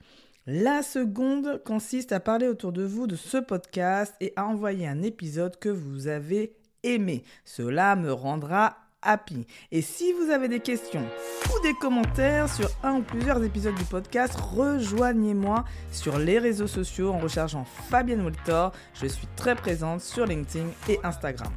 La 0.49 0.81
seconde 0.81 1.61
consiste 1.65 2.13
à 2.13 2.21
parler 2.21 2.47
autour 2.47 2.71
de 2.71 2.83
vous 2.83 3.05
de 3.05 3.17
ce 3.17 3.35
podcast 3.35 4.15
et 4.21 4.31
à 4.37 4.45
envoyer 4.45 4.87
un 4.87 5.01
épisode 5.01 5.59
que 5.59 5.67
vous 5.67 6.07
avez 6.07 6.55
aimé. 6.83 7.25
Cela 7.43 7.97
me 7.97 8.13
rendra 8.13 8.77
happy. 9.01 9.45
Et 9.73 9.81
si 9.81 10.13
vous 10.13 10.31
avez 10.31 10.47
des 10.47 10.61
questions 10.61 11.05
ou 11.49 11.61
des 11.63 11.73
commentaires 11.73 12.47
sur 12.47 12.69
un 12.81 12.93
ou 12.93 13.01
plusieurs 13.01 13.43
épisodes 13.43 13.75
du 13.75 13.83
podcast, 13.83 14.35
rejoignez-moi 14.39 15.65
sur 15.91 16.17
les 16.17 16.39
réseaux 16.39 16.67
sociaux 16.67 17.11
en 17.11 17.19
recherchant 17.19 17.65
Fabienne 17.89 18.21
Woltor. 18.21 18.71
Je 18.93 19.07
suis 19.07 19.27
très 19.35 19.55
présente 19.55 19.99
sur 19.99 20.25
LinkedIn 20.25 20.67
et 20.87 20.97
Instagram. 21.03 21.51